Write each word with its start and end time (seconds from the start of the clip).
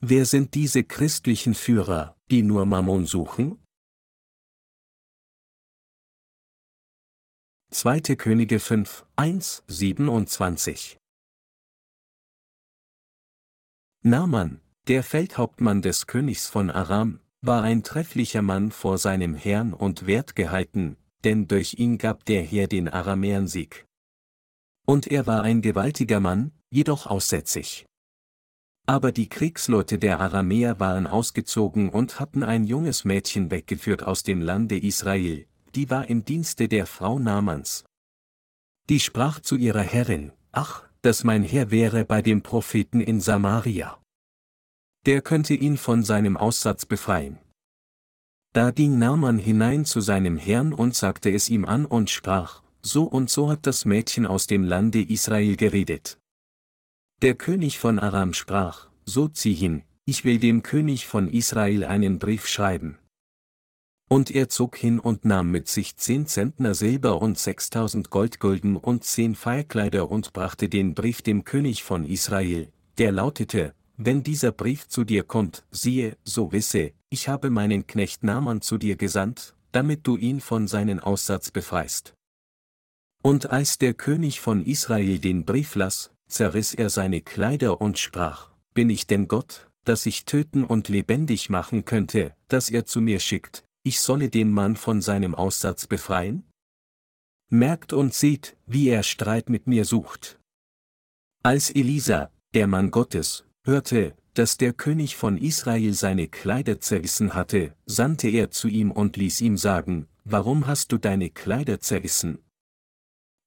Wer 0.00 0.26
sind 0.26 0.54
diese 0.54 0.84
christlichen 0.84 1.54
Führer, 1.54 2.16
die 2.30 2.42
nur 2.42 2.66
Mammon 2.66 3.06
suchen? 3.06 3.58
2. 7.70 8.00
Könige 8.16 8.60
5, 8.60 9.06
1, 9.16 9.64
27 9.66 10.98
Naaman, 14.02 14.60
der 14.86 15.02
Feldhauptmann 15.02 15.80
des 15.80 16.06
Königs 16.06 16.46
von 16.46 16.70
Aram, 16.70 17.20
war 17.40 17.62
ein 17.62 17.82
trefflicher 17.82 18.42
Mann 18.42 18.72
vor 18.72 18.98
seinem 18.98 19.34
Herrn 19.34 19.72
und 19.72 20.06
wertgehalten, 20.06 20.98
denn 21.24 21.48
durch 21.48 21.74
ihn 21.78 21.96
gab 21.96 22.26
der 22.26 22.42
Herr 22.42 22.66
den 22.66 22.88
Aramäern 22.88 23.48
Sieg. 23.48 23.86
Und 24.86 25.06
er 25.06 25.26
war 25.26 25.42
ein 25.42 25.62
gewaltiger 25.62 26.20
Mann, 26.20 26.52
jedoch 26.70 27.06
aussätzig. 27.06 27.86
Aber 28.86 29.10
die 29.10 29.28
Kriegsleute 29.28 29.98
der 29.98 30.20
Aramäer 30.20 30.78
waren 30.78 31.08
ausgezogen 31.08 31.88
und 31.88 32.20
hatten 32.20 32.44
ein 32.44 32.64
junges 32.64 33.04
Mädchen 33.04 33.50
weggeführt 33.50 34.04
aus 34.04 34.22
dem 34.22 34.40
Lande 34.40 34.78
Israel, 34.78 35.46
die 35.74 35.90
war 35.90 36.08
im 36.08 36.24
Dienste 36.24 36.68
der 36.68 36.86
Frau 36.86 37.18
Namans. 37.18 37.84
Die 38.88 39.00
sprach 39.00 39.40
zu 39.40 39.56
ihrer 39.56 39.82
Herrin, 39.82 40.30
ach, 40.52 40.84
dass 41.02 41.24
mein 41.24 41.42
Herr 41.42 41.72
wäre 41.72 42.04
bei 42.04 42.22
dem 42.22 42.42
Propheten 42.42 43.00
in 43.00 43.20
Samaria. 43.20 44.00
Der 45.04 45.20
könnte 45.20 45.54
ihn 45.54 45.76
von 45.76 46.04
seinem 46.04 46.36
Aussatz 46.36 46.86
befreien. 46.86 47.38
Da 48.52 48.70
ging 48.70 48.98
Naaman 48.98 49.38
hinein 49.38 49.84
zu 49.84 50.00
seinem 50.00 50.36
Herrn 50.36 50.72
und 50.72 50.94
sagte 50.94 51.30
es 51.30 51.48
ihm 51.48 51.64
an 51.64 51.86
und 51.86 52.08
sprach, 52.08 52.62
so 52.82 53.02
und 53.02 53.30
so 53.30 53.50
hat 53.50 53.66
das 53.66 53.84
Mädchen 53.84 54.26
aus 54.26 54.46
dem 54.46 54.62
Lande 54.62 55.02
Israel 55.02 55.56
geredet. 55.56 56.18
Der 57.22 57.34
König 57.34 57.78
von 57.78 57.98
Aram 57.98 58.34
sprach, 58.34 58.88
so 59.06 59.26
zieh 59.26 59.54
hin, 59.54 59.84
ich 60.04 60.26
will 60.26 60.38
dem 60.38 60.62
König 60.62 61.06
von 61.06 61.28
Israel 61.28 61.84
einen 61.84 62.18
Brief 62.18 62.46
schreiben. 62.46 62.98
Und 64.10 64.30
er 64.30 64.50
zog 64.50 64.76
hin 64.76 65.00
und 65.00 65.24
nahm 65.24 65.50
mit 65.50 65.66
sich 65.66 65.96
zehn 65.96 66.26
Zentner 66.26 66.74
Silber 66.74 67.22
und 67.22 67.38
sechstausend 67.38 68.10
Goldgulden 68.10 68.76
und 68.76 69.02
zehn 69.04 69.34
Feierkleider 69.34 70.10
und 70.10 70.34
brachte 70.34 70.68
den 70.68 70.94
Brief 70.94 71.22
dem 71.22 71.44
König 71.44 71.84
von 71.84 72.04
Israel, 72.04 72.70
der 72.98 73.12
lautete, 73.12 73.74
wenn 73.96 74.22
dieser 74.22 74.52
Brief 74.52 74.86
zu 74.86 75.02
dir 75.04 75.24
kommt, 75.24 75.64
siehe, 75.70 76.18
so 76.22 76.52
wisse, 76.52 76.92
ich 77.08 77.30
habe 77.30 77.48
meinen 77.48 77.86
Knecht 77.86 78.24
Naaman 78.24 78.60
zu 78.60 78.76
dir 78.76 78.96
gesandt, 78.96 79.54
damit 79.72 80.06
du 80.06 80.18
ihn 80.18 80.40
von 80.40 80.68
seinen 80.68 81.00
Aussatz 81.00 81.50
befreist. 81.50 82.12
Und 83.22 83.50
als 83.50 83.78
der 83.78 83.94
König 83.94 84.38
von 84.40 84.62
Israel 84.64 85.18
den 85.18 85.46
Brief 85.46 85.76
las, 85.76 86.10
zerriss 86.28 86.74
er 86.74 86.90
seine 86.90 87.20
Kleider 87.20 87.80
und 87.80 87.98
sprach, 87.98 88.50
Bin 88.74 88.90
ich 88.90 89.06
denn 89.06 89.28
Gott, 89.28 89.70
dass 89.84 90.06
ich 90.06 90.24
töten 90.24 90.64
und 90.64 90.88
lebendig 90.88 91.48
machen 91.50 91.84
könnte, 91.84 92.34
dass 92.48 92.70
er 92.70 92.84
zu 92.86 93.00
mir 93.00 93.20
schickt, 93.20 93.64
ich 93.82 94.00
solle 94.00 94.28
den 94.28 94.50
Mann 94.50 94.76
von 94.76 95.00
seinem 95.00 95.34
Aussatz 95.34 95.86
befreien? 95.86 96.44
Merkt 97.48 97.92
und 97.92 98.12
seht, 98.12 98.56
wie 98.66 98.88
er 98.88 99.02
Streit 99.02 99.48
mit 99.48 99.66
mir 99.66 99.84
sucht. 99.84 100.40
Als 101.42 101.70
Elisa, 101.70 102.30
der 102.54 102.66
Mann 102.66 102.90
Gottes, 102.90 103.44
hörte, 103.64 104.16
dass 104.34 104.56
der 104.56 104.72
König 104.72 105.16
von 105.16 105.38
Israel 105.38 105.94
seine 105.94 106.28
Kleider 106.28 106.80
zerrissen 106.80 107.34
hatte, 107.34 107.74
sandte 107.86 108.28
er 108.28 108.50
zu 108.50 108.68
ihm 108.68 108.90
und 108.90 109.16
ließ 109.16 109.40
ihm 109.40 109.56
sagen, 109.56 110.08
Warum 110.24 110.66
hast 110.66 110.90
du 110.90 110.98
deine 110.98 111.30
Kleider 111.30 111.78
zerrissen? 111.78 112.40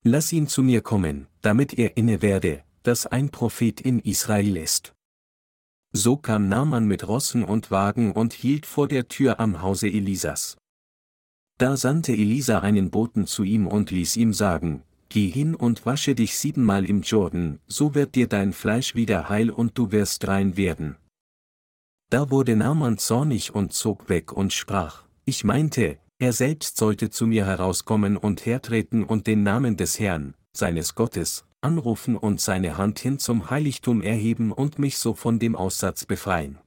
Lass 0.04 0.32
ihn 0.32 0.48
zu 0.48 0.64
mir 0.64 0.82
kommen, 0.82 1.28
damit 1.42 1.78
er 1.78 1.98
inne 1.98 2.22
werde, 2.22 2.64
dass 2.90 3.06
ein 3.06 3.30
Prophet 3.30 3.82
in 3.82 4.00
Israel 4.00 4.58
ist. 4.58 4.96
So 5.94 6.18
kam 6.18 6.50
Naaman 6.50 6.88
mit 6.88 7.08
Rossen 7.08 7.44
und 7.44 7.70
Wagen 7.70 8.14
und 8.14 8.34
hielt 8.34 8.66
vor 8.66 8.88
der 8.88 9.08
Tür 9.08 9.40
am 9.40 9.62
Hause 9.62 9.86
Elisas. 9.86 10.58
Da 11.60 11.78
sandte 11.78 12.14
Elisa 12.14 12.62
einen 12.62 12.90
Boten 12.90 13.28
zu 13.28 13.44
ihm 13.44 13.68
und 13.68 13.92
ließ 13.92 14.16
ihm 14.18 14.34
sagen, 14.34 14.82
Geh 15.08 15.30
hin 15.30 15.54
und 15.54 15.86
wasche 15.86 16.16
dich 16.16 16.40
siebenmal 16.40 16.84
im 16.84 17.04
Jordan, 17.04 17.60
so 17.68 17.94
wird 17.94 18.16
dir 18.16 18.28
dein 18.28 18.54
Fleisch 18.54 18.96
wieder 18.96 19.30
heil 19.30 19.52
und 19.52 19.78
du 19.78 19.92
wirst 19.92 20.28
rein 20.28 20.58
werden. 20.58 20.96
Da 22.10 22.32
wurde 22.32 22.56
Naaman 22.56 22.98
zornig 22.98 23.54
und 23.54 23.72
zog 23.72 24.10
weg 24.10 24.34
und 24.34 24.52
sprach, 24.52 25.04
Ich 25.26 25.44
meinte, 25.44 26.00
er 26.18 26.34
selbst 26.34 26.78
sollte 26.78 27.12
zu 27.12 27.28
mir 27.28 27.46
herauskommen 27.46 28.18
und 28.18 28.48
hertreten 28.48 29.04
und 29.04 29.28
den 29.28 29.44
Namen 29.44 29.78
des 29.78 30.00
Herrn, 30.00 30.34
seines 30.54 30.96
Gottes, 30.96 31.46
anrufen 31.62 32.16
und 32.16 32.42
seine 32.42 32.78
Hand 32.78 33.00
hin 33.00 33.20
zum 33.20 33.50
Heiligtum 33.50 34.02
erheben 34.02 34.52
und 34.52 34.80
mich 34.80 34.98
so 34.98 35.14
von 35.14 35.40
dem 35.40 35.56
Aussatz 35.56 36.06
befreien. 36.06 36.58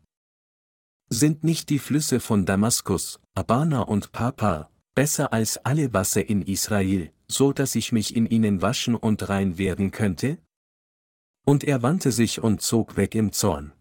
Sind 1.08 1.44
nicht 1.44 1.68
die 1.70 1.78
Flüsse 1.78 2.20
von 2.20 2.46
Damaskus, 2.46 3.20
Abana 3.34 3.82
und 3.82 4.12
Papa, 4.12 4.70
besser 4.94 5.32
als 5.32 5.58
alle 5.58 5.92
Wasser 5.92 6.28
in 6.28 6.42
Israel, 6.42 7.12
so 7.28 7.52
dass 7.52 7.74
ich 7.74 7.92
mich 7.92 8.16
in 8.16 8.26
ihnen 8.26 8.62
waschen 8.62 8.94
und 8.94 9.28
rein 9.28 9.58
werden 9.58 9.90
könnte? 9.90 10.38
Und 11.44 11.64
er 11.64 11.82
wandte 11.82 12.12
sich 12.12 12.42
und 12.42 12.62
zog 12.62 12.96
weg 12.96 13.14
im 13.14 13.32
Zorn. 13.32 13.72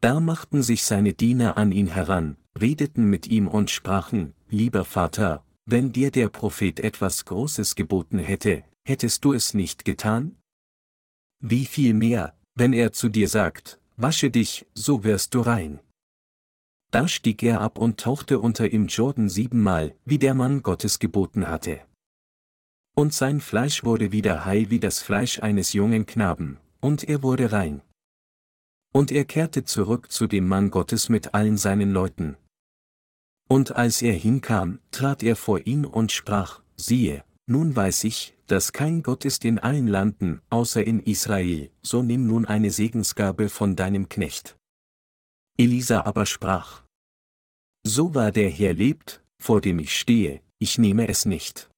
Da 0.00 0.20
machten 0.20 0.62
sich 0.62 0.84
seine 0.84 1.12
Diener 1.14 1.56
an 1.56 1.72
ihn 1.72 1.88
heran, 1.88 2.36
redeten 2.58 3.04
mit 3.04 3.26
ihm 3.26 3.48
und 3.48 3.70
sprachen, 3.70 4.34
Lieber 4.48 4.84
Vater, 4.84 5.44
wenn 5.66 5.92
dir 5.92 6.10
der 6.10 6.28
Prophet 6.28 6.80
etwas 6.80 7.24
Großes 7.24 7.74
geboten 7.74 8.18
hätte, 8.18 8.64
hättest 8.90 9.24
du 9.24 9.32
es 9.32 9.54
nicht 9.54 9.84
getan? 9.84 10.36
Wie 11.40 11.64
viel 11.64 11.94
mehr, 11.94 12.36
wenn 12.56 12.72
er 12.72 12.92
zu 12.92 13.08
dir 13.08 13.28
sagt, 13.28 13.80
wasche 13.96 14.30
dich, 14.30 14.66
so 14.74 15.04
wirst 15.04 15.34
du 15.34 15.40
rein. 15.40 15.80
Da 16.90 17.06
stieg 17.06 17.42
er 17.44 17.60
ab 17.60 17.78
und 17.78 18.00
tauchte 18.00 18.40
unter 18.40 18.68
im 18.70 18.88
Jordan 18.88 19.28
siebenmal, 19.28 19.94
wie 20.04 20.18
der 20.18 20.34
Mann 20.34 20.62
Gottes 20.62 20.98
geboten 20.98 21.46
hatte. 21.46 21.80
Und 22.96 23.14
sein 23.14 23.40
Fleisch 23.40 23.84
wurde 23.84 24.10
wieder 24.10 24.44
heil 24.44 24.70
wie 24.70 24.80
das 24.80 25.00
Fleisch 25.00 25.38
eines 25.40 25.72
jungen 25.72 26.04
Knaben, 26.04 26.58
und 26.80 27.08
er 27.08 27.22
wurde 27.22 27.52
rein. 27.52 27.82
Und 28.92 29.12
er 29.12 29.24
kehrte 29.24 29.64
zurück 29.64 30.10
zu 30.10 30.26
dem 30.26 30.48
Mann 30.48 30.72
Gottes 30.72 31.08
mit 31.08 31.32
allen 31.32 31.56
seinen 31.56 31.92
Leuten. 31.92 32.36
Und 33.48 33.76
als 33.76 34.02
er 34.02 34.14
hinkam, 34.14 34.80
trat 34.90 35.22
er 35.22 35.36
vor 35.36 35.64
ihn 35.64 35.84
und 35.84 36.10
sprach, 36.10 36.60
siehe, 36.74 37.24
nun 37.50 37.74
weiß 37.74 38.04
ich, 38.04 38.36
dass 38.46 38.72
kein 38.72 39.02
Gott 39.02 39.24
ist 39.24 39.44
in 39.44 39.58
allen 39.58 39.88
Landen, 39.88 40.40
außer 40.50 40.86
in 40.86 41.00
Israel, 41.00 41.70
so 41.82 42.02
nimm 42.02 42.26
nun 42.26 42.46
eine 42.46 42.70
Segensgabe 42.70 43.48
von 43.48 43.74
deinem 43.74 44.08
Knecht. 44.08 44.56
Elisa 45.58 46.02
aber 46.02 46.26
sprach. 46.26 46.84
So 47.84 48.14
wahr 48.14 48.30
der 48.30 48.50
Herr 48.50 48.72
lebt, 48.72 49.22
vor 49.38 49.60
dem 49.60 49.80
ich 49.80 49.98
stehe, 49.98 50.40
ich 50.60 50.78
nehme 50.78 51.08
es 51.08 51.26
nicht. 51.26 51.68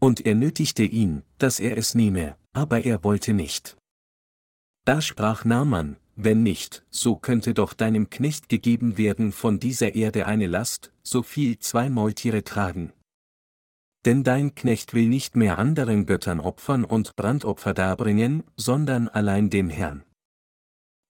Und 0.00 0.24
er 0.24 0.36
nötigte 0.36 0.84
ihn, 0.84 1.22
dass 1.38 1.58
er 1.58 1.76
es 1.76 1.96
nehme, 1.96 2.36
aber 2.52 2.84
er 2.84 3.02
wollte 3.02 3.34
nicht. 3.34 3.76
Da 4.84 5.00
sprach 5.00 5.44
Naaman, 5.44 5.96
wenn 6.14 6.44
nicht, 6.44 6.84
so 6.88 7.16
könnte 7.16 7.52
doch 7.52 7.74
deinem 7.74 8.10
Knecht 8.10 8.48
gegeben 8.48 8.96
werden 8.96 9.32
von 9.32 9.58
dieser 9.58 9.96
Erde 9.96 10.26
eine 10.26 10.46
Last, 10.46 10.92
so 11.02 11.22
viel 11.22 11.58
zwei 11.58 11.90
Maultiere 11.90 12.44
tragen. 12.44 12.92
Denn 14.04 14.24
dein 14.24 14.54
Knecht 14.54 14.94
will 14.94 15.08
nicht 15.08 15.36
mehr 15.36 15.58
anderen 15.58 16.06
Göttern 16.06 16.40
opfern 16.40 16.84
und 16.84 17.16
Brandopfer 17.16 17.74
darbringen, 17.74 18.44
sondern 18.56 19.08
allein 19.08 19.50
dem 19.50 19.68
Herrn. 19.70 20.04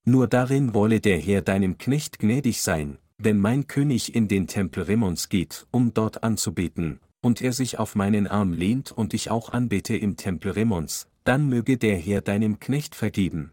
Nur 0.05 0.27
darin 0.27 0.73
wolle 0.73 1.01
der 1.01 1.19
Herr 1.19 1.43
deinem 1.43 1.77
Knecht 1.77 2.19
gnädig 2.19 2.63
sein, 2.63 2.99
wenn 3.19 3.39
mein 3.39 3.67
König 3.67 4.15
in 4.15 4.29
den 4.29 4.47
Tempel 4.47 4.85
Rimmons 4.85 5.29
geht, 5.29 5.67
um 5.71 5.93
dort 5.93 6.23
anzubeten, 6.23 7.01
und 7.21 7.43
er 7.43 7.53
sich 7.53 7.79
auf 7.79 7.95
meinen 7.95 8.27
Arm 8.27 8.53
lehnt 8.53 8.93
und 8.93 9.13
ich 9.13 9.31
auch 9.31 9.53
anbete 9.53 9.97
im 9.97 10.17
Tempel 10.17 10.53
Rimmons, 10.53 11.09
dann 11.25 11.49
möge 11.49 11.77
der 11.77 11.97
Herr 11.97 12.23
deinem 12.23 12.59
Knecht 12.59 12.95
vergeben. 12.95 13.53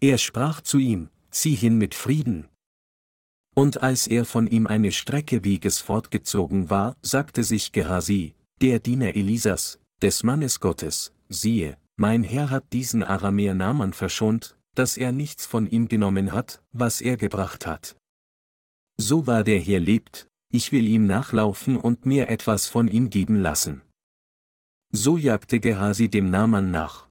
Er 0.00 0.18
sprach 0.18 0.60
zu 0.62 0.78
ihm, 0.78 1.10
zieh 1.30 1.54
hin 1.54 1.78
mit 1.78 1.94
Frieden, 1.94 2.48
und 3.58 3.82
als 3.82 4.06
er 4.06 4.26
von 4.26 4.46
ihm 4.46 4.66
eine 4.66 4.92
Strecke 4.92 5.42
Weges 5.42 5.80
fortgezogen 5.80 6.68
war, 6.68 6.94
sagte 7.00 7.42
sich 7.42 7.72
Gehasi, 7.72 8.34
der 8.60 8.80
Diener 8.80 9.16
Elisas, 9.16 9.80
des 10.02 10.22
Mannes 10.22 10.60
Gottes, 10.60 11.14
siehe, 11.30 11.78
mein 11.96 12.22
Herr 12.22 12.50
hat 12.50 12.70
diesen 12.74 13.02
Aramäer 13.02 13.54
Naaman 13.54 13.94
verschont, 13.94 14.58
dass 14.74 14.98
er 14.98 15.10
nichts 15.10 15.46
von 15.46 15.66
ihm 15.66 15.88
genommen 15.88 16.32
hat, 16.32 16.62
was 16.72 17.00
er 17.00 17.16
gebracht 17.16 17.66
hat. 17.66 17.96
So 18.98 19.26
war 19.26 19.42
der 19.42 19.58
Herr 19.58 19.80
lebt, 19.80 20.28
ich 20.52 20.70
will 20.70 20.86
ihm 20.86 21.06
nachlaufen 21.06 21.78
und 21.78 22.04
mir 22.04 22.28
etwas 22.28 22.66
von 22.66 22.88
ihm 22.88 23.08
geben 23.08 23.36
lassen. 23.36 23.80
So 24.92 25.16
jagte 25.16 25.60
Gehasi 25.60 26.10
dem 26.10 26.28
Naaman 26.28 26.70
nach. 26.70 27.08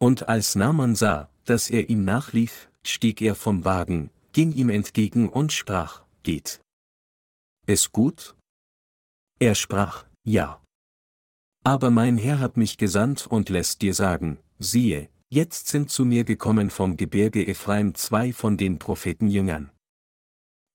Und 0.00 0.28
als 0.28 0.56
Naaman 0.56 0.96
sah, 0.96 1.30
dass 1.44 1.70
er 1.70 1.88
ihm 1.88 2.04
nachlief, 2.04 2.68
stieg 2.82 3.22
er 3.22 3.36
vom 3.36 3.64
Wagen, 3.64 4.10
ging 4.36 4.52
ihm 4.52 4.68
entgegen 4.68 5.30
und 5.30 5.50
sprach, 5.50 6.02
Geht. 6.22 6.60
Es 7.66 7.90
gut? 7.90 8.36
Er 9.40 9.54
sprach, 9.54 10.04
Ja. 10.24 10.62
Aber 11.64 11.90
mein 11.90 12.18
Herr 12.18 12.38
hat 12.38 12.58
mich 12.58 12.76
gesandt 12.76 13.26
und 13.26 13.48
lässt 13.48 13.80
dir 13.80 13.94
sagen, 13.94 14.38
siehe, 14.58 15.08
jetzt 15.30 15.68
sind 15.68 15.88
zu 15.90 16.04
mir 16.04 16.24
gekommen 16.24 16.68
vom 16.68 16.98
Gebirge 16.98 17.46
Ephraim 17.46 17.94
zwei 17.94 18.34
von 18.34 18.58
den 18.58 18.78
Prophetenjüngern. 18.78 19.70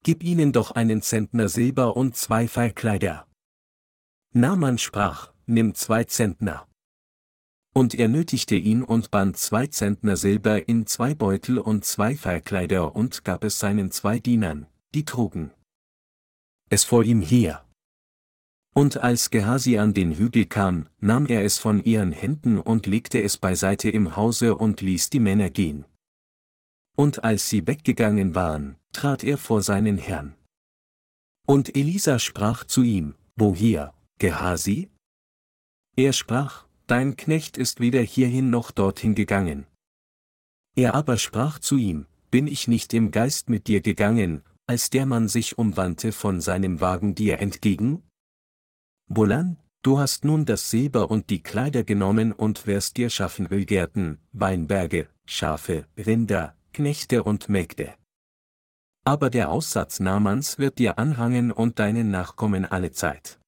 Gib 0.04 0.24
ihnen 0.24 0.52
doch 0.54 0.72
einen 0.72 1.04
Zentner 1.04 1.48
Silber 1.48 1.96
und 1.96 2.16
zwei 2.16 2.48
Fallkleider. 2.48 3.28
Naaman 4.34 4.80
sprach, 4.80 5.34
nimm 5.46 5.76
zwei 5.76 6.06
Zentner. 6.06 6.68
Und 7.74 7.96
er 7.96 8.08
nötigte 8.08 8.56
ihn 8.56 8.84
und 8.84 9.12
band 9.12 9.38
zwei 9.38 9.68
Zentner 9.68 10.18
Silber 10.18 10.68
in 10.68 10.88
zwei 10.88 11.16
Beutel 11.16 11.58
und 11.58 11.86
zwei 11.86 12.16
Fallkleider 12.16 12.96
und 12.96 13.24
gab 13.24 13.44
es 13.44 13.60
seinen 13.60 13.92
zwei 13.92 14.20
Dienern, 14.20 14.68
die 14.94 15.06
trugen 15.06 15.52
es 16.72 16.86
vor 16.86 17.04
ihm 17.04 17.22
her. 17.22 17.66
Und 18.74 18.98
als 19.04 19.30
Gehasi 19.30 19.78
an 19.78 19.94
den 19.94 20.18
Hügel 20.18 20.46
kam, 20.46 20.88
nahm 21.00 21.26
er 21.26 21.44
es 21.44 21.60
von 21.60 21.84
ihren 21.84 22.14
Händen 22.14 22.58
und 22.58 22.86
legte 22.86 23.22
es 23.22 23.38
beiseite 23.38 23.90
im 23.90 24.16
Hause 24.16 24.56
und 24.56 24.80
ließ 24.80 25.10
die 25.10 25.20
Männer 25.20 25.50
gehen. 25.50 25.84
Und 26.96 27.26
als 27.26 27.50
sie 27.50 27.68
weggegangen 27.68 28.36
waren, 28.36 28.78
trat 28.94 29.26
er 29.26 29.38
vor 29.38 29.62
seinen 29.62 29.98
Herrn. 29.98 30.36
Und 31.46 31.76
Elisa 31.76 32.20
sprach 32.20 32.64
zu 32.64 32.84
ihm, 32.84 33.16
Woher, 33.36 33.94
Gehasi? 34.20 34.90
Er 35.98 36.14
sprach, 36.14 36.66
Dein 36.92 37.16
Knecht 37.16 37.58
ist 37.58 37.80
weder 37.80 38.02
hierhin 38.02 38.50
noch 38.50 38.70
dorthin 38.70 39.16
gegangen. 39.16 39.66
Er 40.76 40.94
aber 40.94 41.18
sprach 41.18 41.58
zu 41.58 41.78
ihm, 41.78 42.06
Bin 42.32 42.48
ich 42.48 42.68
nicht 42.68 42.94
im 42.94 43.12
Geist 43.12 43.50
mit 43.50 43.68
dir 43.68 43.80
gegangen, 43.80 44.44
als 44.68 44.90
der 44.90 45.06
Mann 45.06 45.30
sich 45.30 45.58
umwandte 45.58 46.12
von 46.12 46.42
seinem 46.42 46.82
Wagen 46.82 47.16
dir 47.16 47.40
entgegen? 47.40 48.04
Wohlan, 49.08 49.56
du 49.84 50.00
hast 50.00 50.26
nun 50.26 50.44
das 50.44 50.70
Silber 50.70 51.10
und 51.10 51.30
die 51.30 51.42
Kleider 51.42 51.86
genommen 51.86 52.34
und 52.34 52.68
wirst 52.68 52.98
dir 52.98 53.10
schaffen 53.10 53.48
Ölgärten, 53.48 54.18
Weinberge, 54.34 55.08
Schafe, 55.26 55.86
Rinder, 55.98 56.58
Knechte 56.74 57.24
und 57.24 57.48
Mägde. 57.48 57.96
Aber 59.06 59.30
der 59.30 59.50
Aussatz 59.50 60.02
Namans 60.02 60.60
wird 60.60 60.78
dir 60.78 61.00
anhangen 61.00 61.54
und 61.54 61.80
deinen 61.80 62.12
Nachkommen 62.12 62.66
alle 62.66 62.92
Zeit. 62.92 63.40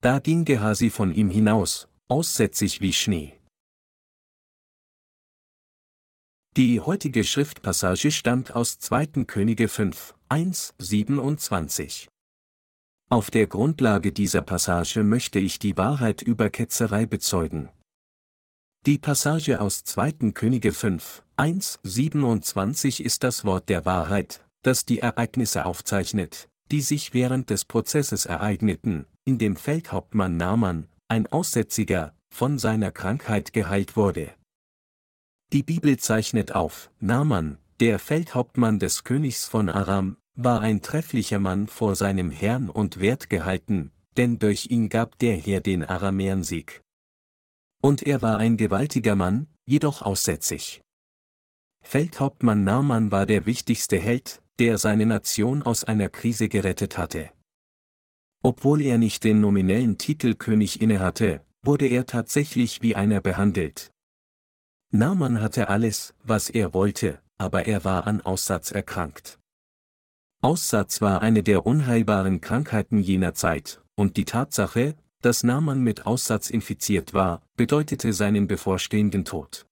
Da 0.00 0.18
ging 0.18 0.44
Gehasi 0.44 0.90
von 0.90 1.14
ihm 1.14 1.30
hinaus, 1.30 1.86
aussätzig 2.10 2.80
wie 2.80 2.92
Schnee. 2.92 3.32
Die 6.56 6.80
heutige 6.80 7.22
Schriftpassage 7.22 8.10
stammt 8.10 8.56
aus 8.56 8.80
2. 8.80 9.24
Könige 9.24 9.68
5, 9.68 10.14
1, 10.28 10.74
27. 10.78 12.08
Auf 13.08 13.30
der 13.30 13.46
Grundlage 13.46 14.12
dieser 14.12 14.42
Passage 14.42 15.04
möchte 15.04 15.38
ich 15.38 15.60
die 15.60 15.76
Wahrheit 15.76 16.22
über 16.22 16.50
Ketzerei 16.50 17.06
bezeugen. 17.06 17.68
Die 18.86 18.98
Passage 18.98 19.60
aus 19.60 19.84
2. 19.84 20.32
Könige 20.32 20.72
5, 20.72 21.22
1, 21.36 21.78
27 21.84 23.04
ist 23.04 23.22
das 23.22 23.44
Wort 23.44 23.68
der 23.68 23.84
Wahrheit, 23.84 24.44
das 24.62 24.84
die 24.84 24.98
Ereignisse 24.98 25.64
aufzeichnet, 25.64 26.48
die 26.72 26.80
sich 26.80 27.14
während 27.14 27.50
des 27.50 27.64
Prozesses 27.64 28.26
ereigneten, 28.26 29.06
in 29.24 29.38
dem 29.38 29.54
Feldhauptmann 29.54 30.36
Naaman, 30.36 30.88
ein 31.10 31.26
Aussätziger, 31.26 32.14
von 32.28 32.58
seiner 32.58 32.92
Krankheit 32.92 33.52
geheilt 33.52 33.96
wurde. 33.96 34.32
Die 35.52 35.64
Bibel 35.64 35.98
zeichnet 35.98 36.54
auf, 36.54 36.90
Naaman, 37.00 37.58
der 37.80 37.98
Feldhauptmann 37.98 38.78
des 38.78 39.02
Königs 39.02 39.46
von 39.46 39.68
Aram, 39.68 40.16
war 40.36 40.60
ein 40.60 40.80
trefflicher 40.80 41.40
Mann 41.40 41.66
vor 41.66 41.96
seinem 41.96 42.30
Herrn 42.30 42.70
und 42.70 43.00
wertgehalten, 43.00 43.90
denn 44.16 44.38
durch 44.38 44.70
ihn 44.70 44.88
gab 44.88 45.18
der 45.18 45.36
Herr 45.36 45.60
den 45.60 45.84
Aramäern 45.84 46.44
Sieg. 46.44 46.82
Und 47.82 48.02
er 48.02 48.22
war 48.22 48.38
ein 48.38 48.56
gewaltiger 48.56 49.16
Mann, 49.16 49.48
jedoch 49.66 50.02
aussätzig. 50.02 50.82
Feldhauptmann 51.82 52.62
Naaman 52.62 53.10
war 53.10 53.26
der 53.26 53.46
wichtigste 53.46 53.98
Held, 53.98 54.42
der 54.60 54.78
seine 54.78 55.06
Nation 55.06 55.62
aus 55.62 55.82
einer 55.82 56.08
Krise 56.08 56.48
gerettet 56.48 56.98
hatte. 56.98 57.30
Obwohl 58.42 58.80
er 58.82 58.98
nicht 58.98 59.24
den 59.24 59.40
nominellen 59.40 59.98
Titel 59.98 60.34
König 60.34 60.80
innehatte, 60.80 61.42
wurde 61.62 61.86
er 61.86 62.06
tatsächlich 62.06 62.82
wie 62.82 62.96
einer 62.96 63.20
behandelt, 63.20 63.92
Naaman 64.92 65.40
hatte 65.40 65.68
alles, 65.68 66.14
was 66.24 66.50
er 66.50 66.74
wollte, 66.74 67.20
aber 67.38 67.66
er 67.66 67.84
war 67.84 68.08
an 68.08 68.20
Aussatz 68.22 68.72
erkrankt. 68.72 69.38
Aussatz 70.42 71.00
war 71.00 71.22
eine 71.22 71.44
der 71.44 71.64
unheilbaren 71.64 72.40
Krankheiten 72.40 72.98
jener 72.98 73.34
Zeit, 73.34 73.82
und 73.94 74.16
die 74.16 74.24
Tatsache, 74.24 74.96
dass 75.20 75.44
Naaman 75.44 75.80
mit 75.80 76.06
Aussatz 76.06 76.50
infiziert 76.50 77.14
war, 77.14 77.40
bedeutete 77.56 78.12
seinen 78.12 78.48
bevorstehenden 78.48 79.24
Tod. 79.24 79.66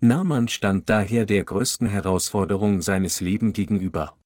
Naaman 0.00 0.48
stand 0.48 0.88
daher 0.88 1.26
der 1.26 1.44
größten 1.44 1.86
Herausforderung 1.86 2.80
seines 2.80 3.20
Lebens 3.20 3.52
gegenüber. 3.52 4.16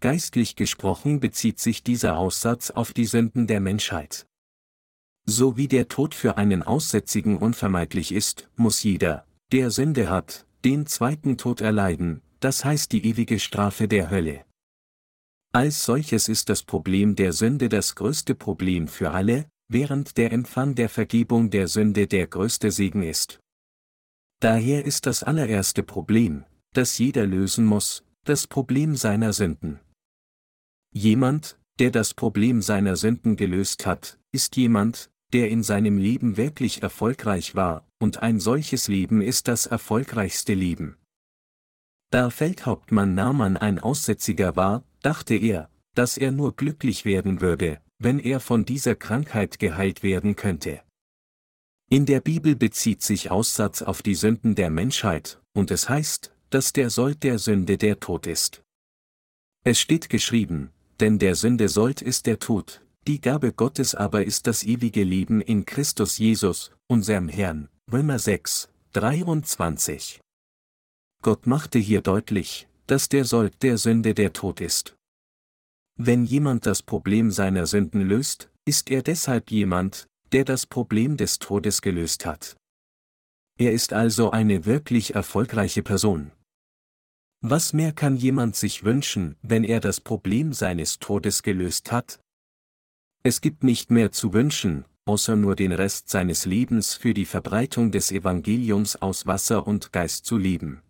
Geistlich 0.00 0.56
gesprochen 0.56 1.20
bezieht 1.20 1.58
sich 1.58 1.82
dieser 1.82 2.18
Aussatz 2.18 2.70
auf 2.70 2.92
die 2.92 3.06
Sünden 3.06 3.46
der 3.46 3.60
Menschheit. 3.60 4.26
So 5.24 5.56
wie 5.56 5.68
der 5.68 5.88
Tod 5.88 6.14
für 6.14 6.36
einen 6.36 6.62
Aussätzigen 6.62 7.38
unvermeidlich 7.38 8.12
ist, 8.12 8.48
muss 8.56 8.82
jeder, 8.82 9.26
der 9.52 9.70
Sünde 9.70 10.10
hat, 10.10 10.46
den 10.64 10.86
zweiten 10.86 11.38
Tod 11.38 11.60
erleiden, 11.60 12.20
das 12.40 12.64
heißt 12.64 12.92
die 12.92 13.06
ewige 13.06 13.38
Strafe 13.38 13.88
der 13.88 14.10
Hölle. 14.10 14.44
Als 15.52 15.84
solches 15.84 16.28
ist 16.28 16.50
das 16.50 16.62
Problem 16.62 17.16
der 17.16 17.32
Sünde 17.32 17.68
das 17.70 17.94
größte 17.94 18.34
Problem 18.34 18.88
für 18.88 19.12
alle, 19.12 19.48
während 19.68 20.18
der 20.18 20.30
Empfang 20.30 20.74
der 20.74 20.90
Vergebung 20.90 21.50
der 21.50 21.68
Sünde 21.68 22.06
der 22.06 22.26
größte 22.26 22.70
Segen 22.70 23.02
ist. 23.02 23.40
Daher 24.40 24.84
ist 24.84 25.06
das 25.06 25.22
allererste 25.22 25.82
Problem, 25.82 26.44
das 26.74 26.98
jeder 26.98 27.26
lösen 27.26 27.64
muss, 27.64 28.04
das 28.24 28.46
Problem 28.46 28.94
seiner 28.96 29.32
Sünden. 29.32 29.80
Jemand, 30.98 31.58
der 31.78 31.90
das 31.90 32.14
Problem 32.14 32.62
seiner 32.62 32.96
Sünden 32.96 33.36
gelöst 33.36 33.84
hat, 33.84 34.18
ist 34.32 34.56
jemand, 34.56 35.10
der 35.34 35.50
in 35.50 35.62
seinem 35.62 35.98
Leben 35.98 36.38
wirklich 36.38 36.82
erfolgreich 36.82 37.54
war, 37.54 37.86
und 37.98 38.22
ein 38.22 38.40
solches 38.40 38.88
Leben 38.88 39.20
ist 39.20 39.46
das 39.46 39.66
erfolgreichste 39.66 40.54
Leben. 40.54 40.96
Da 42.10 42.30
Feldhauptmann 42.30 43.14
Naaman 43.14 43.58
ein 43.58 43.78
Aussätziger 43.78 44.56
war, 44.56 44.84
dachte 45.02 45.34
er, 45.34 45.68
dass 45.94 46.16
er 46.16 46.32
nur 46.32 46.56
glücklich 46.56 47.04
werden 47.04 47.42
würde, 47.42 47.78
wenn 47.98 48.18
er 48.18 48.40
von 48.40 48.64
dieser 48.64 48.94
Krankheit 48.94 49.58
geheilt 49.58 50.02
werden 50.02 50.34
könnte. 50.34 50.80
In 51.90 52.06
der 52.06 52.22
Bibel 52.22 52.56
bezieht 52.56 53.02
sich 53.02 53.30
Aussatz 53.30 53.82
auf 53.82 54.00
die 54.00 54.14
Sünden 54.14 54.54
der 54.54 54.70
Menschheit, 54.70 55.42
und 55.52 55.70
es 55.70 55.90
heißt, 55.90 56.34
dass 56.48 56.72
der 56.72 56.88
Sold 56.88 57.22
der 57.22 57.38
Sünde 57.38 57.76
der 57.76 58.00
Tod 58.00 58.26
ist. 58.26 58.62
Es 59.62 59.78
steht 59.78 60.08
geschrieben, 60.08 60.70
denn 61.00 61.18
der 61.18 61.34
Sünde 61.34 61.68
Sold 61.68 62.02
ist 62.02 62.26
der 62.26 62.38
Tod, 62.38 62.82
die 63.06 63.20
Gabe 63.20 63.52
Gottes 63.52 63.94
aber 63.94 64.24
ist 64.24 64.46
das 64.46 64.62
ewige 64.62 65.04
Leben 65.04 65.40
in 65.40 65.64
Christus 65.64 66.18
Jesus, 66.18 66.72
unserem 66.88 67.28
Herrn. 67.28 67.68
Römer 67.92 68.18
6, 68.18 68.68
23. 68.92 70.20
Gott 71.22 71.46
machte 71.46 71.78
hier 71.78 72.00
deutlich, 72.00 72.68
dass 72.86 73.08
der 73.08 73.24
Sold 73.24 73.62
der 73.62 73.78
Sünde 73.78 74.14
der 74.14 74.32
Tod 74.32 74.60
ist. 74.60 74.96
Wenn 75.98 76.24
jemand 76.24 76.66
das 76.66 76.82
Problem 76.82 77.30
seiner 77.30 77.66
Sünden 77.66 78.02
löst, 78.02 78.50
ist 78.64 78.90
er 78.90 79.02
deshalb 79.02 79.50
jemand, 79.50 80.06
der 80.32 80.44
das 80.44 80.66
Problem 80.66 81.16
des 81.16 81.38
Todes 81.38 81.80
gelöst 81.80 82.26
hat. 82.26 82.56
Er 83.58 83.72
ist 83.72 83.92
also 83.92 84.30
eine 84.30 84.66
wirklich 84.66 85.14
erfolgreiche 85.14 85.82
Person. 85.82 86.32
Was 87.42 87.72
mehr 87.72 87.92
kann 87.92 88.16
jemand 88.16 88.56
sich 88.56 88.84
wünschen, 88.84 89.36
wenn 89.42 89.62
er 89.62 89.80
das 89.80 90.00
Problem 90.00 90.52
seines 90.52 90.98
Todes 90.98 91.42
gelöst 91.42 91.92
hat? 91.92 92.20
Es 93.22 93.40
gibt 93.40 93.62
nicht 93.62 93.90
mehr 93.90 94.12
zu 94.12 94.32
wünschen, 94.32 94.84
außer 95.04 95.36
nur 95.36 95.54
den 95.54 95.72
Rest 95.72 96.08
seines 96.08 96.46
Lebens 96.46 96.94
für 96.94 97.14
die 97.14 97.24
Verbreitung 97.24 97.90
des 97.90 98.10
Evangeliums 98.10 98.96
aus 98.96 99.26
Wasser 99.26 99.66
und 99.66 99.92
Geist 99.92 100.24
zu 100.24 100.36
leben. 100.36 100.82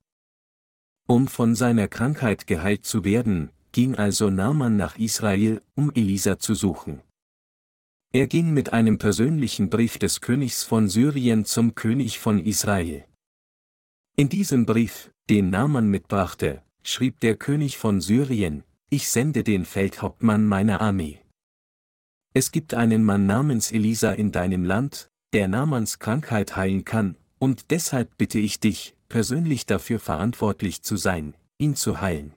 Um 1.07 1.29
von 1.29 1.55
seiner 1.55 1.89
Krankheit 1.89 2.47
geheilt 2.47 2.85
zu 2.85 3.05
werden, 3.05 3.51
ging 3.73 3.95
also 3.95 4.31
Naaman 4.31 4.77
nach 4.77 4.99
Israel, 4.99 5.63
um 5.75 5.93
Elisa 5.95 6.39
zu 6.39 6.55
suchen. 6.55 7.03
Er 8.13 8.27
ging 8.27 8.55
mit 8.55 8.73
einem 8.73 8.99
persönlichen 8.99 9.69
Brief 9.69 9.99
des 9.99 10.21
Königs 10.21 10.63
von 10.63 10.89
Syrien 10.89 11.45
zum 11.45 11.75
König 11.75 12.19
von 12.19 12.39
Israel. 12.39 13.05
In 14.17 14.31
diesem 14.31 14.65
Brief, 14.65 15.11
den 15.29 15.51
Naaman 15.51 15.89
mitbrachte, 15.89 16.63
schrieb 16.85 17.19
der 17.19 17.37
König 17.37 17.79
von 17.79 18.01
Syrien, 18.01 18.63
ich 18.91 19.09
sende 19.09 19.43
den 19.43 19.65
Feldhauptmann 19.65 20.47
meiner 20.47 20.81
Armee. 20.81 21.21
Es 22.33 22.53
gibt 22.53 22.75
einen 22.75 23.05
Mann 23.05 23.27
namens 23.27 23.73
Elisa 23.73 24.13
in 24.13 24.31
deinem 24.31 24.65
Land, 24.65 25.11
der 25.33 25.49
Namans 25.49 25.99
Krankheit 25.99 26.55
heilen 26.55 26.85
kann, 26.85 27.17
und 27.41 27.73
deshalb 27.73 28.17
bitte 28.17 28.39
ich 28.39 28.61
dich, 28.61 28.95
persönlich 29.09 29.67
dafür 29.67 29.99
verantwortlich 29.99 30.83
zu 30.83 30.97
sein, 30.97 31.35
ihn 31.59 31.75
zu 31.75 32.01
heilen. 32.01 32.33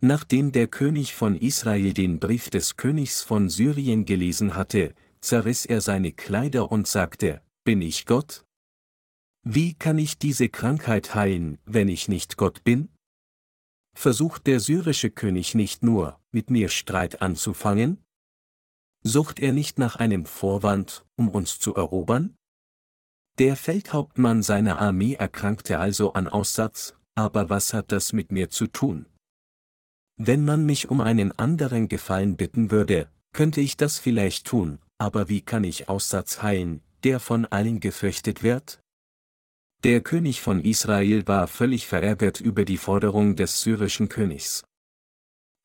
Nachdem 0.00 0.52
der 0.52 0.68
König 0.68 1.14
von 1.14 1.36
Israel 1.36 1.92
den 1.92 2.20
Brief 2.20 2.48
des 2.48 2.76
Königs 2.76 3.22
von 3.22 3.50
Syrien 3.50 4.06
gelesen 4.06 4.54
hatte, 4.54 4.94
zerriss 5.20 5.66
er 5.66 5.82
seine 5.82 6.12
Kleider 6.12 6.72
und 6.72 6.86
sagte, 6.86 7.42
Bin 7.64 7.82
ich 7.82 8.06
Gott? 8.06 8.45
Wie 9.48 9.74
kann 9.74 9.96
ich 9.96 10.18
diese 10.18 10.48
Krankheit 10.48 11.14
heilen, 11.14 11.60
wenn 11.66 11.86
ich 11.86 12.08
nicht 12.08 12.36
Gott 12.36 12.64
bin? 12.64 12.88
Versucht 13.96 14.48
der 14.48 14.58
syrische 14.58 15.08
König 15.08 15.54
nicht 15.54 15.84
nur, 15.84 16.20
mit 16.32 16.50
mir 16.50 16.68
Streit 16.68 17.22
anzufangen? 17.22 18.02
Sucht 19.04 19.38
er 19.38 19.52
nicht 19.52 19.78
nach 19.78 19.94
einem 19.94 20.26
Vorwand, 20.26 21.06
um 21.14 21.28
uns 21.28 21.60
zu 21.60 21.76
erobern? 21.76 22.34
Der 23.38 23.54
Feldhauptmann 23.54 24.42
seiner 24.42 24.80
Armee 24.80 25.14
erkrankte 25.14 25.78
also 25.78 26.14
an 26.14 26.26
Aussatz, 26.26 26.96
aber 27.14 27.48
was 27.48 27.72
hat 27.72 27.92
das 27.92 28.12
mit 28.12 28.32
mir 28.32 28.50
zu 28.50 28.66
tun? 28.66 29.06
Wenn 30.16 30.44
man 30.44 30.66
mich 30.66 30.90
um 30.90 31.00
einen 31.00 31.30
anderen 31.38 31.86
Gefallen 31.86 32.36
bitten 32.36 32.72
würde, 32.72 33.08
könnte 33.32 33.60
ich 33.60 33.76
das 33.76 34.00
vielleicht 34.00 34.48
tun, 34.48 34.80
aber 34.98 35.28
wie 35.28 35.40
kann 35.40 35.62
ich 35.62 35.88
Aussatz 35.88 36.42
heilen, 36.42 36.82
der 37.04 37.20
von 37.20 37.44
allen 37.44 37.78
gefürchtet 37.78 38.42
wird? 38.42 38.80
Der 39.86 40.00
König 40.00 40.40
von 40.40 40.64
Israel 40.64 41.28
war 41.28 41.46
völlig 41.46 41.86
verärgert 41.86 42.40
über 42.40 42.64
die 42.64 42.76
Forderung 42.76 43.36
des 43.36 43.60
syrischen 43.60 44.08
Königs. 44.08 44.64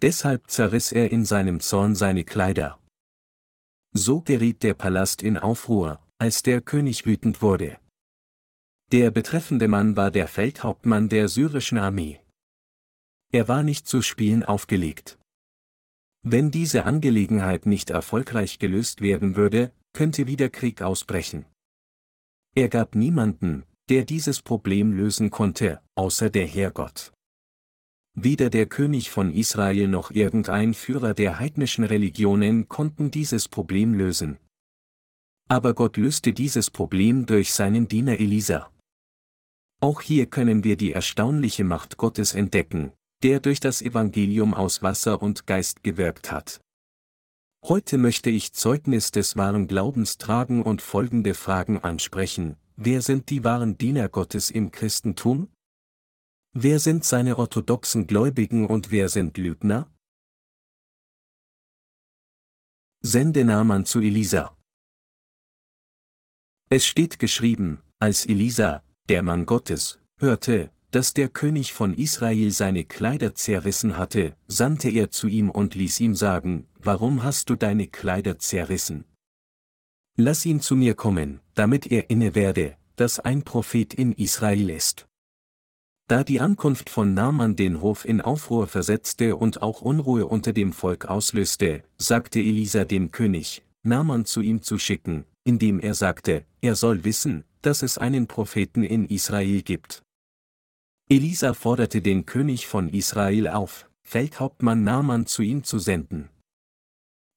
Deshalb 0.03 0.47
zerriss 0.51 0.91
er 0.91 1.11
in 1.11 1.25
seinem 1.25 1.59
Zorn 1.59 1.95
seine 1.95 2.23
Kleider. 2.23 2.79
So 3.93 4.21
geriet 4.21 4.61
der 4.61 4.75
Palast 4.75 5.23
in 5.23 5.39
Aufruhr, 5.39 6.05
als 6.19 6.43
der 6.43 6.61
König 6.61 7.07
wütend 7.07 7.41
wurde. 7.41 7.79
Der 8.91 9.09
betreffende 9.09 9.67
Mann 9.67 9.95
war 9.95 10.11
der 10.11 10.27
Feldhauptmann 10.27 11.09
der 11.09 11.27
syrischen 11.27 11.79
Armee. 11.79 12.21
Er 13.33 13.47
war 13.47 13.63
nicht 13.63 13.87
zu 13.87 14.03
Spielen 14.03 14.43
aufgelegt. 14.43 15.17
Wenn 16.21 16.51
diese 16.51 16.85
Angelegenheit 16.85 17.65
nicht 17.65 17.89
erfolgreich 17.89 18.59
gelöst 18.59 19.01
werden 19.01 19.35
würde, 19.35 19.73
könnte 19.93 20.27
wieder 20.27 20.49
Krieg 20.49 20.83
ausbrechen. 20.83 21.47
Er 22.53 22.69
gab 22.69 22.93
niemanden, 22.93 23.65
der 23.89 24.05
dieses 24.05 24.41
Problem 24.41 24.93
lösen 24.93 25.29
konnte, 25.31 25.81
außer 25.95 26.29
der 26.29 26.47
Herrgott. 26.47 27.11
Weder 28.13 28.49
der 28.49 28.65
König 28.65 29.09
von 29.09 29.31
Israel 29.31 29.87
noch 29.87 30.11
irgendein 30.11 30.73
Führer 30.73 31.13
der 31.13 31.39
heidnischen 31.39 31.85
Religionen 31.85 32.67
konnten 32.67 33.09
dieses 33.09 33.47
Problem 33.47 33.93
lösen. 33.93 34.37
Aber 35.49 35.73
Gott 35.73 35.97
löste 35.97 36.33
dieses 36.33 36.69
Problem 36.69 37.25
durch 37.25 37.53
seinen 37.53 37.87
Diener 37.87 38.19
Elisa. 38.19 38.69
Auch 39.81 40.01
hier 40.01 40.25
können 40.25 40.63
wir 40.63 40.77
die 40.77 40.91
erstaunliche 40.91 41.63
Macht 41.63 41.97
Gottes 41.97 42.33
entdecken, 42.33 42.91
der 43.23 43.39
durch 43.39 43.59
das 43.59 43.81
Evangelium 43.81 44.53
aus 44.53 44.83
Wasser 44.83 45.21
und 45.21 45.47
Geist 45.47 45.83
gewirkt 45.83 46.31
hat. 46.31 46.61
Heute 47.63 47.97
möchte 47.97 48.29
ich 48.29 48.53
Zeugnis 48.53 49.11
des 49.11 49.37
wahren 49.37 49.67
Glaubens 49.67 50.17
tragen 50.17 50.63
und 50.63 50.81
folgende 50.81 51.33
Fragen 51.33 51.79
ansprechen, 51.79 52.57
Wer 52.75 53.01
sind 53.01 53.29
die 53.29 53.43
wahren 53.43 53.77
Diener 53.77 54.09
Gottes 54.09 54.49
im 54.49 54.71
Christentum? 54.71 55.49
Wer 56.53 56.79
sind 56.79 57.05
seine 57.05 57.37
orthodoxen 57.37 58.07
Gläubigen 58.07 58.65
und 58.65 58.91
wer 58.91 59.09
sind 59.09 59.37
Lügner? 59.37 59.89
Sende 63.01 63.45
Naaman 63.45 63.85
zu 63.85 63.99
Elisa. 63.99 64.57
Es 66.69 66.85
steht 66.85 67.19
geschrieben, 67.19 67.81
als 67.99 68.25
Elisa, 68.25 68.83
der 69.09 69.23
Mann 69.23 69.45
Gottes, 69.45 69.99
hörte, 70.19 70.71
dass 70.91 71.13
der 71.13 71.29
König 71.29 71.73
von 71.73 71.93
Israel 71.93 72.51
seine 72.51 72.85
Kleider 72.85 73.33
zerrissen 73.33 73.97
hatte, 73.97 74.35
sandte 74.47 74.89
er 74.89 75.09
zu 75.09 75.27
ihm 75.27 75.49
und 75.49 75.75
ließ 75.75 75.99
ihm 75.99 76.15
sagen, 76.15 76.67
warum 76.79 77.23
hast 77.23 77.49
du 77.49 77.55
deine 77.55 77.87
Kleider 77.87 78.39
zerrissen? 78.39 79.05
Lass 80.17 80.45
ihn 80.45 80.59
zu 80.59 80.75
mir 80.75 80.93
kommen, 80.93 81.39
damit 81.55 81.91
er 81.91 82.09
inne 82.09 82.35
werde, 82.35 82.77
dass 82.95 83.19
ein 83.19 83.43
Prophet 83.43 83.93
in 83.93 84.11
Israel 84.13 84.69
ist. 84.69 85.07
Da 86.07 86.25
die 86.25 86.41
Ankunft 86.41 86.89
von 86.89 87.13
Naaman 87.13 87.55
den 87.55 87.81
Hof 87.81 88.03
in 88.03 88.19
Aufruhr 88.19 88.67
versetzte 88.67 89.37
und 89.37 89.61
auch 89.61 89.81
Unruhe 89.81 90.27
unter 90.27 90.51
dem 90.51 90.73
Volk 90.73 91.05
auslöste, 91.05 91.83
sagte 91.97 92.39
Elisa 92.39 92.83
dem 92.83 93.11
König, 93.11 93.63
Naaman 93.83 94.25
zu 94.25 94.41
ihm 94.41 94.61
zu 94.61 94.77
schicken, 94.77 95.25
indem 95.45 95.79
er 95.79 95.93
sagte, 95.93 96.45
er 96.59 96.75
soll 96.75 97.05
wissen, 97.05 97.45
dass 97.61 97.81
es 97.81 97.97
einen 97.97 98.27
Propheten 98.27 98.83
in 98.83 99.05
Israel 99.05 99.61
gibt. 99.61 100.03
Elisa 101.09 101.53
forderte 101.53 102.01
den 102.01 102.25
König 102.25 102.67
von 102.67 102.89
Israel 102.89 103.47
auf, 103.47 103.89
Feldhauptmann 104.03 104.83
Naaman 104.83 105.25
zu 105.25 105.41
ihm 105.41 105.63
zu 105.63 105.79
senden. 105.79 106.29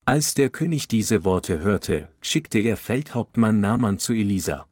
Als 0.07 0.35
der 0.35 0.51
König 0.51 0.87
diese 0.87 1.25
Worte 1.25 1.61
hörte, 1.61 2.11
schickte 2.21 2.59
er 2.59 2.77
Feldhauptmann 2.77 3.61
Naaman 3.61 3.99
zu 3.99 4.13
Elisa. 4.13 4.69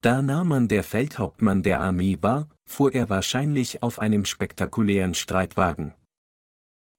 Da 0.00 0.22
Naaman 0.22 0.66
der 0.66 0.82
Feldhauptmann 0.82 1.62
der 1.62 1.80
Armee 1.80 2.18
war, 2.20 2.48
fuhr 2.64 2.92
er 2.92 3.08
wahrscheinlich 3.08 3.84
auf 3.84 4.00
einem 4.00 4.24
spektakulären 4.24 5.14
Streitwagen. 5.14 5.94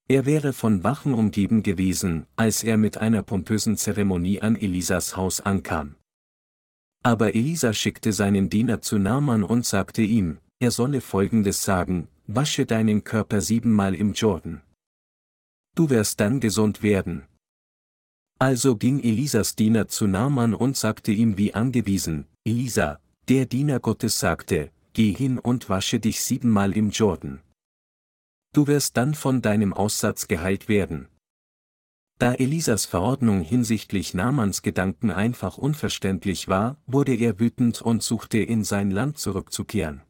Er 0.07 0.25
wäre 0.25 0.53
von 0.53 0.85
Wachen 0.85 1.13
umgeben 1.13 1.61
gewesen, 1.61 2.25
als 2.37 2.63
er 2.63 2.77
mit 2.77 2.99
einer 2.99 3.21
pompösen 3.21 3.75
Zeremonie 3.75 4.41
an 4.41 4.55
Elisas 4.55 5.17
Haus 5.17 5.41
ankam. 5.41 5.95
Aber 7.03 7.35
Elisa 7.35 7.73
schickte 7.73 8.13
seinen 8.13 8.49
Diener 8.49 8.81
zu 8.81 8.97
Naaman 8.97 9.43
und 9.43 9.65
sagte 9.65 10.03
ihm, 10.03 10.37
er 10.59 10.71
solle 10.71 11.01
folgendes 11.01 11.63
sagen, 11.63 12.07
wasche 12.27 12.65
deinen 12.65 13.03
Körper 13.03 13.41
siebenmal 13.41 13.93
im 13.93 14.13
Jordan 14.13 14.61
du 15.75 15.89
wirst 15.89 16.19
dann 16.19 16.39
gesund 16.39 16.81
werden. 16.81 17.27
Also 18.39 18.75
ging 18.75 19.01
Elisas 19.01 19.55
Diener 19.55 19.87
zu 19.87 20.07
Naaman 20.07 20.53
und 20.53 20.75
sagte 20.75 21.11
ihm 21.11 21.37
wie 21.37 21.53
angewiesen, 21.53 22.25
Elisa, 22.43 22.99
der 23.29 23.45
Diener 23.45 23.79
Gottes 23.79 24.19
sagte, 24.19 24.71
geh 24.93 25.13
hin 25.13 25.39
und 25.39 25.69
wasche 25.69 25.99
dich 25.99 26.21
siebenmal 26.21 26.75
im 26.75 26.89
Jordan. 26.89 27.41
Du 28.53 28.67
wirst 28.67 28.97
dann 28.97 29.13
von 29.13 29.41
deinem 29.41 29.73
Aussatz 29.73 30.27
geheilt 30.27 30.69
werden. 30.69 31.07
Da 32.17 32.33
Elisas 32.33 32.85
Verordnung 32.85 33.41
hinsichtlich 33.41 34.13
Naamans 34.13 34.61
Gedanken 34.61 35.11
einfach 35.11 35.57
unverständlich 35.57 36.47
war, 36.47 36.77
wurde 36.87 37.13
er 37.13 37.39
wütend 37.39 37.81
und 37.81 38.03
suchte 38.03 38.37
in 38.37 38.63
sein 38.63 38.91
Land 38.91 39.17
zurückzukehren. 39.17 40.01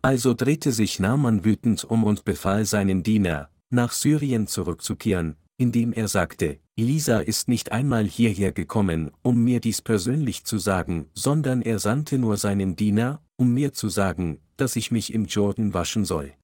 Also 0.00 0.32
drehte 0.32 0.72
sich 0.72 0.98
Naaman 0.98 1.44
wütend 1.44 1.84
um 1.84 2.04
und 2.04 2.24
befahl 2.24 2.64
seinen 2.64 3.02
Diener, 3.02 3.50
nach 3.70 3.92
Syrien 3.92 4.46
zurückzukehren, 4.46 5.36
indem 5.58 5.92
er 5.92 6.08
sagte, 6.08 6.60
Elisa 6.76 7.20
ist 7.20 7.48
nicht 7.48 7.72
einmal 7.72 8.04
hierher 8.04 8.52
gekommen, 8.52 9.10
um 9.22 9.42
mir 9.42 9.60
dies 9.60 9.80
persönlich 9.80 10.44
zu 10.44 10.58
sagen, 10.58 11.08
sondern 11.14 11.62
er 11.62 11.78
sandte 11.78 12.18
nur 12.18 12.36
seinen 12.36 12.76
Diener, 12.76 13.22
um 13.36 13.52
mir 13.54 13.72
zu 13.72 13.88
sagen, 13.88 14.40
dass 14.56 14.76
ich 14.76 14.90
mich 14.90 15.12
im 15.12 15.24
Jordan 15.24 15.72
waschen 15.74 16.04
soll. 16.04 16.34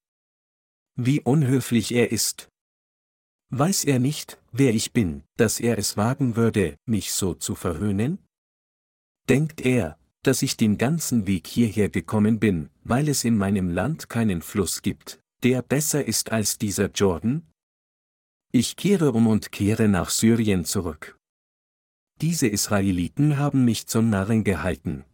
Wie 0.96 1.20
unhöflich 1.20 1.92
er 1.92 2.12
ist. 2.12 2.48
Weiß 3.50 3.84
er 3.84 3.98
nicht, 3.98 4.40
wer 4.50 4.74
ich 4.74 4.92
bin, 4.92 5.22
dass 5.36 5.60
er 5.60 5.78
es 5.78 5.96
wagen 5.96 6.36
würde, 6.36 6.76
mich 6.86 7.12
so 7.12 7.34
zu 7.34 7.54
verhöhnen? 7.54 8.18
Denkt 9.28 9.60
er, 9.60 9.98
dass 10.22 10.42
ich 10.42 10.56
den 10.56 10.78
ganzen 10.78 11.26
Weg 11.26 11.46
hierher 11.46 11.88
gekommen 11.88 12.38
bin, 12.38 12.70
weil 12.84 13.08
es 13.08 13.24
in 13.24 13.36
meinem 13.36 13.68
Land 13.68 14.08
keinen 14.08 14.40
Fluss 14.40 14.82
gibt, 14.82 15.20
der 15.42 15.62
besser 15.62 16.04
ist 16.04 16.32
als 16.32 16.58
dieser 16.58 16.90
Jordan? 16.90 17.42
Ich 18.52 18.76
kehre 18.76 19.12
um 19.12 19.26
und 19.26 19.50
kehre 19.50 19.88
nach 19.88 20.10
Syrien 20.10 20.64
zurück. 20.64 21.18
Diese 22.20 22.46
Israeliten 22.46 23.38
haben 23.38 23.64
mich 23.64 23.86
zum 23.86 24.10
Narren 24.10 24.44
gehalten. 24.44 25.04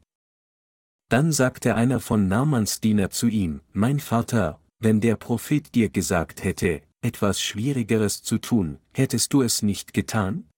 Dann 1.09 1.33
sagte 1.33 1.75
einer 1.75 2.01
von 2.01 2.29
Namans 2.29 2.81
Diener 2.81 3.11
zu 3.11 3.29
ihm, 3.29 3.63
Mein 3.73 4.01
Vater, 4.01 4.61
wenn 4.79 5.01
der 5.01 5.17
Prophet 5.17 5.75
dir 5.75 5.89
gesagt 5.89 6.45
hätte, 6.45 6.83
etwas 7.01 7.41
Schwierigeres 7.41 8.23
zu 8.23 8.39
tun, 8.39 8.79
hättest 8.93 9.33
du 9.33 9.43
es 9.43 9.63
nicht 9.63 9.95
getan? 9.95 10.49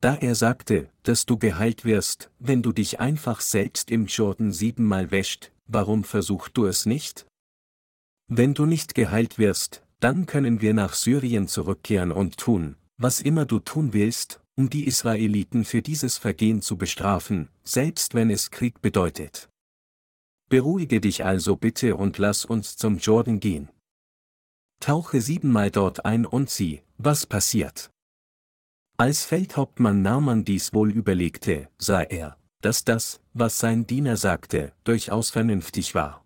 Da 0.00 0.14
er 0.14 0.36
sagte, 0.36 0.90
dass 1.02 1.26
du 1.26 1.38
geheilt 1.38 1.84
wirst, 1.84 2.30
wenn 2.38 2.62
du 2.62 2.72
dich 2.72 3.00
einfach 3.00 3.40
selbst 3.40 3.90
im 3.90 4.06
Jordan 4.06 4.52
siebenmal 4.52 5.10
wäscht, 5.10 5.50
warum 5.66 6.04
versuchst 6.04 6.56
du 6.56 6.66
es 6.66 6.86
nicht? 6.86 7.27
Wenn 8.28 8.52
du 8.52 8.66
nicht 8.66 8.94
geheilt 8.94 9.38
wirst, 9.38 9.82
dann 10.00 10.26
können 10.26 10.60
wir 10.60 10.74
nach 10.74 10.92
Syrien 10.92 11.48
zurückkehren 11.48 12.12
und 12.12 12.36
tun, 12.36 12.76
was 12.98 13.20
immer 13.20 13.46
du 13.46 13.58
tun 13.58 13.94
willst, 13.94 14.40
um 14.54 14.68
die 14.68 14.86
Israeliten 14.86 15.64
für 15.64 15.80
dieses 15.80 16.18
Vergehen 16.18 16.60
zu 16.60 16.76
bestrafen, 16.76 17.48
selbst 17.64 18.14
wenn 18.14 18.28
es 18.28 18.50
Krieg 18.50 18.82
bedeutet. 18.82 19.48
Beruhige 20.50 21.00
dich 21.00 21.24
also 21.24 21.56
bitte 21.56 21.96
und 21.96 22.18
lass 22.18 22.44
uns 22.44 22.76
zum 22.76 22.98
Jordan 22.98 23.40
gehen. 23.40 23.70
Tauche 24.80 25.22
siebenmal 25.22 25.70
dort 25.70 26.04
ein 26.04 26.26
und 26.26 26.50
sieh, 26.50 26.82
was 26.98 27.24
passiert. 27.24 27.90
Als 28.98 29.24
Feldhauptmann 29.24 30.02
Naaman 30.02 30.44
dies 30.44 30.74
wohl 30.74 30.90
überlegte, 30.90 31.68
sah 31.78 32.02
er, 32.02 32.36
dass 32.60 32.84
das, 32.84 33.20
was 33.32 33.58
sein 33.58 33.86
Diener 33.86 34.16
sagte, 34.16 34.72
durchaus 34.84 35.30
vernünftig 35.30 35.94
war. 35.94 36.24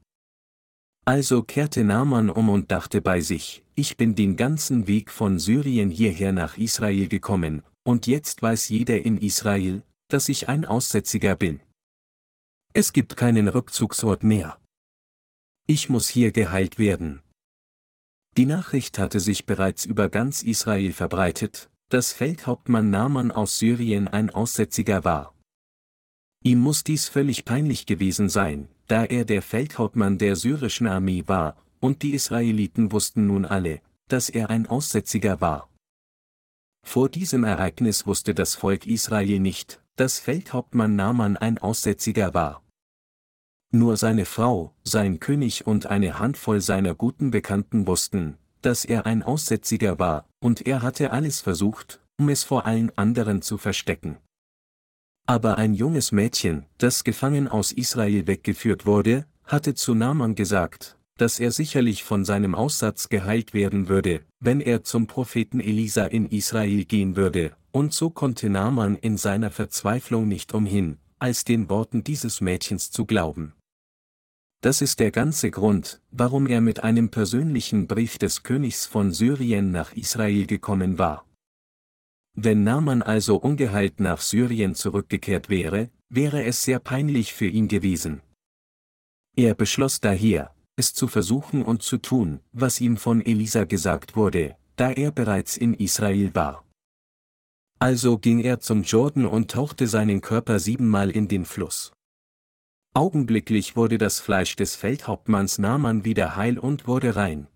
Also 1.04 1.42
kehrte 1.42 1.82
Naaman 1.82 2.30
um 2.30 2.48
und 2.48 2.70
dachte 2.70 3.00
bei 3.02 3.20
sich, 3.20 3.64
ich 3.74 3.96
bin 3.96 4.14
den 4.14 4.36
ganzen 4.36 4.86
Weg 4.86 5.10
von 5.10 5.38
Syrien 5.40 5.90
hierher 5.90 6.32
nach 6.32 6.56
Israel 6.56 7.08
gekommen, 7.08 7.62
und 7.82 8.06
jetzt 8.06 8.40
weiß 8.40 8.68
jeder 8.68 9.04
in 9.04 9.18
Israel, 9.18 9.82
dass 10.08 10.28
ich 10.28 10.48
ein 10.48 10.64
Aussätziger 10.64 11.34
bin. 11.34 11.60
Es 12.72 12.92
gibt 12.92 13.16
keinen 13.16 13.48
Rückzugsort 13.48 14.22
mehr. 14.22 14.58
Ich 15.66 15.88
muss 15.88 16.08
hier 16.08 16.30
geheilt 16.32 16.78
werden. 16.78 17.20
Die 18.36 18.46
Nachricht 18.46 18.98
hatte 18.98 19.20
sich 19.20 19.44
bereits 19.44 19.84
über 19.84 20.08
ganz 20.08 20.42
Israel 20.42 20.92
verbreitet, 20.92 21.68
dass 21.88 22.12
Feldhauptmann 22.12 22.90
Naaman 22.90 23.30
aus 23.30 23.58
Syrien 23.58 24.08
ein 24.08 24.30
Aussätziger 24.30 25.04
war. 25.04 25.34
Ihm 26.42 26.58
muss 26.58 26.82
dies 26.82 27.08
völlig 27.08 27.44
peinlich 27.44 27.86
gewesen 27.86 28.28
sein, 28.28 28.68
da 28.88 29.04
er 29.04 29.24
der 29.24 29.42
Feldhauptmann 29.42 30.18
der 30.18 30.36
syrischen 30.36 30.86
Armee 30.86 31.24
war, 31.26 31.56
und 31.80 32.02
die 32.02 32.14
Israeliten 32.14 32.92
wussten 32.92 33.26
nun 33.26 33.44
alle, 33.44 33.80
dass 34.08 34.28
er 34.28 34.50
ein 34.50 34.66
Aussätziger 34.66 35.40
war. 35.40 35.68
Vor 36.84 37.08
diesem 37.08 37.44
Ereignis 37.44 38.06
wusste 38.06 38.34
das 38.34 38.54
Volk 38.54 38.86
Israel 38.86 39.38
nicht, 39.38 39.80
dass 39.96 40.18
Feldhauptmann 40.18 40.96
Naaman 40.96 41.36
ein 41.36 41.58
Aussätziger 41.58 42.34
war. 42.34 42.62
Nur 43.70 43.96
seine 43.96 44.24
Frau, 44.24 44.74
sein 44.82 45.20
König 45.20 45.66
und 45.66 45.86
eine 45.86 46.18
Handvoll 46.18 46.60
seiner 46.60 46.94
guten 46.94 47.30
Bekannten 47.30 47.86
wussten, 47.86 48.36
dass 48.60 48.84
er 48.84 49.06
ein 49.06 49.22
Aussätziger 49.22 49.98
war, 49.98 50.28
und 50.40 50.66
er 50.66 50.82
hatte 50.82 51.12
alles 51.12 51.40
versucht, 51.40 52.00
um 52.18 52.28
es 52.28 52.44
vor 52.44 52.66
allen 52.66 52.96
anderen 52.98 53.42
zu 53.42 53.58
verstecken. 53.58 54.18
Aber 55.26 55.56
ein 55.58 55.74
junges 55.74 56.12
Mädchen, 56.12 56.66
das 56.78 57.04
gefangen 57.04 57.48
aus 57.48 57.72
Israel 57.72 58.26
weggeführt 58.26 58.86
wurde, 58.86 59.26
hatte 59.44 59.74
zu 59.74 59.94
Naaman 59.94 60.34
gesagt, 60.34 60.98
dass 61.16 61.38
er 61.38 61.52
sicherlich 61.52 62.04
von 62.04 62.24
seinem 62.24 62.54
Aussatz 62.54 63.08
geheilt 63.08 63.54
werden 63.54 63.88
würde, 63.88 64.22
wenn 64.40 64.60
er 64.60 64.82
zum 64.82 65.06
Propheten 65.06 65.60
Elisa 65.60 66.06
in 66.06 66.26
Israel 66.26 66.84
gehen 66.84 67.16
würde, 67.16 67.52
und 67.70 67.94
so 67.94 68.10
konnte 68.10 68.50
Naaman 68.50 68.96
in 68.96 69.16
seiner 69.16 69.50
Verzweiflung 69.50 70.26
nicht 70.26 70.54
umhin, 70.54 70.98
als 71.18 71.44
den 71.44 71.68
Worten 71.68 72.02
dieses 72.02 72.40
Mädchens 72.40 72.90
zu 72.90 73.06
glauben. 73.06 73.52
Das 74.60 74.80
ist 74.80 75.00
der 75.00 75.10
ganze 75.10 75.50
Grund, 75.50 76.00
warum 76.10 76.46
er 76.46 76.60
mit 76.60 76.84
einem 76.84 77.10
persönlichen 77.10 77.86
Brief 77.86 78.18
des 78.18 78.42
Königs 78.42 78.86
von 78.86 79.12
Syrien 79.12 79.72
nach 79.72 79.92
Israel 79.92 80.46
gekommen 80.46 80.98
war. 80.98 81.24
Wenn 82.34 82.64
Naaman 82.64 83.02
also 83.02 83.36
ungeheilt 83.36 84.00
nach 84.00 84.20
Syrien 84.20 84.74
zurückgekehrt 84.74 85.48
wäre, 85.48 85.90
wäre 86.08 86.44
es 86.44 86.62
sehr 86.62 86.78
peinlich 86.78 87.34
für 87.34 87.46
ihn 87.46 87.68
gewesen. 87.68 88.22
Er 89.36 89.54
beschloss 89.54 90.00
daher, 90.00 90.54
es 90.76 90.94
zu 90.94 91.08
versuchen 91.08 91.62
und 91.62 91.82
zu 91.82 91.98
tun, 91.98 92.40
was 92.52 92.80
ihm 92.80 92.96
von 92.96 93.24
Elisa 93.24 93.64
gesagt 93.64 94.16
wurde, 94.16 94.56
da 94.76 94.90
er 94.90 95.10
bereits 95.10 95.56
in 95.56 95.74
Israel 95.74 96.34
war. 96.34 96.64
Also 97.78 98.18
ging 98.18 98.40
er 98.40 98.60
zum 98.60 98.82
Jordan 98.82 99.26
und 99.26 99.50
tauchte 99.50 99.86
seinen 99.86 100.20
Körper 100.20 100.58
siebenmal 100.58 101.10
in 101.10 101.28
den 101.28 101.44
Fluss. 101.44 101.92
Augenblicklich 102.94 103.74
wurde 103.74 103.98
das 103.98 104.20
Fleisch 104.20 104.54
des 104.56 104.76
Feldhauptmanns 104.76 105.58
Naaman 105.58 106.04
wieder 106.04 106.36
heil 106.36 106.58
und 106.58 106.86
wurde 106.86 107.16
rein. 107.16 107.48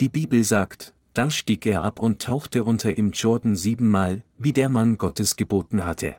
Die 0.00 0.08
Bibel 0.08 0.42
sagt, 0.42 0.94
dann 1.14 1.30
stieg 1.30 1.66
er 1.66 1.82
ab 1.82 2.00
und 2.00 2.22
tauchte 2.22 2.64
unter 2.64 2.96
im 2.96 3.12
Jordan 3.12 3.56
siebenmal, 3.56 4.22
wie 4.38 4.52
der 4.52 4.68
Mann 4.68 4.98
Gottes 4.98 5.36
geboten 5.36 5.84
hatte. 5.84 6.16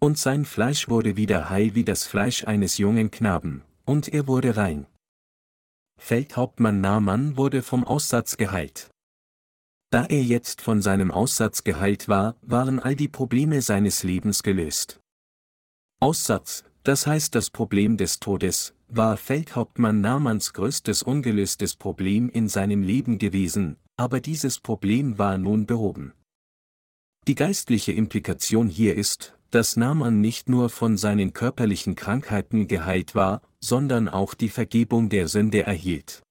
Und 0.00 0.18
sein 0.18 0.44
Fleisch 0.44 0.88
wurde 0.88 1.16
wieder 1.16 1.50
heil 1.50 1.74
wie 1.74 1.84
das 1.84 2.06
Fleisch 2.06 2.44
eines 2.44 2.78
jungen 2.78 3.10
Knaben, 3.10 3.62
und 3.84 4.08
er 4.08 4.26
wurde 4.26 4.56
rein. 4.56 4.86
Feldhauptmann 5.98 6.80
Naaman 6.80 7.36
wurde 7.36 7.62
vom 7.62 7.84
Aussatz 7.84 8.36
geheilt. 8.36 8.90
Da 9.90 10.04
er 10.06 10.22
jetzt 10.22 10.60
von 10.60 10.82
seinem 10.82 11.10
Aussatz 11.10 11.62
geheilt 11.62 12.08
war, 12.08 12.36
waren 12.42 12.80
all 12.80 12.96
die 12.96 13.08
Probleme 13.08 13.62
seines 13.62 14.02
Lebens 14.02 14.42
gelöst. 14.42 15.00
Aussatz, 16.00 16.64
das 16.82 17.06
heißt 17.06 17.34
das 17.34 17.48
Problem 17.48 17.96
des 17.96 18.18
Todes, 18.18 18.74
war 18.88 19.16
Feldhauptmann 19.16 20.00
Namans 20.00 20.52
größtes 20.52 21.02
ungelöstes 21.02 21.76
Problem 21.76 22.28
in 22.28 22.48
seinem 22.48 22.82
Leben 22.82 23.18
gewesen, 23.18 23.76
aber 23.96 24.20
dieses 24.20 24.60
Problem 24.60 25.18
war 25.18 25.38
nun 25.38 25.66
behoben. 25.66 26.12
Die 27.26 27.34
geistliche 27.34 27.92
Implikation 27.92 28.68
hier 28.68 28.96
ist, 28.96 29.38
dass 29.50 29.76
Naaman 29.76 30.20
nicht 30.20 30.48
nur 30.48 30.68
von 30.68 30.96
seinen 30.96 31.32
körperlichen 31.32 31.94
Krankheiten 31.94 32.66
geheilt 32.66 33.14
war, 33.14 33.40
sondern 33.60 34.08
auch 34.08 34.34
die 34.34 34.48
Vergebung 34.48 35.08
der 35.08 35.28
Sünde 35.28 35.62
erhielt. 35.62 36.22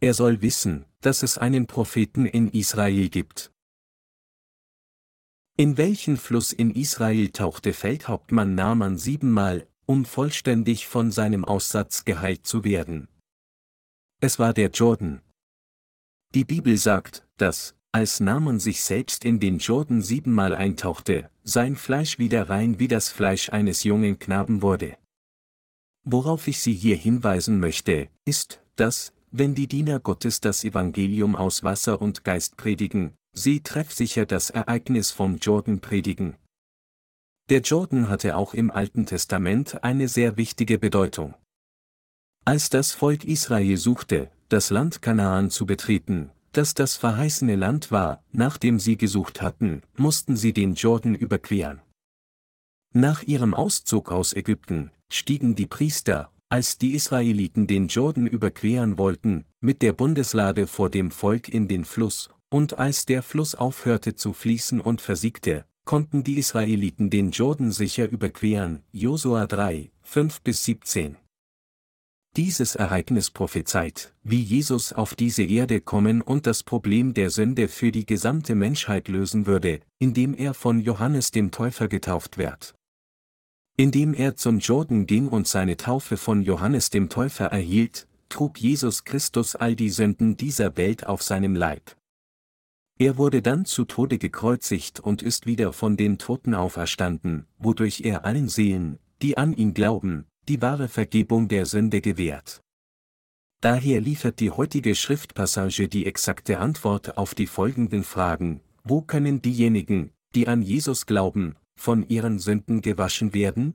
Er 0.00 0.14
soll 0.14 0.42
wissen, 0.42 0.86
dass 1.00 1.22
es 1.22 1.38
einen 1.38 1.66
Propheten 1.66 2.26
in 2.26 2.48
Israel 2.48 3.08
gibt. 3.10 3.52
In 5.56 5.76
welchen 5.76 6.16
Fluss 6.16 6.52
in 6.52 6.74
Israel 6.74 7.28
tauchte 7.30 7.72
Feldhauptmann 7.72 8.54
Naaman 8.54 8.98
siebenmal, 8.98 9.68
um 9.86 10.04
vollständig 10.04 10.88
von 10.88 11.12
seinem 11.12 11.44
Aussatz 11.44 12.04
geheilt 12.04 12.46
zu 12.46 12.64
werden? 12.64 13.08
Es 14.20 14.38
war 14.38 14.54
der 14.54 14.70
Jordan. 14.70 15.20
Die 16.34 16.44
Bibel 16.44 16.76
sagt, 16.76 17.26
dass, 17.36 17.74
als 17.92 18.20
Naaman 18.20 18.58
sich 18.58 18.82
selbst 18.82 19.24
in 19.24 19.38
den 19.38 19.58
Jordan 19.58 20.02
siebenmal 20.02 20.54
eintauchte, 20.54 21.30
sein 21.42 21.76
Fleisch 21.76 22.18
wieder 22.18 22.48
rein 22.48 22.78
wie 22.78 22.88
das 22.88 23.08
Fleisch 23.08 23.50
eines 23.50 23.84
jungen 23.84 24.18
Knaben 24.18 24.62
wurde. 24.62 24.96
Worauf 26.04 26.48
ich 26.48 26.58
Sie 26.58 26.74
hier 26.74 26.96
hinweisen 26.96 27.60
möchte, 27.60 28.08
ist, 28.24 28.60
dass, 28.76 29.12
wenn 29.30 29.54
die 29.54 29.68
Diener 29.68 30.00
Gottes 30.00 30.40
das 30.40 30.64
Evangelium 30.64 31.34
aus 31.36 31.64
Wasser 31.64 32.00
und 32.02 32.24
Geist 32.24 32.56
predigen, 32.56 33.14
sie 33.32 33.60
treffsicher 33.60 34.26
das 34.26 34.50
Ereignis 34.50 35.10
vom 35.10 35.38
Jordan 35.38 35.80
predigen. 35.80 36.36
Der 37.50 37.60
Jordan 37.60 38.08
hatte 38.08 38.36
auch 38.36 38.54
im 38.54 38.70
Alten 38.70 39.06
Testament 39.06 39.82
eine 39.82 40.08
sehr 40.08 40.36
wichtige 40.36 40.78
Bedeutung. 40.78 41.34
Als 42.46 42.68
das 42.68 42.92
Volk 42.92 43.24
Israel 43.24 43.78
suchte, 43.78 44.30
das 44.50 44.68
Land 44.68 45.00
Kanaan 45.00 45.48
zu 45.48 45.64
betreten, 45.64 46.30
das 46.52 46.74
das 46.74 46.94
verheißene 46.94 47.56
Land 47.56 47.90
war, 47.90 48.22
nachdem 48.32 48.78
sie 48.78 48.98
gesucht 48.98 49.40
hatten, 49.40 49.80
mussten 49.96 50.36
sie 50.36 50.52
den 50.52 50.74
Jordan 50.74 51.14
überqueren. 51.14 51.80
Nach 52.92 53.22
ihrem 53.22 53.54
Auszug 53.54 54.12
aus 54.12 54.34
Ägypten, 54.34 54.90
stiegen 55.10 55.54
die 55.54 55.66
Priester, 55.66 56.30
als 56.50 56.76
die 56.76 56.94
Israeliten 56.94 57.66
den 57.66 57.88
Jordan 57.88 58.26
überqueren 58.26 58.98
wollten, 58.98 59.46
mit 59.60 59.80
der 59.80 59.94
Bundeslade 59.94 60.66
vor 60.66 60.90
dem 60.90 61.10
Volk 61.10 61.48
in 61.48 61.66
den 61.66 61.86
Fluss, 61.86 62.28
und 62.50 62.78
als 62.78 63.06
der 63.06 63.22
Fluss 63.22 63.54
aufhörte 63.54 64.16
zu 64.16 64.34
fließen 64.34 64.82
und 64.82 65.00
versiegte, 65.00 65.64
konnten 65.86 66.22
die 66.24 66.38
Israeliten 66.38 67.08
den 67.08 67.30
Jordan 67.30 67.72
sicher 67.72 68.08
überqueren. 68.08 68.82
Josua 68.92 69.46
3, 69.46 69.90
5 70.02 70.42
bis 70.42 70.64
17. 70.64 71.16
Dieses 72.36 72.74
Ereignis 72.74 73.30
prophezeit, 73.30 74.12
wie 74.24 74.40
Jesus 74.40 74.92
auf 74.92 75.14
diese 75.14 75.44
Erde 75.44 75.80
kommen 75.80 76.20
und 76.20 76.48
das 76.48 76.64
Problem 76.64 77.14
der 77.14 77.30
Sünde 77.30 77.68
für 77.68 77.92
die 77.92 78.06
gesamte 78.06 78.56
Menschheit 78.56 79.06
lösen 79.06 79.46
würde, 79.46 79.78
indem 80.00 80.34
er 80.34 80.52
von 80.52 80.80
Johannes 80.80 81.30
dem 81.30 81.52
Täufer 81.52 81.86
getauft 81.86 82.36
wird. 82.36 82.74
Indem 83.76 84.14
er 84.14 84.34
zum 84.34 84.58
Jordan 84.58 85.06
ging 85.06 85.28
und 85.28 85.46
seine 85.46 85.76
Taufe 85.76 86.16
von 86.16 86.42
Johannes 86.42 86.90
dem 86.90 87.08
Täufer 87.08 87.46
erhielt, 87.46 88.08
trug 88.28 88.60
Jesus 88.60 89.04
Christus 89.04 89.54
all 89.54 89.76
die 89.76 89.90
Sünden 89.90 90.36
dieser 90.36 90.76
Welt 90.76 91.06
auf 91.06 91.22
seinem 91.22 91.54
Leib. 91.54 91.94
Er 92.98 93.16
wurde 93.16 93.42
dann 93.42 93.64
zu 93.64 93.84
Tode 93.84 94.18
gekreuzigt 94.18 94.98
und 94.98 95.22
ist 95.22 95.46
wieder 95.46 95.72
von 95.72 95.96
den 95.96 96.18
Toten 96.18 96.54
auferstanden, 96.54 97.46
wodurch 97.58 98.00
er 98.00 98.24
allen 98.24 98.48
Seelen, 98.48 98.98
die 99.22 99.36
an 99.36 99.52
ihn 99.52 99.72
glauben, 99.72 100.26
die 100.48 100.60
wahre 100.62 100.88
Vergebung 100.88 101.48
der 101.48 101.66
Sünde 101.66 102.00
gewährt. 102.00 102.60
Daher 103.60 104.00
liefert 104.00 104.40
die 104.40 104.50
heutige 104.50 104.94
Schriftpassage 104.94 105.88
die 105.88 106.06
exakte 106.06 106.58
Antwort 106.58 107.16
auf 107.16 107.34
die 107.34 107.46
folgenden 107.46 108.04
Fragen, 108.04 108.60
wo 108.82 109.00
können 109.00 109.40
diejenigen, 109.40 110.10
die 110.34 110.48
an 110.48 110.60
Jesus 110.60 111.06
glauben, 111.06 111.56
von 111.74 112.06
ihren 112.08 112.38
Sünden 112.38 112.82
gewaschen 112.82 113.32
werden? 113.32 113.74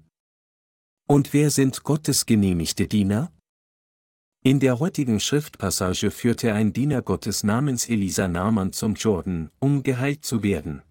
Und 1.08 1.34
wer 1.34 1.49
sind 1.49 1.84
Gottes 1.84 2.27
genehmigte 2.27 2.88
Diener? 2.88 3.32
In 4.43 4.60
der 4.60 4.79
heutigen 4.79 5.19
Schriftpassage 5.19 6.12
führte 6.12 6.53
ein 6.53 6.71
Diener 6.71 7.01
Gottes 7.01 7.43
namens 7.43 7.89
Elisa 7.89 8.27
Naaman 8.27 8.71
zum 8.71 8.93
Jordan, 8.93 9.49
um 9.60 9.84
geheilt 9.84 10.23
zu 10.23 10.43
werden. 10.43 10.82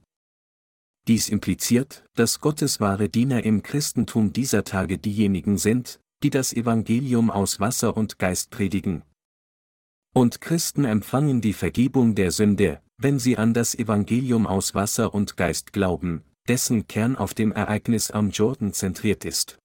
Dies 1.08 1.30
impliziert, 1.30 2.04
dass 2.16 2.38
Gottes 2.38 2.80
wahre 2.80 3.08
Diener 3.08 3.42
im 3.42 3.62
Christentum 3.62 4.34
dieser 4.34 4.64
Tage 4.64 4.98
diejenigen 4.98 5.56
sind, 5.56 6.00
die 6.22 6.28
das 6.28 6.52
Evangelium 6.52 7.30
aus 7.30 7.60
Wasser 7.60 7.96
und 7.96 8.18
Geist 8.18 8.50
predigen. 8.50 9.02
Und 10.14 10.42
Christen 10.42 10.84
empfangen 10.84 11.40
die 11.40 11.54
Vergebung 11.54 12.14
der 12.14 12.30
Sünde, 12.30 12.82
wenn 12.98 13.18
sie 13.18 13.38
an 13.38 13.54
das 13.54 13.74
Evangelium 13.74 14.46
aus 14.46 14.74
Wasser 14.74 15.14
und 15.14 15.38
Geist 15.38 15.72
glauben, 15.72 16.24
dessen 16.46 16.86
Kern 16.88 17.16
auf 17.16 17.32
dem 17.32 17.52
Ereignis 17.52 18.10
am 18.10 18.28
Jordan 18.28 18.74
zentriert 18.74 19.24
ist. 19.24 19.58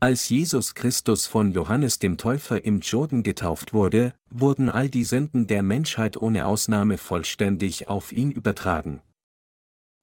Als 0.00 0.30
Jesus 0.30 0.74
Christus 0.74 1.26
von 1.26 1.52
Johannes 1.52 1.98
dem 1.98 2.16
Täufer 2.16 2.64
im 2.64 2.80
Jordan 2.80 3.22
getauft 3.22 3.74
wurde, 3.74 4.14
wurden 4.30 4.70
all 4.70 4.88
die 4.88 5.04
Sünden 5.04 5.46
der 5.46 5.62
Menschheit 5.62 6.16
ohne 6.16 6.46
Ausnahme 6.46 6.96
vollständig 6.96 7.88
auf 7.88 8.12
ihn 8.12 8.30
übertragen. 8.30 9.02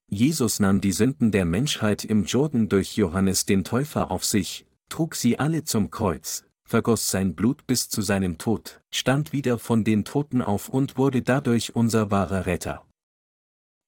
Jesus 0.08 0.60
nahm 0.60 0.80
die 0.80 0.92
Sünden 0.92 1.32
der 1.32 1.44
Menschheit 1.44 2.04
im 2.04 2.24
Jordan 2.24 2.68
durch 2.68 2.96
Johannes 2.96 3.44
den 3.44 3.64
Täufer 3.64 4.10
auf 4.10 4.24
sich, 4.24 4.66
trug 4.88 5.16
sie 5.16 5.38
alle 5.38 5.64
zum 5.64 5.90
Kreuz, 5.90 6.44
vergoss 6.64 7.10
sein 7.10 7.34
Blut 7.34 7.66
bis 7.66 7.88
zu 7.88 8.02
seinem 8.02 8.38
Tod, 8.38 8.80
stand 8.92 9.32
wieder 9.32 9.58
von 9.58 9.82
den 9.82 10.04
Toten 10.04 10.42
auf 10.42 10.68
und 10.68 10.96
wurde 10.96 11.22
dadurch 11.22 11.74
unser 11.74 12.10
wahrer 12.12 12.46
Retter. 12.46 12.86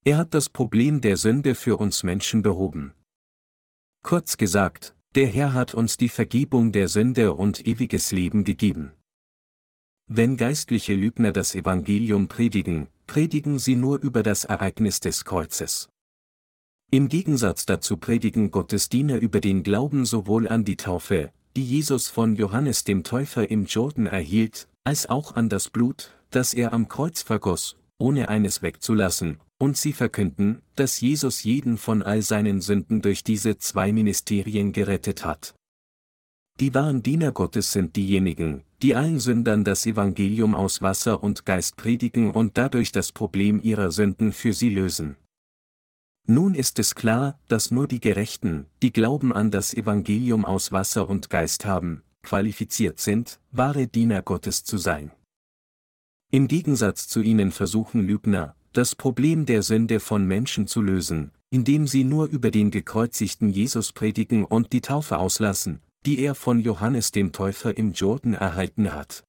Er 0.04 0.16
hat 0.16 0.34
das 0.34 0.48
Problem 0.48 1.00
der 1.00 1.16
Sünde 1.16 1.54
für 1.54 1.76
uns 1.76 2.02
Menschen 2.02 2.42
behoben. 2.42 2.94
Kurz 4.02 4.36
gesagt, 4.36 4.96
der 5.14 5.26
Herr 5.26 5.52
hat 5.52 5.74
uns 5.74 5.96
die 5.96 6.08
Vergebung 6.08 6.72
der 6.72 6.88
Sünde 6.88 7.34
und 7.34 7.66
ewiges 7.66 8.10
Leben 8.10 8.44
gegeben. 8.44 8.92
Wenn 10.06 10.36
geistliche 10.36 10.94
Lügner 10.94 11.32
das 11.32 11.54
Evangelium 11.54 12.28
predigen, 12.28 12.88
predigen 13.06 13.58
sie 13.58 13.76
nur 13.76 14.00
über 14.00 14.22
das 14.22 14.44
Ereignis 14.44 15.00
des 15.00 15.24
Kreuzes. 15.24 15.88
Im 16.90 17.08
Gegensatz 17.08 17.66
dazu 17.66 17.98
predigen 17.98 18.50
Gottes 18.50 18.88
Diener 18.88 19.18
über 19.18 19.42
den 19.42 19.62
Glauben 19.62 20.06
sowohl 20.06 20.48
an 20.48 20.64
die 20.64 20.78
Taufe, 20.78 21.30
die 21.54 21.62
Jesus 21.62 22.08
von 22.08 22.34
Johannes 22.34 22.82
dem 22.82 23.04
Täufer 23.04 23.50
im 23.50 23.66
Jordan 23.66 24.06
erhielt, 24.06 24.68
als 24.84 25.06
auch 25.06 25.36
an 25.36 25.50
das 25.50 25.68
Blut, 25.68 26.12
das 26.30 26.54
er 26.54 26.72
am 26.72 26.88
Kreuz 26.88 27.20
vergoss, 27.20 27.76
ohne 27.98 28.30
eines 28.30 28.62
wegzulassen, 28.62 29.38
und 29.58 29.76
sie 29.76 29.92
verkünden, 29.92 30.62
dass 30.76 31.02
Jesus 31.02 31.44
jeden 31.44 31.76
von 31.76 32.02
all 32.02 32.22
seinen 32.22 32.62
Sünden 32.62 33.02
durch 33.02 33.22
diese 33.22 33.58
zwei 33.58 33.92
Ministerien 33.92 34.72
gerettet 34.72 35.26
hat. 35.26 35.54
Die 36.58 36.74
wahren 36.74 37.02
Diener 37.02 37.32
Gottes 37.32 37.70
sind 37.70 37.96
diejenigen, 37.96 38.62
die 38.80 38.94
allen 38.94 39.20
Sündern 39.20 39.62
das 39.62 39.84
Evangelium 39.84 40.54
aus 40.54 40.80
Wasser 40.80 41.22
und 41.22 41.44
Geist 41.44 41.76
predigen 41.76 42.30
und 42.30 42.56
dadurch 42.56 42.92
das 42.92 43.12
Problem 43.12 43.60
ihrer 43.62 43.90
Sünden 43.90 44.32
für 44.32 44.54
sie 44.54 44.70
lösen. 44.70 45.16
Nun 46.30 46.54
ist 46.54 46.78
es 46.78 46.94
klar, 46.94 47.38
dass 47.48 47.70
nur 47.70 47.88
die 47.88 48.00
Gerechten, 48.00 48.66
die 48.82 48.92
Glauben 48.92 49.32
an 49.32 49.50
das 49.50 49.72
Evangelium 49.72 50.44
aus 50.44 50.72
Wasser 50.72 51.08
und 51.08 51.30
Geist 51.30 51.64
haben, 51.64 52.02
qualifiziert 52.22 53.00
sind, 53.00 53.40
wahre 53.50 53.86
Diener 53.86 54.20
Gottes 54.20 54.62
zu 54.62 54.76
sein. 54.76 55.10
Im 56.30 56.46
Gegensatz 56.46 57.08
zu 57.08 57.22
ihnen 57.22 57.50
versuchen 57.50 58.06
Lügner, 58.06 58.54
das 58.74 58.94
Problem 58.94 59.46
der 59.46 59.62
Sünde 59.62 60.00
von 60.00 60.26
Menschen 60.26 60.66
zu 60.66 60.82
lösen, 60.82 61.32
indem 61.48 61.86
sie 61.86 62.04
nur 62.04 62.26
über 62.26 62.50
den 62.50 62.70
gekreuzigten 62.70 63.48
Jesus 63.48 63.92
predigen 63.92 64.44
und 64.44 64.74
die 64.74 64.82
Taufe 64.82 65.16
auslassen, 65.16 65.80
die 66.04 66.18
er 66.18 66.34
von 66.34 66.60
Johannes 66.60 67.10
dem 67.10 67.32
Täufer 67.32 67.78
im 67.78 67.92
Jordan 67.92 68.34
erhalten 68.34 68.92
hat. 68.92 69.24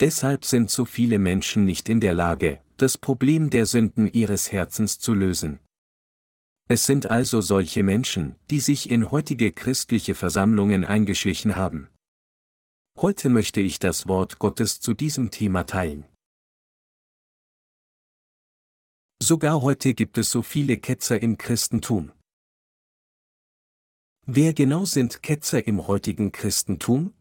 Deshalb 0.00 0.44
sind 0.44 0.68
so 0.68 0.84
viele 0.84 1.20
Menschen 1.20 1.64
nicht 1.64 1.88
in 1.88 2.00
der 2.00 2.14
Lage, 2.14 2.58
das 2.76 2.98
Problem 2.98 3.50
der 3.50 3.66
Sünden 3.66 4.12
ihres 4.12 4.50
Herzens 4.50 4.98
zu 4.98 5.14
lösen. 5.14 5.60
Es 6.72 6.86
sind 6.86 7.10
also 7.10 7.42
solche 7.42 7.82
Menschen, 7.82 8.34
die 8.48 8.58
sich 8.58 8.88
in 8.88 9.10
heutige 9.10 9.52
christliche 9.52 10.14
Versammlungen 10.14 10.86
eingeschlichen 10.86 11.54
haben. 11.54 11.90
Heute 12.98 13.28
möchte 13.28 13.60
ich 13.60 13.78
das 13.78 14.08
Wort 14.08 14.38
Gottes 14.38 14.80
zu 14.80 14.94
diesem 14.94 15.30
Thema 15.30 15.64
teilen. 15.64 16.06
Sogar 19.22 19.60
heute 19.60 19.92
gibt 19.92 20.16
es 20.16 20.30
so 20.30 20.40
viele 20.40 20.78
Ketzer 20.78 21.20
im 21.20 21.36
Christentum. 21.36 22.10
Wer 24.24 24.54
genau 24.54 24.86
sind 24.86 25.22
Ketzer 25.22 25.66
im 25.66 25.86
heutigen 25.86 26.32
Christentum? 26.32 27.12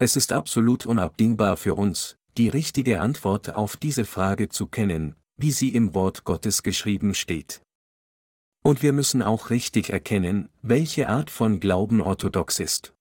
Es 0.00 0.16
ist 0.16 0.32
absolut 0.32 0.86
unabdingbar 0.86 1.56
für 1.56 1.76
uns, 1.76 2.16
die 2.36 2.48
richtige 2.48 3.00
Antwort 3.00 3.54
auf 3.54 3.76
diese 3.76 4.04
Frage 4.04 4.48
zu 4.48 4.66
kennen, 4.66 5.14
wie 5.36 5.52
sie 5.52 5.68
im 5.68 5.94
Wort 5.94 6.24
Gottes 6.24 6.64
geschrieben 6.64 7.14
steht. 7.14 7.62
Und 8.62 8.82
wir 8.82 8.92
müssen 8.92 9.22
auch 9.22 9.50
richtig 9.50 9.90
erkennen, 9.90 10.48
welche 10.62 11.08
Art 11.08 11.30
von 11.30 11.60
Glauben 11.60 12.00
orthodox 12.00 12.60
ist. 12.60 12.94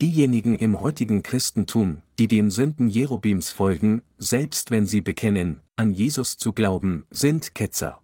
Diejenigen 0.00 0.56
im 0.56 0.80
heutigen 0.80 1.22
Christentum, 1.22 2.02
die 2.18 2.26
den 2.26 2.50
Sünden 2.50 2.88
Jerobims 2.88 3.50
folgen, 3.50 4.02
selbst 4.18 4.70
wenn 4.70 4.86
sie 4.86 5.00
bekennen, 5.00 5.60
an 5.76 5.92
Jesus 5.92 6.36
zu 6.36 6.52
glauben, 6.52 7.06
sind 7.10 7.54
Ketzer. 7.54 8.02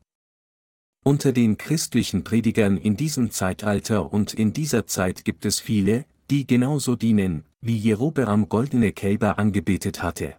Unter 1.02 1.32
den 1.32 1.56
christlichen 1.56 2.24
Predigern 2.24 2.76
in 2.76 2.96
diesem 2.96 3.30
Zeitalter 3.30 4.12
und 4.12 4.34
in 4.34 4.52
dieser 4.52 4.86
Zeit 4.86 5.24
gibt 5.24 5.46
es 5.46 5.58
viele, 5.58 6.04
die 6.30 6.46
genauso 6.46 6.94
dienen, 6.94 7.44
wie 7.60 7.76
Jerobeam 7.76 8.48
goldene 8.48 8.92
Kälber 8.92 9.38
angebetet 9.38 10.02
hatte. 10.02 10.36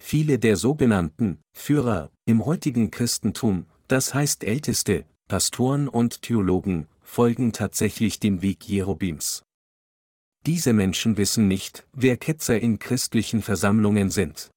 Viele 0.00 0.40
der 0.40 0.56
sogenannten 0.56 1.38
Führer 1.52 2.10
im 2.24 2.44
heutigen 2.44 2.90
Christentum 2.90 3.66
das 3.92 4.14
heißt 4.14 4.44
Älteste, 4.44 5.04
Pastoren 5.28 5.86
und 5.86 6.22
Theologen, 6.22 6.88
folgen 7.02 7.52
tatsächlich 7.52 8.18
dem 8.18 8.40
Weg 8.40 8.66
Jerobims. 8.66 9.42
Diese 10.46 10.72
Menschen 10.72 11.18
wissen 11.18 11.46
nicht, 11.46 11.86
wer 11.92 12.16
Ketzer 12.16 12.58
in 12.58 12.78
christlichen 12.78 13.42
Versammlungen 13.42 14.08
sind. 14.08 14.50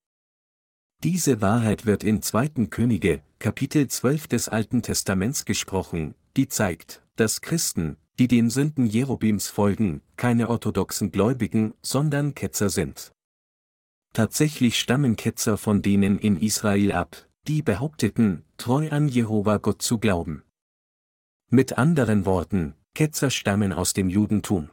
Diese 1.03 1.41
Wahrheit 1.41 1.85
wird 1.85 2.05
in 2.05 2.21
2. 2.21 2.67
Könige, 2.69 3.23
Kapitel 3.37 3.89
12 3.89 4.27
des 4.27 4.47
Alten 4.47 4.81
Testaments 4.81 5.43
gesprochen, 5.43 6.15
die 6.37 6.47
zeigt, 6.47 7.03
dass 7.17 7.41
Christen, 7.41 7.97
die 8.17 8.29
den 8.29 8.49
Sünden 8.49 8.85
Jerobims 8.85 9.49
folgen, 9.49 10.01
keine 10.15 10.49
orthodoxen 10.49 11.11
Gläubigen, 11.11 11.73
sondern 11.81 12.35
Ketzer 12.35 12.69
sind. 12.69 13.11
Tatsächlich 14.13 14.79
stammen 14.79 15.17
Ketzer 15.17 15.57
von 15.57 15.81
denen 15.81 16.19
in 16.19 16.39
Israel 16.39 16.93
ab, 16.93 17.27
die 17.47 17.62
behaupteten, 17.62 18.43
treu 18.58 18.89
an 18.89 19.08
Jehova 19.08 19.58
Gott 19.58 19.81
zu 19.81 19.99
glauben. 19.99 20.43
Mit 21.49 21.77
anderen 21.77 22.25
Worten, 22.25 22.73
Ketzer 22.95 23.29
stammen 23.29 23.71
aus 23.71 23.93
dem 23.93 24.10
Judentum. 24.10 24.69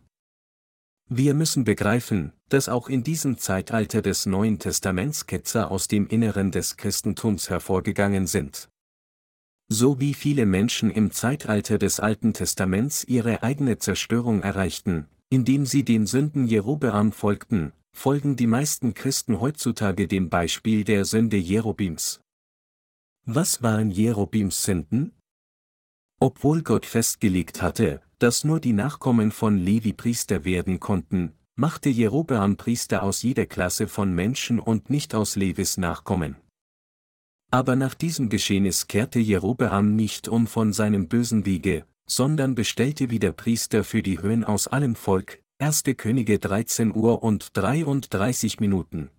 Wir 1.09 1.35
müssen 1.35 1.65
begreifen, 1.65 2.33
dass 2.49 2.71
auch 2.71 2.89
in 2.89 3.05
diesem 3.05 3.37
Zeitalter 3.37 4.01
des 4.01 4.25
Neuen 4.25 4.59
Testaments 4.59 5.27
Ketzer 5.27 5.71
aus 5.71 5.89
dem 5.89 6.07
Inneren 6.07 6.51
des 6.51 6.79
Christentums 6.79 7.51
hervorgegangen 7.51 8.27
sind. 8.27 8.71
So 9.69 10.01
wie 10.01 10.15
viele 10.15 10.47
Menschen 10.47 10.91
im 10.91 11.11
Zeitalter 11.11 11.79
des 11.79 12.01
Alten 12.01 12.33
Testaments 12.33 13.05
ihre 13.05 13.43
eigene 13.43 13.79
Zerstörung 13.79 14.43
erreichten, 14.43 15.07
indem 15.29 15.67
sie 15.67 15.85
den 15.85 16.07
Sünden 16.07 16.47
Jerobeam 16.47 17.13
folgten, 17.13 17.73
folgen 17.93 18.37
die 18.37 18.47
meisten 18.47 18.95
Christen 18.95 19.41
heutzutage 19.41 20.09
dem 20.09 20.31
Beispiel 20.31 20.85
der 20.85 21.05
Sünde 21.05 21.37
Jerobims. 21.37 22.21
Was 23.27 23.63
waren 23.63 23.93
Jerobims 23.93 24.65
Sünden? 24.65 25.13
Obwohl 26.19 26.63
Gott 26.63 26.85
festgelegt 26.85 27.63
hatte, 27.63 28.03
dass 28.19 28.43
nur 28.43 28.59
die 28.59 28.73
Nachkommen 28.73 29.31
von 29.31 29.59
Levi 29.59 29.93
Priester 29.93 30.45
werden 30.45 30.81
konnten, 30.81 31.33
machte 31.55 31.89
Jerobeam 31.89 32.57
Priester 32.57 33.05
aus 33.05 33.23
jeder 33.23 33.47
Klasse 33.47 33.87
von 33.87 34.13
Menschen 34.13 34.59
und 34.59 34.91
nicht 34.91 35.15
aus 35.15 35.37
Levis 35.37 35.77
Nachkommen. 35.77 36.35
Aber 37.53 37.77
nach 37.77 37.95
diesem 37.95 38.29
Geschehnis 38.29 38.89
kehrte 38.89 39.21
Jerobeam 39.21 39.95
nicht 39.95 40.27
um 40.27 40.49
von 40.49 40.73
seinem 40.73 41.07
bösen 41.07 41.47
Wege, 41.47 41.87
sondern 42.09 42.57
bestellte 42.57 43.11
wieder 43.11 43.31
Priester 43.31 43.85
für 43.85 44.03
die 44.03 44.21
Höhen 44.21 44.43
aus 44.43 44.67
allem 44.67 44.97
Volk, 44.97 45.41
1. 45.59 45.85
Könige 45.97 46.41
13 46.41 46.93
Uhr 46.93 47.23
und 47.23 47.57
33 47.57 48.59
Minuten. 48.59 49.11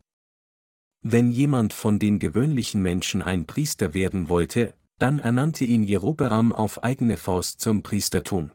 Wenn 1.06 1.32
jemand 1.32 1.74
von 1.74 2.00
den 2.00 2.18
gewöhnlichen 2.18 2.82
Menschen 2.82 3.22
ein 3.22 3.46
Priester 3.46 3.94
werden 3.94 4.30
wollte, 4.30 4.74
dann 5.00 5.20
ernannte 5.20 5.66
ihn 5.66 5.84
Jerobeam 5.84 6.54
auf 6.54 6.82
eigene 6.82 7.18
Faust 7.18 7.60
zum 7.60 7.84
Priestertum. 7.84 8.52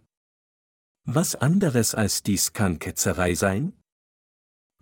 Was 1.04 1.34
anderes 1.34 1.94
als 1.94 2.22
dies 2.22 2.54
kann 2.54 2.78
Ketzerei 2.78 3.34
sein? 3.34 3.74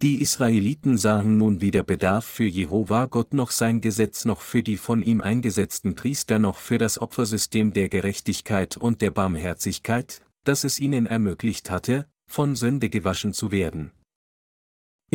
Die 0.00 0.20
Israeliten 0.20 0.96
sahen 0.96 1.38
nun 1.38 1.60
weder 1.60 1.82
Bedarf 1.82 2.24
für 2.24 2.44
Jehova 2.44 3.06
Gott 3.06 3.34
noch 3.34 3.50
sein 3.50 3.80
Gesetz 3.80 4.24
noch 4.24 4.42
für 4.42 4.62
die 4.62 4.76
von 4.76 5.02
ihm 5.02 5.20
eingesetzten 5.20 5.96
Priester 5.96 6.38
noch 6.38 6.58
für 6.58 6.78
das 6.78 7.00
Opfersystem 7.00 7.72
der 7.72 7.88
Gerechtigkeit 7.88 8.76
und 8.76 9.00
der 9.00 9.10
Barmherzigkeit, 9.10 10.20
das 10.44 10.62
es 10.62 10.78
ihnen 10.78 11.06
ermöglicht 11.06 11.70
hatte, 11.70 12.06
von 12.30 12.54
Sünde 12.54 12.90
gewaschen 12.90 13.32
zu 13.32 13.50
werden. 13.50 13.90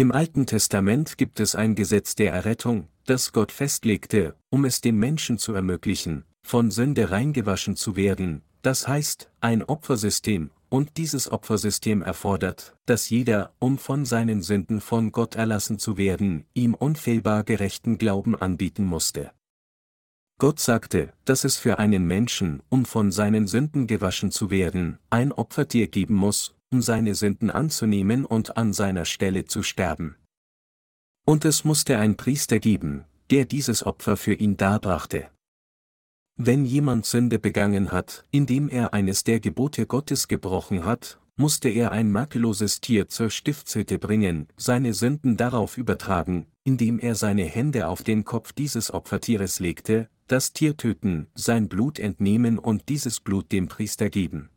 Im 0.02 0.12
Alten 0.12 0.48
Testament 0.48 1.20
gibt 1.20 1.40
es 1.40 1.54
ein 1.54 1.76
Gesetz 1.76 2.16
der 2.16 2.34
Errettung, 2.34 2.88
das 3.06 3.34
Gott 3.34 3.52
festlegte, 3.52 4.36
um 4.50 4.66
es 4.66 4.82
dem 4.82 4.98
Menschen 4.98 5.38
zu 5.38 5.54
ermöglichen, 5.54 6.26
von 6.42 6.72
Sünde 6.72 7.12
reingewaschen 7.12 7.76
zu 7.76 7.96
werden, 7.96 8.42
das 8.64 8.88
heißt, 8.88 9.30
ein 9.42 9.62
Opfersystem, 9.62 10.50
und 10.70 10.98
dieses 10.98 11.32
Opfersystem 11.32 12.02
erfordert, 12.02 12.76
dass 12.88 13.12
jeder, 13.12 13.54
um 13.60 13.78
von 13.78 14.06
seinen 14.06 14.42
Sünden 14.42 14.82
von 14.82 15.12
Gott 15.12 15.36
erlassen 15.36 15.78
zu 15.78 16.00
werden, 16.00 16.46
ihm 16.56 16.74
unfehlbar 16.74 17.44
gerechten 17.44 18.00
Glauben 18.00 18.36
anbieten 18.36 18.86
musste. 18.86 19.32
Gott 20.40 20.60
sagte, 20.60 21.14
dass 21.26 21.44
es 21.44 21.58
für 21.58 21.78
einen 21.78 22.08
Menschen, 22.08 22.64
um 22.70 22.86
von 22.86 23.12
seinen 23.12 23.46
Sünden 23.46 23.86
gewaschen 23.86 24.32
zu 24.32 24.50
werden, 24.50 24.98
ein 25.12 25.32
Opfertier 25.32 25.86
geben 25.90 26.16
muss, 26.16 26.56
um 26.72 26.82
seine 26.82 27.16
Sünden 27.16 27.50
anzunehmen 27.50 28.26
und 28.26 28.58
an 28.58 28.74
seiner 28.74 29.06
Stelle 29.06 29.46
zu 29.46 29.62
sterben. 29.62 30.16
Und 31.26 31.46
es 31.46 31.64
musste 31.64 31.98
ein 31.98 32.18
Priester 32.18 32.60
geben, 32.60 33.06
der 33.30 33.46
dieses 33.46 33.86
Opfer 33.86 34.18
für 34.18 34.34
ihn 34.34 34.58
darbrachte. 34.58 35.30
Wenn 36.38 36.66
jemand 36.66 37.06
Sünde 37.06 37.40
begangen 37.40 37.92
hat, 37.92 38.26
indem 38.32 38.70
er 38.70 38.94
eines 38.94 39.24
der 39.24 39.40
Gebote 39.40 39.86
Gottes 39.86 40.28
gebrochen 40.28 40.86
hat, 40.86 41.20
musste 41.36 41.70
er 41.70 41.92
ein 41.92 42.12
makelloses 42.12 42.82
Tier 42.82 43.10
zur 43.10 43.30
Stiftshütte 43.30 44.00
bringen, 44.00 44.48
seine 44.58 44.94
Sünden 44.94 45.38
darauf 45.38 45.78
übertragen, 45.78 46.48
indem 46.64 47.00
er 47.00 47.16
seine 47.16 47.44
Hände 47.46 47.88
auf 47.88 48.04
den 48.04 48.26
Kopf 48.26 48.54
dieses 48.54 48.94
Opfertieres 48.94 49.60
legte, 49.60 50.10
das 50.28 50.54
Tier 50.54 50.78
töten, 50.78 51.28
sein 51.36 51.68
Blut 51.68 52.00
entnehmen 52.00 52.58
und 52.58 52.90
dieses 52.90 53.20
Blut 53.20 53.52
dem 53.52 53.68
Priester 53.68 54.10
geben. 54.10 54.50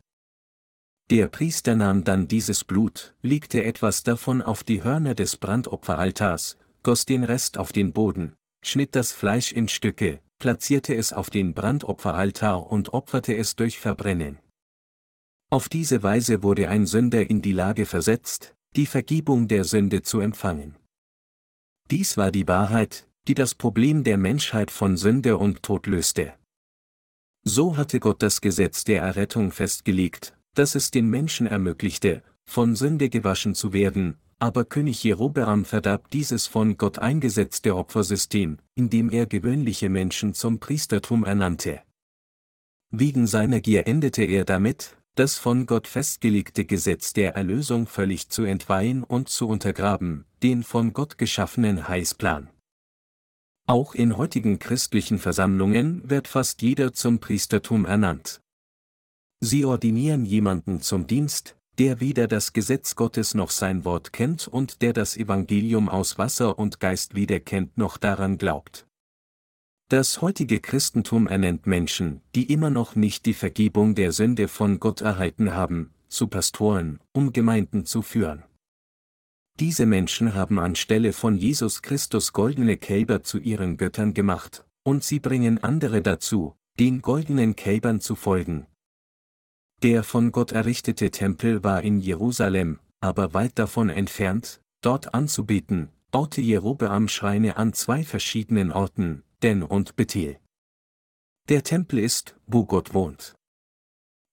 Der 1.10 1.28
Priester 1.28 1.76
nahm 1.76 2.02
dann 2.02 2.28
dieses 2.28 2.64
Blut, 2.64 3.14
legte 3.20 3.62
etwas 3.62 4.04
davon 4.04 4.40
auf 4.40 4.64
die 4.64 4.82
Hörner 4.82 5.14
des 5.14 5.36
Brandopferaltars, 5.36 6.56
goss 6.82 7.04
den 7.04 7.24
Rest 7.24 7.58
auf 7.58 7.72
den 7.72 7.92
Boden, 7.92 8.34
schnitt 8.64 8.96
das 8.96 9.12
Fleisch 9.12 9.52
in 9.52 9.68
Stücke, 9.68 10.20
platzierte 10.38 10.94
es 10.94 11.12
auf 11.12 11.28
den 11.28 11.52
Brandopferaltar 11.52 12.70
und 12.70 12.94
opferte 12.94 13.36
es 13.36 13.54
durch 13.54 13.78
Verbrennen. 13.78 14.38
Auf 15.50 15.68
diese 15.68 16.02
Weise 16.02 16.42
wurde 16.42 16.68
ein 16.70 16.86
Sünder 16.86 17.28
in 17.28 17.42
die 17.42 17.52
Lage 17.52 17.84
versetzt, 17.84 18.56
die 18.74 18.86
Vergebung 18.86 19.46
der 19.46 19.64
Sünde 19.64 20.02
zu 20.02 20.20
empfangen. 20.20 20.76
Dies 21.90 22.16
war 22.16 22.30
die 22.30 22.48
Wahrheit, 22.48 23.06
die 23.28 23.34
das 23.34 23.54
Problem 23.54 24.04
der 24.04 24.16
Menschheit 24.16 24.70
von 24.70 24.96
Sünde 24.96 25.36
und 25.36 25.62
Tod 25.62 25.86
löste. 25.86 26.34
So 27.44 27.76
hatte 27.76 28.00
Gott 28.00 28.22
das 28.22 28.40
Gesetz 28.40 28.84
der 28.84 29.02
Errettung 29.02 29.52
festgelegt, 29.52 30.33
dass 30.54 30.74
es 30.74 30.90
den 30.90 31.08
Menschen 31.08 31.46
ermöglichte, 31.46 32.22
von 32.44 32.76
Sünde 32.76 33.08
gewaschen 33.08 33.54
zu 33.54 33.72
werden, 33.72 34.16
aber 34.38 34.64
König 34.64 35.02
Jerobeam 35.04 35.64
verdarb 35.64 36.10
dieses 36.10 36.46
von 36.46 36.76
Gott 36.76 36.98
eingesetzte 36.98 37.76
Opfersystem, 37.76 38.58
indem 38.74 39.10
er 39.10 39.26
gewöhnliche 39.26 39.88
Menschen 39.88 40.34
zum 40.34 40.60
Priestertum 40.60 41.24
ernannte. 41.24 41.80
Wegen 42.90 43.26
seiner 43.26 43.60
Gier 43.60 43.86
endete 43.86 44.22
er 44.22 44.44
damit, 44.44 44.96
das 45.14 45.38
von 45.38 45.66
Gott 45.66 45.86
festgelegte 45.86 46.64
Gesetz 46.64 47.12
der 47.12 47.34
Erlösung 47.34 47.86
völlig 47.86 48.28
zu 48.28 48.44
entweihen 48.44 49.04
und 49.04 49.28
zu 49.28 49.48
untergraben, 49.48 50.24
den 50.42 50.62
von 50.62 50.92
Gott 50.92 51.18
geschaffenen 51.18 51.88
Heißplan. 51.88 52.50
Auch 53.66 53.94
in 53.94 54.16
heutigen 54.16 54.58
christlichen 54.58 55.18
Versammlungen 55.18 56.02
wird 56.08 56.28
fast 56.28 56.60
jeder 56.60 56.92
zum 56.92 57.18
Priestertum 57.18 57.86
ernannt. 57.86 58.42
Sie 59.44 59.66
ordinieren 59.66 60.24
jemanden 60.24 60.80
zum 60.80 61.06
Dienst, 61.06 61.54
der 61.76 62.00
weder 62.00 62.28
das 62.28 62.54
Gesetz 62.54 62.96
Gottes 62.96 63.34
noch 63.34 63.50
sein 63.50 63.84
Wort 63.84 64.10
kennt 64.14 64.48
und 64.48 64.80
der 64.80 64.94
das 64.94 65.18
Evangelium 65.18 65.90
aus 65.90 66.16
Wasser 66.16 66.58
und 66.58 66.80
Geist 66.80 67.14
weder 67.14 67.40
kennt 67.40 67.76
noch 67.76 67.98
daran 67.98 68.38
glaubt. 68.38 68.86
Das 69.90 70.22
heutige 70.22 70.60
Christentum 70.60 71.26
ernennt 71.26 71.66
Menschen, 71.66 72.22
die 72.34 72.50
immer 72.50 72.70
noch 72.70 72.96
nicht 72.96 73.26
die 73.26 73.34
Vergebung 73.34 73.94
der 73.94 74.12
Sünde 74.12 74.48
von 74.48 74.80
Gott 74.80 75.02
erhalten 75.02 75.52
haben, 75.52 75.92
zu 76.08 76.26
Pastoren, 76.28 77.00
um 77.12 77.34
Gemeinden 77.34 77.84
zu 77.84 78.00
führen. 78.00 78.44
Diese 79.60 79.84
Menschen 79.84 80.32
haben 80.32 80.58
anstelle 80.58 81.12
von 81.12 81.36
Jesus 81.36 81.82
Christus 81.82 82.32
goldene 82.32 82.78
Kälber 82.78 83.22
zu 83.22 83.36
ihren 83.36 83.76
Göttern 83.76 84.14
gemacht, 84.14 84.64
und 84.84 85.04
sie 85.04 85.20
bringen 85.20 85.62
andere 85.62 86.00
dazu, 86.00 86.54
den 86.80 87.02
goldenen 87.02 87.56
Kälbern 87.56 88.00
zu 88.00 88.14
folgen, 88.14 88.66
der 89.84 90.02
von 90.02 90.32
Gott 90.32 90.52
errichtete 90.52 91.10
Tempel 91.10 91.62
war 91.62 91.82
in 91.82 92.00
Jerusalem, 92.00 92.80
aber 93.00 93.34
weit 93.34 93.58
davon 93.58 93.90
entfernt, 93.90 94.62
dort 94.80 95.12
anzubeten, 95.12 95.90
baute 96.10 96.40
Jerobeam 96.40 97.06
Schreine 97.06 97.58
an 97.58 97.74
zwei 97.74 98.02
verschiedenen 98.02 98.72
Orten, 98.72 99.24
Den 99.42 99.62
und 99.62 99.94
Bethel. 99.94 100.38
Der 101.50 101.64
Tempel 101.64 101.98
ist, 101.98 102.34
wo 102.46 102.64
Gott 102.64 102.94
wohnt. 102.94 103.34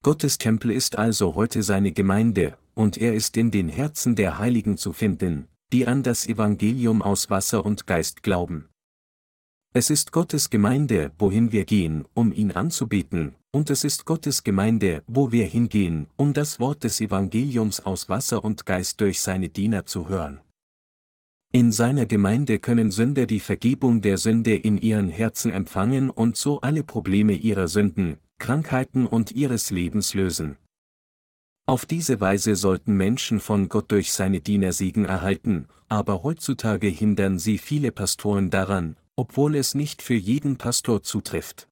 Gottes 0.04 0.38
Tempel 0.38 0.72
ist 0.72 0.98
also 0.98 1.36
heute 1.36 1.64
seine 1.64 1.92
Gemeinde, 1.92 2.58
und 2.74 2.98
er 2.98 3.14
ist 3.14 3.36
in 3.36 3.52
den 3.52 3.68
Herzen 3.68 4.16
der 4.16 4.40
Heiligen 4.40 4.78
zu 4.78 4.94
finden, 4.94 5.50
die 5.74 5.86
an 5.86 6.02
das 6.02 6.28
Evangelium 6.28 7.02
aus 7.02 7.30
Wasser 7.30 7.66
und 7.66 7.88
Geist 7.88 8.24
glauben. 8.24 8.70
Es 9.74 9.90
ist 9.90 10.12
Gottes 10.12 10.50
Gemeinde, 10.50 11.14
wohin 11.18 11.54
wir 11.54 11.64
gehen, 11.64 12.04
um 12.14 12.34
ihn 12.34 12.52
anzubeten, 12.52 13.36
und 13.52 13.70
es 13.70 13.86
ist 13.86 14.04
Gottes 14.04 14.44
Gemeinde, 14.44 15.02
wo 15.08 15.32
wir 15.32 15.46
hingehen, 15.46 16.08
um 16.18 16.34
das 16.34 16.60
Wort 16.60 16.84
des 16.84 17.00
Evangeliums 17.00 17.80
aus 17.80 18.10
Wasser 18.10 18.44
und 18.44 18.66
Geist 18.66 19.00
durch 19.00 19.22
seine 19.22 19.48
Diener 19.48 19.86
zu 19.86 20.10
hören. 20.10 20.42
In 21.54 21.72
seiner 21.72 22.06
Gemeinde 22.06 22.60
können 22.60 22.92
Sünder 22.92 23.26
die 23.26 23.40
Vergebung 23.40 24.02
der 24.02 24.18
Sünde 24.18 24.56
in 24.56 24.78
ihren 24.78 25.08
Herzen 25.08 25.54
empfangen 25.54 26.10
und 26.10 26.36
so 26.36 26.60
alle 26.60 26.84
Probleme 26.84 27.32
ihrer 27.32 27.70
Sünden, 27.70 28.18
Krankheiten 28.40 29.06
und 29.06 29.32
ihres 29.32 29.72
Lebens 29.72 30.14
lösen. 30.14 30.58
Auf 31.66 31.86
diese 31.86 32.20
Weise 32.20 32.58
sollten 32.58 32.98
Menschen 32.98 33.40
von 33.40 33.70
Gott 33.70 33.90
durch 33.90 34.12
seine 34.12 34.42
Diener 34.42 34.74
Segen 34.74 35.06
erhalten, 35.06 35.70
aber 35.88 36.24
heutzutage 36.24 36.88
hindern 36.88 37.40
sie 37.40 37.58
viele 37.58 37.94
Pastoren 37.94 38.50
daran, 38.50 38.98
obwohl 39.22 39.56
es 39.56 39.76
nicht 39.76 40.02
für 40.02 40.16
jeden 40.16 40.58
Pastor 40.58 41.04
zutrifft. 41.04 41.70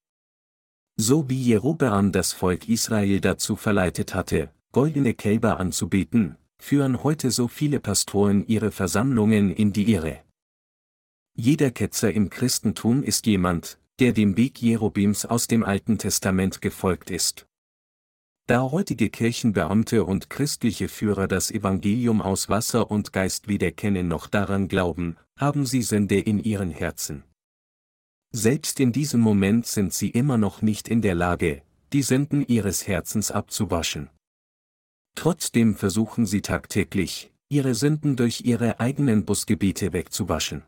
So 0.97 1.29
wie 1.31 1.41
Jerobeam 1.41 2.11
das 2.11 2.31
Volk 2.31 2.69
Israel 2.69 3.21
dazu 3.21 3.55
verleitet 3.55 4.13
hatte, 4.13 4.51
goldene 4.71 5.15
Kälber 5.15 5.59
anzubeten, 5.59 6.37
führen 6.59 7.01
heute 7.03 7.31
so 7.31 7.47
viele 7.47 7.79
Pastoren 7.79 8.45
ihre 8.45 8.69
Versammlungen 8.69 9.49
in 9.51 9.73
die 9.73 9.91
Irre. 9.91 10.19
Jeder 11.35 11.71
Ketzer 11.71 12.13
im 12.13 12.29
Christentum 12.29 13.01
ist 13.01 13.25
jemand, 13.25 13.79
der 13.97 14.13
dem 14.13 14.37
Weg 14.37 14.61
Jerobeams 14.61 15.25
aus 15.25 15.47
dem 15.47 15.63
Alten 15.63 15.97
Testament 15.97 16.61
gefolgt 16.61 17.09
ist. 17.09 17.47
Da 18.45 18.61
heutige 18.69 19.09
Kirchenbeamte 19.09 20.05
und 20.05 20.29
christliche 20.29 20.87
Führer 20.87 21.27
das 21.27 21.49
Evangelium 21.49 22.21
aus 22.21 22.47
Wasser 22.47 22.91
und 22.91 23.11
Geist 23.11 23.47
weder 23.47 23.71
kennen 23.71 24.07
noch 24.07 24.27
daran 24.27 24.67
glauben, 24.67 25.17
haben 25.35 25.65
sie 25.65 25.81
Sünde 25.81 26.19
in 26.19 26.37
ihren 26.37 26.69
Herzen. 26.69 27.23
Selbst 28.31 28.79
in 28.79 28.91
diesem 28.91 29.21
Moment 29.21 29.65
sind 29.65 29.93
sie 29.93 30.09
immer 30.09 30.37
noch 30.37 30.61
nicht 30.61 30.87
in 30.87 31.01
der 31.01 31.15
Lage, 31.15 31.63
die 31.93 32.03
Sünden 32.03 32.45
ihres 32.45 32.87
Herzens 32.87 33.31
abzuwaschen. 33.31 34.09
Trotzdem 35.15 35.75
versuchen 35.75 36.27
sie 36.27 36.41
tagtäglich, 36.41 37.31
ihre 37.49 37.73
Sünden 37.73 38.15
durch 38.15 38.41
ihre 38.41 38.79
eigenen 38.79 39.25
Busgebiete 39.25 39.93
wegzuwaschen. 39.93 40.63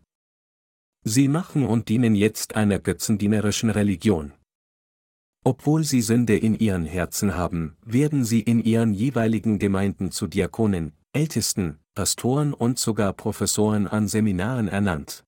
Sie 1.04 1.28
machen 1.28 1.65
und 1.65 1.89
dienen 1.89 2.15
jetzt 2.15 2.56
einer 2.56 2.80
götzendienerischen 2.80 3.69
Religion. 3.69 4.34
Obwohl 5.43 5.84
sie 5.84 6.02
Sünde 6.02 6.38
in 6.38 6.58
ihren 6.58 6.86
Herzen 6.86 7.36
haben, 7.36 7.76
werden 7.84 8.26
sie 8.26 8.41
in 8.41 8.63
ihren 8.63 8.93
jeweiligen 8.93 9.58
Gemeinden 9.58 10.12
zu 10.12 10.28
Diakonen, 10.28 10.93
Ältesten, 11.13 11.80
Pastoren 11.95 12.54
und 12.54 12.80
sogar 12.80 13.13
Professoren 13.13 13.88
an 13.88 14.08
Seminaren 14.08 14.67
ernannt. 14.67 15.24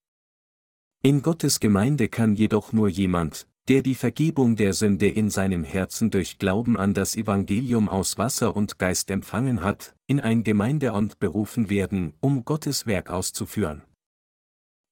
In 1.06 1.22
Gottes 1.22 1.60
Gemeinde 1.60 2.08
kann 2.08 2.34
jedoch 2.34 2.72
nur 2.72 2.88
jemand, 2.88 3.46
der 3.68 3.82
die 3.82 3.94
Vergebung 3.94 4.56
der 4.56 4.72
Sünde 4.72 5.10
in 5.10 5.30
seinem 5.30 5.66
Herzen 5.66 6.12
durch 6.12 6.40
Glauben 6.40 6.78
an 6.78 6.94
das 6.94 7.18
Evangelium 7.18 7.90
aus 7.90 8.18
Wasser 8.18 8.56
und 8.56 8.80
Geist 8.80 9.12
empfangen 9.12 9.64
hat, 9.64 9.98
in 10.08 10.22
ein 10.22 10.46
Gemeindeamt 10.46 11.20
berufen 11.20 11.70
werden, 11.70 12.14
um 12.22 12.46
Gottes 12.46 12.88
Werk 12.88 13.10
auszuführen. 13.10 13.82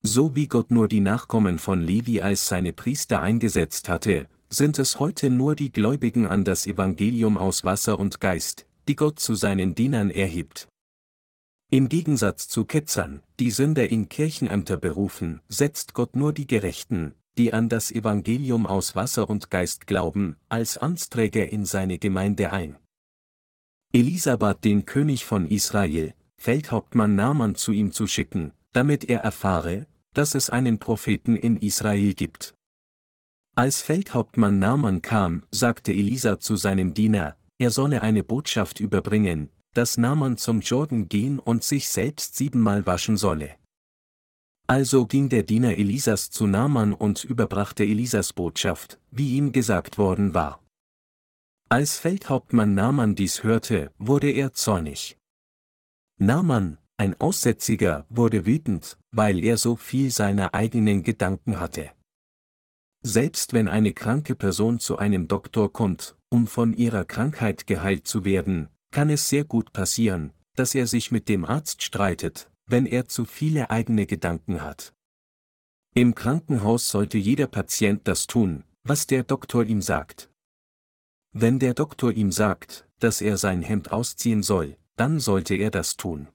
So 0.04 0.36
wie 0.36 0.48
Gott 0.48 0.70
nur 0.70 0.90
die 0.90 1.00
Nachkommen 1.00 1.60
von 1.60 1.82
Levi 1.82 2.20
als 2.20 2.46
seine 2.46 2.74
Priester 2.74 3.22
eingesetzt 3.22 3.88
hatte, 3.88 4.28
sind 4.50 4.80
es 4.80 5.00
heute 5.00 5.30
nur 5.30 5.56
die 5.56 5.72
Gläubigen 5.72 6.28
an 6.28 6.44
das 6.44 6.68
Evangelium 6.68 7.38
aus 7.38 7.64
Wasser 7.64 7.98
und 7.98 8.20
Geist, 8.20 8.66
die 8.90 8.98
Gott 8.98 9.22
zu 9.22 9.34
seinen 9.34 9.76
Dienern 9.76 10.10
erhebt. 10.10 10.68
Im 11.74 11.88
Gegensatz 11.88 12.50
zu 12.50 12.66
Ketzern, 12.66 13.24
die 13.40 13.50
Sünder 13.50 13.90
in 13.90 14.10
Kirchenämter 14.10 14.76
berufen, 14.76 15.40
setzt 15.48 15.94
Gott 15.94 16.18
nur 16.18 16.34
die 16.34 16.46
Gerechten, 16.46 17.16
die 17.38 17.54
an 17.54 17.70
das 17.70 17.94
Evangelium 17.94 18.66
aus 18.66 18.94
Wasser 18.98 19.30
und 19.30 19.50
Geist 19.50 19.88
glauben, 19.88 20.36
als 20.50 20.78
Amtsträger 20.78 21.50
in 21.50 21.64
seine 21.64 21.98
Gemeinde 21.98 22.52
ein. 22.52 22.76
Elisa 23.94 24.36
bat 24.36 24.66
den 24.66 24.86
König 24.86 25.24
von 25.24 25.48
Israel, 25.48 26.14
Feldhauptmann 26.36 27.16
Naaman 27.16 27.56
zu 27.56 27.72
ihm 27.72 27.94
zu 27.94 28.06
schicken, 28.06 28.52
damit 28.74 29.06
er 29.06 29.22
erfahre, 29.22 29.88
dass 30.14 30.36
es 30.36 30.50
einen 30.50 30.78
Propheten 30.78 31.38
in 31.38 31.56
Israel 31.56 32.14
gibt. 32.16 32.54
Als 33.56 33.82
Feldhauptmann 33.82 34.60
Naaman 34.60 35.02
kam, 35.02 35.44
sagte 35.52 35.94
Elisa 35.94 36.38
zu 36.38 36.58
seinem 36.58 36.94
Diener, 36.94 37.38
er 37.58 37.72
solle 37.72 38.02
eine 38.02 38.26
Botschaft 38.26 38.82
überbringen, 38.82 39.50
dass 39.74 39.98
Naaman 39.98 40.38
zum 40.38 40.62
Jordan 40.62 41.08
gehen 41.08 41.40
und 41.40 41.64
sich 41.64 41.90
selbst 41.90 42.36
siebenmal 42.36 42.86
waschen 42.86 43.18
solle. 43.18 43.56
Also 44.68 45.06
ging 45.06 45.30
der 45.30 45.44
Diener 45.44 45.78
Elisas 45.78 46.30
zu 46.30 46.48
Naaman 46.48 46.94
und 46.94 47.24
überbrachte 47.24 47.84
Elisas 47.84 48.34
Botschaft, 48.34 49.00
wie 49.12 49.36
ihm 49.36 49.52
gesagt 49.52 49.98
worden 49.98 50.34
war. 50.34 50.64
Als 51.70 51.98
Feldhauptmann 51.98 52.74
Naaman 52.74 53.16
dies 53.16 53.44
hörte, 53.44 53.92
wurde 53.98 54.30
er 54.32 54.54
zornig. 54.54 55.18
Naaman, 56.20 56.78
ein 56.98 57.20
Aussätziger, 57.20 58.06
wurde 58.10 58.46
wütend, 58.46 58.98
weil 59.12 59.44
er 59.44 59.58
so 59.58 59.76
viel 59.76 60.12
seiner 60.12 60.54
eigenen 60.54 61.04
Gedanken 61.04 61.60
hatte. 61.60 61.92
Selbst 63.04 63.54
wenn 63.54 63.68
eine 63.68 63.94
kranke 63.94 64.36
Person 64.36 64.80
zu 64.80 64.98
einem 64.98 65.28
Doktor 65.28 65.74
kommt, 65.74 66.16
um 66.30 66.46
von 66.46 66.74
ihrer 66.74 67.04
Krankheit 67.06 67.66
geheilt 67.66 68.08
zu 68.08 68.24
werden, 68.24 68.70
kann 68.92 69.10
es 69.10 69.30
sehr 69.30 69.44
gut 69.44 69.74
passieren, 69.74 70.34
dass 70.56 70.76
er 70.76 70.86
sich 70.86 71.12
mit 71.12 71.30
dem 71.30 71.46
Arzt 71.46 71.82
streitet, 71.82 72.52
wenn 72.66 72.86
er 72.86 73.08
zu 73.08 73.26
viele 73.26 73.70
eigene 73.70 74.06
Gedanken 74.06 74.62
hat. 74.62 74.94
Im 75.94 76.16
Krankenhaus 76.16 76.90
sollte 76.90 77.18
jeder 77.18 77.48
Patient 77.48 78.08
das 78.08 78.28
tun, 78.28 78.64
was 78.84 79.08
der 79.08 79.24
Doktor 79.24 79.64
ihm 79.64 79.82
sagt. 79.82 80.30
Wenn 81.34 81.60
der 81.60 81.74
Doktor 81.74 82.12
ihm 82.12 82.32
sagt, 82.32 82.88
dass 83.00 83.22
er 83.22 83.38
sein 83.38 83.62
Hemd 83.62 83.92
ausziehen 83.92 84.44
soll, 84.44 84.78
dann 84.96 85.20
sollte 85.20 85.56
er 85.56 85.72
das 85.72 85.98
tun. 85.98 86.28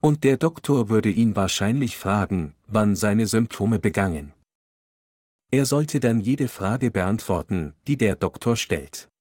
Und 0.00 0.24
der 0.24 0.36
Doktor 0.36 0.88
würde 0.88 1.10
ihn 1.10 1.36
wahrscheinlich 1.36 1.96
fragen, 1.96 2.54
wann 2.66 2.96
seine 2.96 3.26
Symptome 3.26 3.78
begangen. 3.78 4.32
Er 5.50 5.66
sollte 5.66 6.00
dann 6.00 6.20
jede 6.20 6.48
Frage 6.48 6.90
beantworten, 6.90 7.74
die 7.86 7.96
der 7.96 8.16
Doktor 8.16 8.56
stellt. 8.56 9.11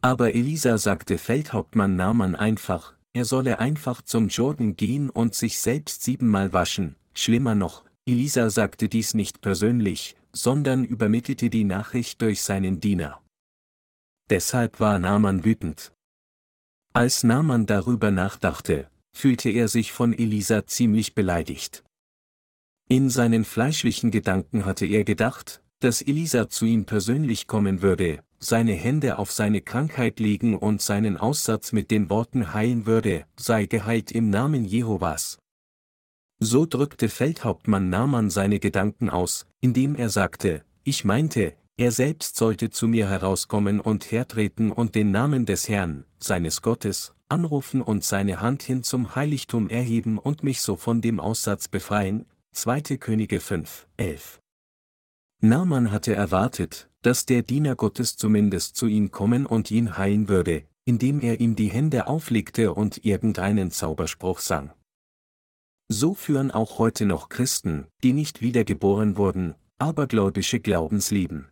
Aber 0.00 0.34
Elisa 0.34 0.78
sagte 0.78 1.18
Feldhauptmann 1.18 1.96
Naaman 1.96 2.36
einfach, 2.36 2.94
er 3.12 3.24
solle 3.24 3.58
einfach 3.58 4.02
zum 4.02 4.28
Jordan 4.28 4.76
gehen 4.76 5.10
und 5.10 5.34
sich 5.34 5.58
selbst 5.58 6.04
siebenmal 6.04 6.52
waschen, 6.52 6.94
schlimmer 7.14 7.54
noch, 7.54 7.84
Elisa 8.06 8.48
sagte 8.48 8.88
dies 8.88 9.14
nicht 9.14 9.40
persönlich, 9.40 10.16
sondern 10.32 10.84
übermittelte 10.84 11.50
die 11.50 11.64
Nachricht 11.64 12.22
durch 12.22 12.42
seinen 12.42 12.80
Diener. 12.80 13.20
Deshalb 14.30 14.78
war 14.78 14.98
Naaman 14.98 15.44
wütend. 15.44 15.92
Als 16.92 17.24
Naaman 17.24 17.66
darüber 17.66 18.10
nachdachte, 18.10 18.88
fühlte 19.12 19.50
er 19.50 19.68
sich 19.68 19.92
von 19.92 20.12
Elisa 20.12 20.66
ziemlich 20.66 21.14
beleidigt. 21.14 21.82
In 22.88 23.10
seinen 23.10 23.44
fleischlichen 23.44 24.10
Gedanken 24.10 24.64
hatte 24.64 24.86
er 24.86 25.04
gedacht, 25.04 25.60
dass 25.80 26.02
Elisa 26.02 26.48
zu 26.48 26.66
ihm 26.66 26.84
persönlich 26.84 27.46
kommen 27.46 27.82
würde, 27.82 28.22
seine 28.38 28.72
Hände 28.72 29.18
auf 29.18 29.32
seine 29.32 29.60
Krankheit 29.60 30.20
legen 30.20 30.56
und 30.56 30.80
seinen 30.80 31.16
Aussatz 31.16 31.72
mit 31.72 31.90
den 31.90 32.10
Worten 32.10 32.54
heilen 32.54 32.86
würde, 32.86 33.24
sei 33.36 33.66
geheilt 33.66 34.12
im 34.12 34.30
Namen 34.30 34.64
Jehovas. 34.64 35.38
So 36.40 36.66
drückte 36.66 37.08
Feldhauptmann 37.08 37.90
Naaman 37.90 38.30
seine 38.30 38.60
Gedanken 38.60 39.10
aus, 39.10 39.46
indem 39.60 39.96
er 39.96 40.08
sagte, 40.08 40.62
ich 40.84 41.04
meinte, 41.04 41.54
er 41.76 41.92
selbst 41.92 42.36
sollte 42.36 42.70
zu 42.70 42.88
mir 42.88 43.08
herauskommen 43.08 43.80
und 43.80 44.10
hertreten 44.10 44.72
und 44.72 44.94
den 44.94 45.10
Namen 45.10 45.46
des 45.46 45.68
Herrn, 45.68 46.04
seines 46.18 46.62
Gottes, 46.62 47.12
anrufen 47.28 47.82
und 47.82 48.04
seine 48.04 48.40
Hand 48.40 48.62
hin 48.62 48.82
zum 48.82 49.14
Heiligtum 49.14 49.68
erheben 49.68 50.18
und 50.18 50.42
mich 50.42 50.60
so 50.60 50.76
von 50.76 51.00
dem 51.00 51.20
Aussatz 51.20 51.68
befreien. 51.68 52.26
2. 52.52 52.80
Könige 52.98 53.40
5, 53.40 53.86
11. 53.96 54.40
Naaman 55.40 55.92
hatte 55.92 56.14
erwartet, 56.14 56.90
dass 57.02 57.24
der 57.24 57.42
Diener 57.42 57.76
Gottes 57.76 58.16
zumindest 58.16 58.76
zu 58.76 58.86
ihm 58.86 59.12
kommen 59.12 59.46
und 59.46 59.70
ihn 59.70 59.96
heilen 59.96 60.28
würde, 60.28 60.64
indem 60.84 61.20
er 61.20 61.38
ihm 61.38 61.54
die 61.54 61.68
Hände 61.68 62.08
auflegte 62.08 62.74
und 62.74 63.04
irgendeinen 63.04 63.70
Zauberspruch 63.70 64.40
sang. 64.40 64.72
So 65.88 66.14
führen 66.14 66.50
auch 66.50 66.78
heute 66.78 67.06
noch 67.06 67.28
Christen, 67.28 67.86
die 68.02 68.12
nicht 68.12 68.40
wiedergeboren 68.40 69.16
wurden, 69.16 69.54
abergläubische 69.78 70.58
Glaubensleben. 70.58 71.48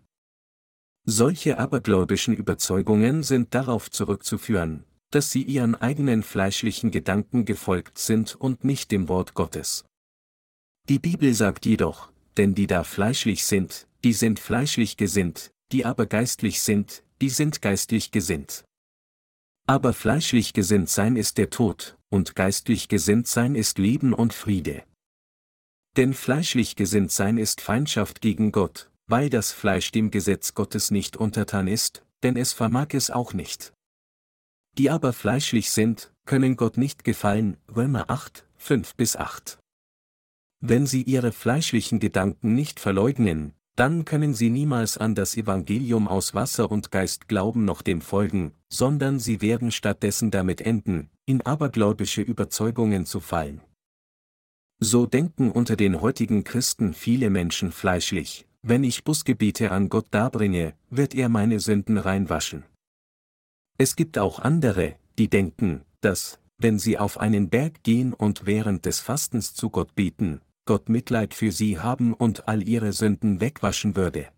Solche 1.04 1.58
abergläubischen 1.58 2.34
Überzeugungen 2.34 3.22
sind 3.22 3.54
darauf 3.54 3.90
zurückzuführen, 3.90 4.84
dass 5.10 5.30
sie 5.30 5.42
ihren 5.42 5.76
eigenen 5.76 6.24
fleischlichen 6.24 6.90
Gedanken 6.90 7.44
gefolgt 7.44 7.98
sind 7.98 8.34
und 8.34 8.64
nicht 8.64 8.90
dem 8.90 9.08
Wort 9.08 9.34
Gottes. 9.34 9.84
Die 10.88 10.98
Bibel 10.98 11.32
sagt 11.32 11.64
jedoch, 11.64 12.10
denn 12.36 12.54
die 12.54 12.66
da 12.66 12.84
fleischlich 12.84 13.44
sind, 13.44 13.86
die 14.04 14.12
sind 14.12 14.38
fleischlich 14.38 14.96
gesinnt, 14.96 15.50
die 15.72 15.84
aber 15.84 16.06
geistlich 16.06 16.62
sind, 16.62 17.02
die 17.20 17.30
sind 17.30 17.62
geistlich 17.62 18.10
gesinnt. 18.10 18.64
Aber 19.66 19.92
fleischlich 19.92 20.52
gesinnt 20.52 20.88
sein 20.88 21.16
ist 21.16 21.38
der 21.38 21.50
Tod, 21.50 21.96
und 22.08 22.36
geistlich 22.36 22.88
gesinnt 22.88 23.26
sein 23.26 23.54
ist 23.54 23.78
Leben 23.78 24.12
und 24.12 24.32
Friede. 24.32 24.84
Denn 25.96 26.14
fleischlich 26.14 26.76
gesinnt 26.76 27.10
sein 27.10 27.38
ist 27.38 27.60
Feindschaft 27.60 28.20
gegen 28.20 28.52
Gott, 28.52 28.90
weil 29.06 29.30
das 29.30 29.50
Fleisch 29.52 29.90
dem 29.92 30.10
Gesetz 30.10 30.54
Gottes 30.54 30.90
nicht 30.90 31.16
untertan 31.16 31.68
ist, 31.68 32.04
denn 32.22 32.36
es 32.36 32.52
vermag 32.52 32.88
es 32.92 33.10
auch 33.10 33.32
nicht. 33.32 33.72
Die 34.78 34.90
aber 34.90 35.12
fleischlich 35.12 35.70
sind, 35.70 36.12
können 36.26 36.56
Gott 36.56 36.76
nicht 36.76 37.02
gefallen, 37.02 37.56
Römer 37.74 38.10
8, 38.10 38.44
5 38.56 38.94
bis 38.94 39.16
8. 39.16 39.58
Wenn 40.60 40.86
sie 40.86 41.02
ihre 41.02 41.32
fleischlichen 41.32 42.00
Gedanken 42.00 42.54
nicht 42.54 42.80
verleugnen, 42.80 43.52
dann 43.76 44.06
können 44.06 44.32
sie 44.32 44.48
niemals 44.48 44.96
an 44.96 45.14
das 45.14 45.36
Evangelium 45.36 46.08
aus 46.08 46.34
Wasser 46.34 46.70
und 46.70 46.90
Geist 46.90 47.28
glauben 47.28 47.66
noch 47.66 47.82
dem 47.82 48.00
folgen, 48.00 48.52
sondern 48.70 49.18
sie 49.18 49.42
werden 49.42 49.70
stattdessen 49.70 50.30
damit 50.30 50.62
enden, 50.62 51.10
in 51.26 51.42
abergläubische 51.42 52.22
Überzeugungen 52.22 53.04
zu 53.04 53.20
fallen. 53.20 53.60
So 54.78 55.06
denken 55.06 55.50
unter 55.50 55.76
den 55.76 56.00
heutigen 56.00 56.42
Christen 56.42 56.94
viele 56.94 57.28
Menschen 57.28 57.70
fleischlich, 57.70 58.46
wenn 58.62 58.82
ich 58.82 59.04
Busgebete 59.04 59.70
an 59.70 59.88
Gott 59.88 60.06
darbringe, 60.10 60.74
wird 60.90 61.14
er 61.14 61.28
meine 61.28 61.60
Sünden 61.60 61.98
reinwaschen. 61.98 62.64
Es 63.78 63.94
gibt 63.94 64.18
auch 64.18 64.38
andere, 64.38 64.96
die 65.18 65.28
denken, 65.28 65.82
dass, 66.00 66.38
wenn 66.58 66.78
sie 66.78 66.98
auf 66.98 67.18
einen 67.18 67.48
Berg 67.48 67.82
gehen 67.82 68.12
und 68.12 68.46
während 68.46 68.86
des 68.86 69.00
Fastens 69.00 69.54
zu 69.54 69.70
Gott 69.70 69.94
bieten, 69.94 70.40
Gott 70.64 70.88
Mitleid 70.88 71.34
für 71.34 71.52
sie 71.52 71.78
haben 71.78 72.12
und 72.14 72.48
all 72.48 72.66
ihre 72.66 72.92
Sünden 72.92 73.40
wegwaschen 73.40 73.96
würde. 73.96 74.28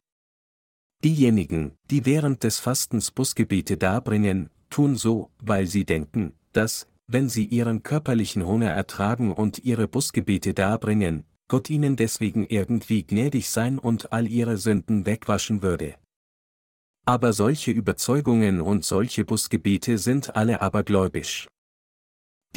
Diejenigen, 1.05 1.73
die 1.91 2.05
während 2.05 2.43
des 2.43 2.59
Fastens 2.59 3.13
Busgebete 3.13 3.77
darbringen, 3.77 4.51
tun 4.69 4.97
so, 4.97 5.31
weil 5.41 5.67
sie 5.67 5.85
denken, 5.85 6.35
dass, 6.53 6.89
wenn 7.07 7.29
sie 7.29 7.45
ihren 7.45 7.83
körperlichen 7.83 8.45
Hunger 8.45 8.71
ertragen 8.71 9.33
und 9.33 9.61
ihre 9.61 9.87
Busgebete 9.87 10.55
darbringen, 10.55 11.25
Gott 11.47 11.71
ihnen 11.71 11.97
deswegen 11.97 12.45
irgendwie 12.47 13.05
gnädig 13.07 13.49
sein 13.49 13.79
und 13.79 14.13
all 14.13 14.29
ihre 14.29 14.59
Sünden 14.59 15.07
wegwaschen 15.07 15.63
würde. 15.63 15.95
Aber 17.07 17.33
solche 17.33 17.71
Überzeugungen 17.71 18.61
und 18.61 18.85
solche 18.85 19.25
Busgebete 19.25 19.97
sind 19.97 20.37
alle 20.37 20.61
abergläubisch. 20.61 21.49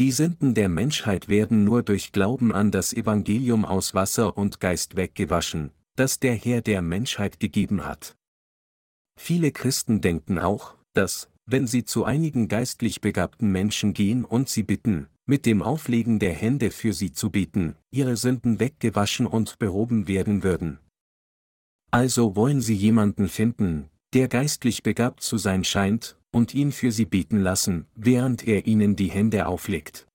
Die 0.01 0.11
Sünden 0.11 0.55
der 0.55 0.67
Menschheit 0.67 1.29
werden 1.29 1.63
nur 1.63 1.83
durch 1.83 2.11
Glauben 2.11 2.51
an 2.51 2.71
das 2.71 2.91
Evangelium 2.91 3.65
aus 3.65 3.93
Wasser 3.93 4.35
und 4.35 4.59
Geist 4.59 4.95
weggewaschen, 4.95 5.69
das 5.95 6.19
der 6.19 6.33
Herr 6.33 6.63
der 6.63 6.81
Menschheit 6.81 7.39
gegeben 7.39 7.85
hat. 7.85 8.17
Viele 9.15 9.51
Christen 9.51 10.01
denken 10.01 10.39
auch, 10.39 10.73
dass, 10.93 11.29
wenn 11.45 11.67
sie 11.67 11.85
zu 11.85 12.03
einigen 12.03 12.47
geistlich 12.47 13.01
begabten 13.01 13.51
Menschen 13.51 13.93
gehen 13.93 14.25
und 14.25 14.49
sie 14.49 14.63
bitten, 14.63 15.05
mit 15.27 15.45
dem 15.45 15.61
Auflegen 15.61 16.17
der 16.17 16.33
Hände 16.33 16.71
für 16.71 16.93
sie 16.93 17.11
zu 17.11 17.29
beten, 17.29 17.75
ihre 17.91 18.17
Sünden 18.17 18.59
weggewaschen 18.59 19.27
und 19.27 19.59
behoben 19.59 20.07
werden 20.07 20.41
würden. 20.41 20.79
Also 21.91 22.35
wollen 22.35 22.61
sie 22.61 22.73
jemanden 22.73 23.27
finden, 23.27 23.87
der 24.13 24.27
geistlich 24.27 24.83
begabt 24.83 25.21
zu 25.21 25.37
sein 25.37 25.63
scheint, 25.63 26.17
und 26.31 26.53
ihn 26.53 26.71
für 26.71 26.91
sie 26.91 27.05
beten 27.05 27.39
lassen, 27.39 27.87
während 27.95 28.47
er 28.47 28.65
ihnen 28.65 28.95
die 28.95 29.11
Hände 29.11 29.47
auflegt. 29.47 30.07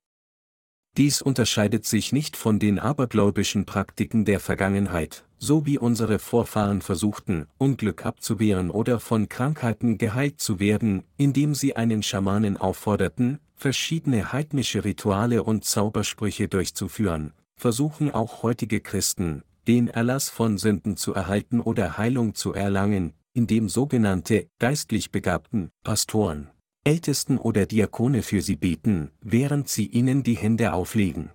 Dies 0.97 1.21
unterscheidet 1.21 1.85
sich 1.85 2.11
nicht 2.13 2.39
von 2.39 2.59
den 2.59 2.79
abergläubischen 2.79 3.67
Praktiken 3.67 4.25
der 4.25 4.41
Vergangenheit, 4.41 5.27
so 5.37 5.67
wie 5.67 5.79
unsere 5.79 6.19
Vorfahren 6.19 6.81
versuchten, 6.81 7.49
Unglück 7.59 8.07
abzuwehren 8.07 8.71
oder 8.71 8.99
von 8.99 9.29
Krankheiten 9.29 9.99
geheilt 9.99 10.41
zu 10.41 10.59
werden, 10.59 11.03
indem 11.19 11.55
sie 11.55 11.77
einen 11.77 12.03
Schamanen 12.03 12.57
aufforderten, 12.57 13.41
verschiedene 13.55 14.33
heidnische 14.33 14.85
Rituale 14.85 15.43
und 15.43 15.67
Zaubersprüche 15.67 16.49
durchzuführen, 16.49 17.35
versuchen 17.57 18.11
auch 18.11 18.43
heutige 18.43 18.81
Christen, 18.81 19.43
den 19.69 19.89
Erlass 19.89 20.31
von 20.31 20.57
Sünden 20.57 20.97
zu 20.97 21.13
erhalten 21.13 21.61
oder 21.61 21.99
Heilung 21.99 22.35
zu 22.35 22.55
erlangen, 22.55 23.13
indem 23.37 23.69
sogenannte 23.69 24.49
geistlich 24.59 25.11
begabten 25.11 25.71
Pastoren 25.85 26.51
Ältesten 26.85 27.37
oder 27.37 27.67
Diakone 27.67 28.23
für 28.23 28.41
sie 28.41 28.57
beten, 28.57 29.11
während 29.21 29.69
sie 29.69 29.87
ihnen 29.87 30.23
die 30.23 30.37
Hände 30.37 30.73
auflegen. 30.73 31.33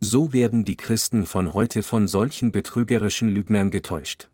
So 0.00 0.32
werden 0.32 0.64
die 0.64 0.76
Christen 0.76 1.26
von 1.26 1.54
heute 1.54 1.82
von 1.82 2.08
solchen 2.08 2.52
betrügerischen 2.52 3.28
Lügnern 3.28 3.70
getäuscht. 3.70 4.30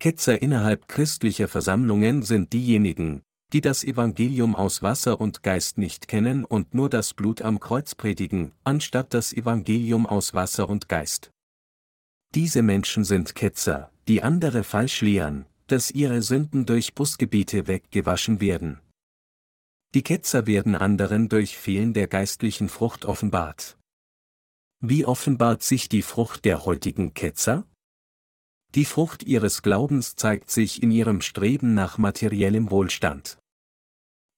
Ketzer 0.00 0.40
innerhalb 0.40 0.88
christlicher 0.88 1.48
Versammlungen 1.48 2.22
sind 2.22 2.52
diejenigen, 2.52 3.22
die 3.52 3.60
das 3.60 3.84
Evangelium 3.84 4.54
aus 4.56 4.82
Wasser 4.82 5.20
und 5.20 5.42
Geist 5.42 5.78
nicht 5.78 6.08
kennen 6.08 6.44
und 6.44 6.74
nur 6.74 6.88
das 6.88 7.12
Blut 7.12 7.42
am 7.42 7.60
Kreuz 7.60 7.94
predigen, 7.94 8.52
anstatt 8.64 9.12
das 9.12 9.32
Evangelium 9.32 10.06
aus 10.06 10.32
Wasser 10.32 10.68
und 10.70 10.88
Geist. 10.88 11.30
Diese 12.34 12.62
Menschen 12.62 13.04
sind 13.04 13.34
Ketzer, 13.34 13.91
die 14.08 14.22
andere 14.22 14.64
falsch 14.64 15.00
lehren, 15.00 15.46
dass 15.66 15.90
ihre 15.90 16.22
Sünden 16.22 16.66
durch 16.66 16.94
Busgebiete 16.94 17.66
weggewaschen 17.66 18.40
werden, 18.40 18.80
die 19.94 20.02
Ketzer 20.02 20.46
werden 20.46 20.74
anderen 20.74 21.28
durch 21.28 21.58
Fehlen 21.58 21.92
der 21.92 22.06
geistlichen 22.06 22.70
Frucht 22.70 23.04
offenbart. 23.04 23.76
Wie 24.80 25.04
offenbart 25.04 25.62
sich 25.62 25.90
die 25.90 26.00
Frucht 26.00 26.46
der 26.46 26.64
heutigen 26.64 27.12
Ketzer? 27.12 27.66
Die 28.74 28.86
Frucht 28.86 29.22
ihres 29.22 29.60
Glaubens 29.60 30.16
zeigt 30.16 30.50
sich 30.50 30.82
in 30.82 30.90
ihrem 30.90 31.20
Streben 31.20 31.74
nach 31.74 31.98
materiellem 31.98 32.70
Wohlstand. 32.70 33.38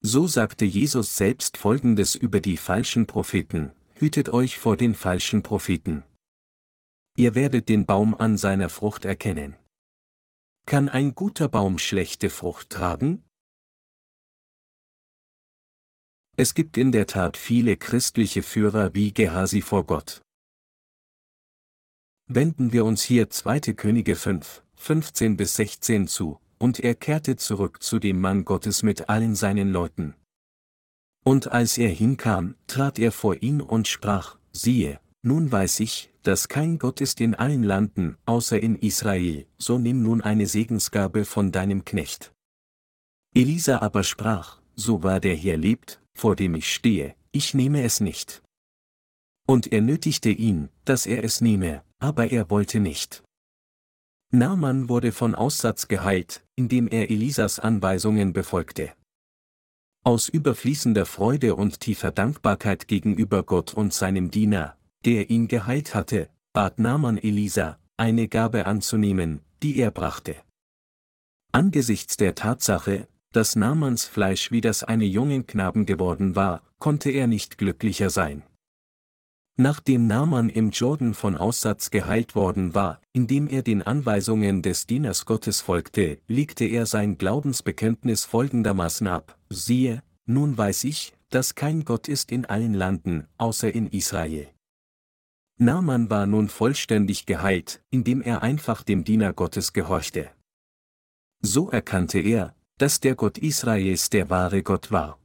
So 0.01 0.27
sagte 0.27 0.65
Jesus 0.65 1.15
selbst 1.15 1.55
Folgendes 1.55 2.15
über 2.15 2.41
die 2.41 2.57
falschen 2.57 3.07
Propheten, 3.07 3.71
hütet 3.95 4.29
euch 4.29 4.57
vor 4.59 4.75
den 4.75 4.93
falschen 4.93 5.41
Propheten. 5.41 6.03
Ihr 7.17 7.33
werdet 7.33 7.69
den 7.69 7.85
Baum 7.85 8.13
an 8.13 8.37
seiner 8.37 8.67
Frucht 8.67 9.05
erkennen. 9.05 9.55
Kann 10.65 10.89
ein 10.89 11.15
guter 11.15 11.47
Baum 11.47 11.77
schlechte 11.77 12.29
Frucht 12.29 12.69
tragen? 12.69 13.23
Es 16.35 16.53
gibt 16.53 16.75
in 16.75 16.91
der 16.91 17.07
Tat 17.07 17.37
viele 17.37 17.77
christliche 17.77 18.43
Führer 18.43 18.93
wie 18.93 19.13
Gehasi 19.13 19.61
vor 19.61 19.85
Gott. 19.85 20.21
Wenden 22.27 22.73
wir 22.73 22.83
uns 22.83 23.03
hier 23.03 23.29
2. 23.29 23.59
Könige 23.75 24.17
5, 24.17 24.63
15 24.75 25.37
bis 25.37 25.55
16 25.55 26.07
zu, 26.07 26.41
und 26.57 26.81
er 26.81 26.95
kehrte 26.95 27.37
zurück 27.37 27.81
zu 27.81 27.99
dem 27.99 28.19
Mann 28.19 28.43
Gottes 28.43 28.83
mit 28.83 29.07
allen 29.07 29.35
seinen 29.35 29.71
Leuten. 29.71 30.15
Und 31.23 31.51
als 31.51 31.77
er 31.77 31.89
hinkam, 31.89 32.55
trat 32.67 32.99
er 32.99 33.13
vor 33.13 33.41
ihn 33.41 33.61
und 33.61 33.87
sprach, 33.87 34.37
siehe, 34.51 34.99
nun 35.25 35.51
weiß 35.51 35.79
ich, 35.79 36.11
dass 36.21 36.47
kein 36.47 36.77
Gott 36.77 37.01
ist 37.01 37.19
in 37.19 37.33
allen 37.33 37.63
Landen, 37.63 38.17
außer 38.25 38.61
in 38.61 38.75
Israel, 38.75 39.47
so 39.57 39.79
nimm 39.79 40.03
nun 40.03 40.21
eine 40.21 40.45
Segensgabe 40.45 41.25
von 41.25 41.51
deinem 41.51 41.83
Knecht. 41.83 42.31
Elisa 43.33 43.79
aber 43.79 44.03
sprach, 44.03 44.61
so 44.75 45.03
wahr 45.03 45.19
der 45.19 45.35
Herr 45.35 45.57
lebt, 45.57 45.99
vor 46.13 46.35
dem 46.35 46.53
ich 46.55 46.71
stehe, 46.71 47.15
ich 47.31 47.53
nehme 47.53 47.83
es 47.83 47.99
nicht. 47.99 48.43
Und 49.47 49.71
er 49.73 49.81
nötigte 49.81 50.29
ihn, 50.29 50.69
dass 50.85 51.05
er 51.05 51.23
es 51.23 51.41
nehme, 51.41 51.83
aber 51.99 52.31
er 52.31 52.49
wollte 52.49 52.79
nicht. 52.79 53.23
Naaman 54.31 54.89
wurde 54.89 55.11
von 55.11 55.33
Aussatz 55.33 55.87
geheilt, 55.87 56.45
indem 56.55 56.87
er 56.87 57.09
Elisas 57.09 57.59
Anweisungen 57.59 58.31
befolgte. 58.31 58.93
Aus 60.03 60.29
überfließender 60.29 61.05
Freude 61.05 61.55
und 61.55 61.79
tiefer 61.79 62.11
Dankbarkeit 62.11 62.87
gegenüber 62.87 63.43
Gott 63.43 63.73
und 63.73 63.93
seinem 63.93 64.29
Diener, 64.29 64.77
der 65.05 65.29
ihn 65.29 65.47
geheilt 65.47 65.95
hatte, 65.95 66.29
bat 66.53 66.79
Naaman 66.79 67.17
Elisa, 67.17 67.77
eine 67.97 68.27
Gabe 68.27 68.65
anzunehmen, 68.65 69.41
die 69.61 69.77
er 69.77 69.91
brachte. 69.91 70.35
Angesichts 71.51 72.17
der 72.17 72.35
Tatsache, 72.35 73.07
dass 73.31 73.55
Naamans 73.55 74.05
Fleisch 74.05 74.51
wie 74.51 74.61
das 74.61 74.83
eines 74.83 75.13
jungen 75.13 75.45
Knaben 75.45 75.85
geworden 75.85 76.35
war, 76.35 76.61
konnte 76.79 77.11
er 77.11 77.27
nicht 77.27 77.57
glücklicher 77.57 78.09
sein. 78.09 78.43
Nachdem 79.57 80.07
Naaman 80.07 80.49
im 80.49 80.71
Jordan 80.71 81.13
von 81.13 81.37
Aussatz 81.37 81.89
geheilt 81.89 82.35
worden 82.35 82.75
war, 82.75 82.99
indem 83.13 83.47
er 83.47 83.61
den 83.61 83.81
Anweisungen 83.81 84.61
des 84.61 84.85
Dieners 84.85 85.25
Gottes 85.25 85.61
folgte, 85.61 86.19
legte 86.27 86.65
er 86.65 86.85
sein 86.85 87.17
Glaubensbekenntnis 87.17 88.25
folgendermaßen 88.25 89.07
ab, 89.07 89.37
siehe, 89.49 90.03
nun 90.25 90.57
weiß 90.57 90.83
ich, 90.85 91.13
dass 91.29 91.55
kein 91.55 91.85
Gott 91.85 92.09
ist 92.09 92.31
in 92.31 92.45
allen 92.45 92.73
Landen, 92.73 93.27
außer 93.37 93.73
in 93.73 93.87
Israel. 93.87 94.49
Naaman 95.57 96.09
war 96.09 96.25
nun 96.25 96.49
vollständig 96.49 97.25
geheilt, 97.25 97.81
indem 97.89 98.21
er 98.21 98.41
einfach 98.41 98.83
dem 98.83 99.03
Diener 99.05 99.31
Gottes 99.31 99.71
gehorchte. 99.71 100.29
So 101.41 101.69
erkannte 101.69 102.19
er, 102.19 102.55
dass 102.77 102.99
der 102.99 103.15
Gott 103.15 103.37
Israels 103.37 104.09
der 104.09 104.29
wahre 104.29 104.63
Gott 104.63 104.91
war. 104.91 105.17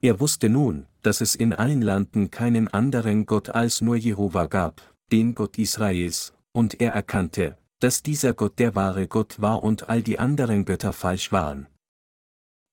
Er 0.00 0.18
wusste 0.20 0.48
nun, 0.48 0.86
dass 1.02 1.20
es 1.20 1.34
in 1.34 1.52
allen 1.52 1.82
Landen 1.82 2.30
keinen 2.30 2.68
anderen 2.68 3.26
Gott 3.26 3.50
als 3.50 3.80
nur 3.80 3.96
Jehova 3.96 4.46
gab, 4.46 4.80
den 5.12 5.34
Gott 5.34 5.58
Israels, 5.58 6.32
und 6.52 6.80
er 6.80 6.92
erkannte, 6.92 7.58
dass 7.80 8.02
dieser 8.02 8.32
Gott 8.32 8.58
der 8.58 8.74
wahre 8.74 9.08
Gott 9.08 9.40
war 9.40 9.62
und 9.62 9.88
all 9.88 10.02
die 10.02 10.18
anderen 10.18 10.64
Götter 10.64 10.92
falsch 10.92 11.32
waren. 11.32 11.66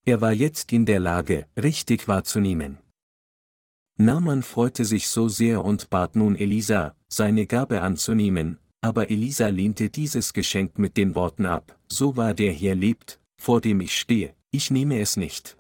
Er 0.05 0.21
war 0.21 0.31
jetzt 0.31 0.71
in 0.71 0.85
der 0.85 0.99
Lage, 0.99 1.47
richtig 1.57 2.07
wahrzunehmen. 2.07 2.77
Naaman 3.97 4.43
freute 4.43 4.83
sich 4.83 5.07
so 5.07 5.29
sehr 5.29 5.63
und 5.63 5.89
bat 5.89 6.15
nun 6.15 6.35
Elisa, 6.35 6.95
seine 7.07 7.47
Gabe 7.47 7.81
anzunehmen, 7.81 8.59
aber 8.81 9.09
Elisa 9.09 9.47
lehnte 9.47 9.89
dieses 9.89 10.33
Geschenk 10.33 10.77
mit 10.77 10.97
den 10.97 11.15
Worten 11.15 11.45
ab, 11.45 11.79
so 11.87 12.17
war 12.17 12.33
der 12.33 12.51
Herr 12.51 12.75
lebt, 12.75 13.21
vor 13.37 13.61
dem 13.61 13.79
ich 13.79 13.97
stehe, 13.97 14.35
ich 14.51 14.69
nehme 14.69 14.99
es 14.99 15.15
nicht. 15.15 15.57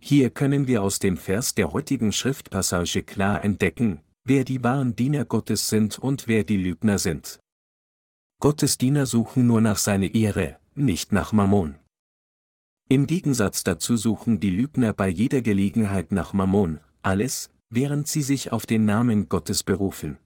Hier 0.00 0.30
können 0.30 0.66
wir 0.66 0.82
aus 0.82 0.98
dem 0.98 1.16
Vers 1.16 1.54
der 1.54 1.72
heutigen 1.72 2.12
Schriftpassage 2.12 3.02
klar 3.02 3.44
entdecken, 3.44 4.00
wer 4.24 4.44
die 4.44 4.64
wahren 4.64 4.96
Diener 4.96 5.24
Gottes 5.24 5.68
sind 5.68 5.98
und 5.98 6.28
wer 6.28 6.42
die 6.42 6.56
Lügner 6.56 6.98
sind. 6.98 7.38
Gottes 8.40 8.78
Diener 8.78 9.06
suchen 9.06 9.46
nur 9.46 9.60
nach 9.60 9.78
seiner 9.78 10.14
Ehre, 10.14 10.58
nicht 10.74 11.12
nach 11.12 11.32
Mammon. 11.32 11.76
Im 12.88 13.06
Gegensatz 13.06 13.64
dazu 13.64 13.96
suchen 13.96 14.40
die 14.40 14.50
Lügner 14.50 14.92
bei 14.92 15.08
jeder 15.08 15.42
Gelegenheit 15.42 16.12
nach 16.12 16.32
Mammon, 16.32 16.80
alles, 17.06 17.50
während 17.70 18.08
sie 18.08 18.22
sich 18.22 18.52
auf 18.52 18.66
den 18.66 18.84
Namen 18.84 19.28
Gottes 19.28 19.62
berufen. 19.62 20.18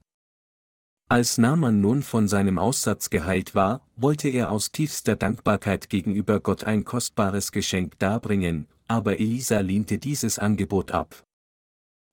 Als 1.09 1.39
Naaman 1.39 1.81
nun 1.81 2.03
von 2.03 2.29
seinem 2.29 2.59
Aussatz 2.59 3.11
geheilt 3.11 3.55
war, 3.55 3.87
wollte 3.97 4.29
er 4.29 4.51
aus 4.51 4.73
tiefster 4.73 5.17
Dankbarkeit 5.17 5.91
gegenüber 5.91 6.41
Gott 6.41 6.65
ein 6.65 6.85
kostbares 6.85 7.53
Geschenk 7.53 7.99
darbringen, 7.99 8.67
aber 8.89 9.21
Elisa 9.21 9.61
lehnte 9.61 9.99
dieses 9.99 10.39
Angebot 10.39 10.93
ab. 10.93 11.25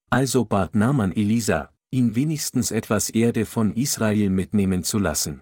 Also 0.09 0.45
bat 0.45 0.75
Naaman 0.75 1.11
Elisa, 1.11 1.69
ihn 1.91 2.15
wenigstens 2.15 2.71
etwas 2.71 3.09
Erde 3.09 3.45
von 3.45 3.73
Israel 3.73 4.29
mitnehmen 4.29 4.83
zu 4.83 4.99
lassen. 4.99 5.41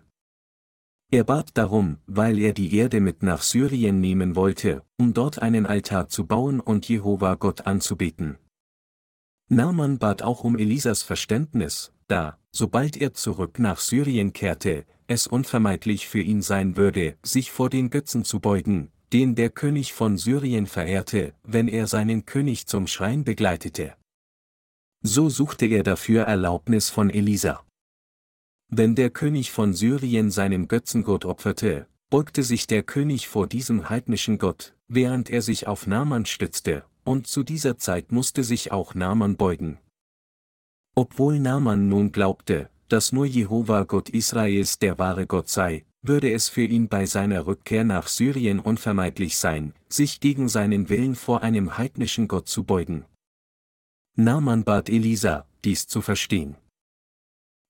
Er 1.11 1.23
bat 1.23 1.51
darum, 1.53 1.97
weil 2.07 2.39
er 2.39 2.53
die 2.53 2.75
Erde 2.75 2.99
mit 2.99 3.23
nach 3.23 3.41
Syrien 3.41 4.01
nehmen 4.01 4.35
wollte, 4.35 4.83
um 4.97 5.13
dort 5.13 5.41
einen 5.41 5.65
Altar 5.65 6.09
zu 6.09 6.27
bauen 6.27 6.59
und 6.59 6.89
Jehova 6.89 7.35
Gott 7.35 7.65
anzubeten. 7.65 8.37
Naaman 9.47 9.99
bat 9.99 10.23
auch 10.23 10.43
um 10.43 10.57
Elisas 10.57 11.03
Verständnis, 11.03 11.91
da, 12.07 12.39
sobald 12.51 12.97
er 12.97 13.13
zurück 13.13 13.59
nach 13.59 13.79
Syrien 13.79 14.33
kehrte, 14.33 14.85
es 15.07 15.27
unvermeidlich 15.27 16.07
für 16.07 16.21
ihn 16.21 16.41
sein 16.41 16.77
würde, 16.77 17.17
sich 17.23 17.51
vor 17.51 17.69
den 17.69 17.91
Götzen 17.91 18.23
zu 18.23 18.39
beugen, 18.39 18.91
den 19.13 19.35
der 19.35 19.51
König 19.51 19.93
von 19.93 20.17
Syrien 20.17 20.65
verehrte, 20.65 21.33
wenn 21.43 21.67
er 21.67 21.85
seinen 21.85 22.25
König 22.25 22.65
zum 22.65 22.87
Schrein 22.87 23.23
begleitete. 23.23 23.95
So 25.03 25.29
suchte 25.29 25.67
er 25.67 25.83
dafür 25.83 26.23
Erlaubnis 26.23 26.89
von 26.89 27.11
Elisa. 27.11 27.63
Wenn 28.67 28.95
der 28.95 29.11
König 29.11 29.51
von 29.51 29.73
Syrien 29.73 30.31
seinem 30.31 30.67
Götzengott 30.67 31.23
opferte, 31.23 31.87
beugte 32.09 32.41
sich 32.41 32.65
der 32.65 32.81
König 32.81 33.27
vor 33.27 33.45
diesem 33.45 33.89
heidnischen 33.89 34.39
Gott, 34.39 34.75
während 34.87 35.29
er 35.29 35.43
sich 35.43 35.67
auf 35.67 35.85
Naaman 35.85 36.25
stützte, 36.25 36.83
und 37.05 37.27
zu 37.27 37.43
dieser 37.43 37.77
Zeit 37.77 38.11
musste 38.11 38.43
sich 38.43 38.71
auch 38.71 38.95
Naaman 38.95 39.37
beugen. 39.37 39.79
Obwohl 40.95 41.39
Naaman 41.39 41.87
nun 41.87 42.11
glaubte, 42.11 42.69
dass 42.89 43.11
nur 43.11 43.25
Jehova 43.25 43.83
Gott 43.83 44.09
Israels 44.09 44.79
der 44.79 44.99
wahre 44.99 45.27
Gott 45.27 45.49
sei, 45.49 45.85
würde 46.01 46.31
es 46.31 46.49
für 46.49 46.65
ihn 46.65 46.87
bei 46.87 47.05
seiner 47.05 47.47
Rückkehr 47.47 47.83
nach 47.83 48.07
Syrien 48.07 48.59
unvermeidlich 48.59 49.37
sein, 49.37 49.73
sich 49.89 50.19
gegen 50.19 50.49
seinen 50.49 50.89
Willen 50.89 51.15
vor 51.15 51.41
einem 51.41 51.77
heidnischen 51.77 52.27
Gott 52.27 52.47
zu 52.47 52.63
beugen. 52.63 53.05
Naaman 54.15 54.63
bat 54.63 54.89
Elisa, 54.89 55.47
dies 55.63 55.87
zu 55.87 56.01
verstehen. 56.01 56.55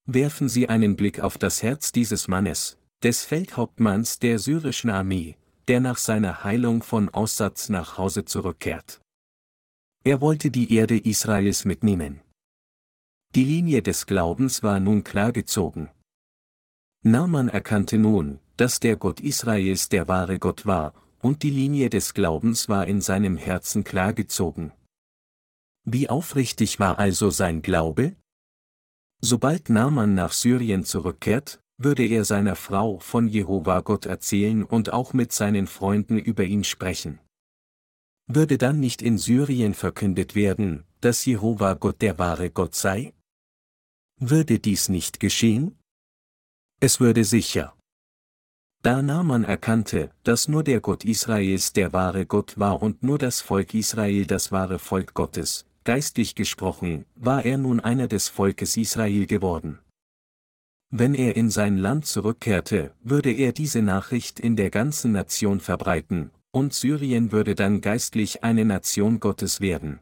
Werfen 0.06 0.50
Sie 0.50 0.70
einen 0.70 0.96
Blick 0.96 1.20
auf 1.20 1.38
das 1.38 1.64
Herz 1.64 1.92
dieses 1.92 2.28
Mannes, 2.28 2.78
des 3.02 3.24
Feldhauptmanns 3.24 4.20
der 4.20 4.38
syrischen 4.38 4.92
Armee, 4.92 5.38
der 5.68 5.80
nach 5.80 5.98
seiner 5.98 6.44
Heilung 6.44 6.84
von 6.84 7.10
Aussatz 7.10 7.70
nach 7.70 7.98
Hause 7.98 8.26
zurückkehrt. 8.26 9.02
Er 10.08 10.22
wollte 10.22 10.52
die 10.52 10.72
Erde 10.72 11.00
Israels 11.00 11.66
mitnehmen. 11.66 12.22
Die 13.34 13.44
Linie 13.44 13.82
des 13.82 14.06
Glaubens 14.06 14.62
war 14.62 14.80
nun 14.80 15.04
klar 15.04 15.32
gezogen. 15.32 15.90
Naaman 17.02 17.50
erkannte 17.50 17.98
nun, 17.98 18.40
dass 18.56 18.80
der 18.80 18.98
Gott 18.98 19.20
Israels 19.20 19.90
der 19.90 20.08
wahre 20.08 20.38
Gott 20.38 20.68
war, 20.68 20.94
und 21.24 21.42
die 21.42 21.50
Linie 21.50 21.90
des 21.90 22.14
Glaubens 22.14 22.70
war 22.70 22.86
in 22.86 23.02
seinem 23.02 23.36
Herzen 23.36 23.84
klar 23.84 24.14
gezogen. 24.14 24.74
Wie 25.86 26.08
aufrichtig 26.08 26.80
war 26.80 27.00
also 27.00 27.32
sein 27.32 27.64
Glaube? 27.64 28.16
Sobald 29.22 29.72
Naaman 29.72 30.14
nach 30.14 30.34
Syrien 30.34 30.84
zurückkehrt, 30.84 31.60
würde 31.78 32.06
er 32.06 32.26
seiner 32.26 32.56
Frau 32.56 33.00
von 33.00 33.28
Jehova 33.28 33.80
Gott 33.82 34.06
erzählen 34.06 34.64
und 34.64 34.94
auch 34.94 35.14
mit 35.14 35.32
seinen 35.32 35.66
Freunden 35.66 36.20
über 36.20 36.44
ihn 36.44 36.64
sprechen. 36.64 37.18
Würde 38.28 38.58
dann 38.58 38.80
nicht 38.80 39.04
in 39.04 39.20
Syrien 39.20 39.76
verkündet 39.76 40.34
werden, 40.34 40.84
dass 41.00 41.26
Jehova 41.26 41.76
Gott 41.76 42.02
der 42.02 42.18
wahre 42.18 42.50
Gott 42.50 42.74
sei? 42.74 43.14
Würde 44.20 44.60
dies 44.60 44.90
nicht 44.90 45.20
geschehen? 45.20 45.78
Es 46.80 47.00
würde 47.00 47.24
sicher. 47.24 47.76
Da 48.82 49.02
Naaman 49.02 49.44
erkannte, 49.44 50.12
dass 50.24 50.48
nur 50.48 50.64
der 50.64 50.82
Gott 50.82 51.06
Israels 51.06 51.74
der 51.74 51.94
wahre 51.94 52.26
Gott 52.26 52.58
war 52.58 52.82
und 52.82 53.04
nur 53.04 53.20
das 53.20 53.42
Volk 53.42 53.74
Israel 53.74 54.26
das 54.26 54.52
wahre 54.52 54.80
Volk 54.80 55.14
Gottes, 55.14 55.66
geistlich 55.84 56.34
gesprochen, 56.34 57.06
war 57.16 57.46
er 57.46 57.58
nun 57.60 57.80
einer 57.80 58.08
des 58.08 58.28
Volkes 58.28 58.76
Israel 58.76 59.28
geworden. 59.28 59.80
wenn 60.98 61.14
er 61.14 61.36
in 61.36 61.50
sein 61.50 61.78
Land 61.78 62.06
zurückkehrte, 62.06 62.94
würde 63.02 63.32
er 63.32 63.52
diese 63.52 63.82
Nachricht 63.82 64.40
in 64.40 64.56
der 64.56 64.70
ganzen 64.70 65.12
Nation 65.12 65.60
verbreiten, 65.60 66.32
und 66.56 66.74
Syrien 66.74 67.34
würde 67.34 67.54
dann 67.54 67.82
geistlich 67.82 68.46
eine 68.46 68.64
Nation 68.64 69.20
Gottes 69.20 69.60
werden. 69.60 70.00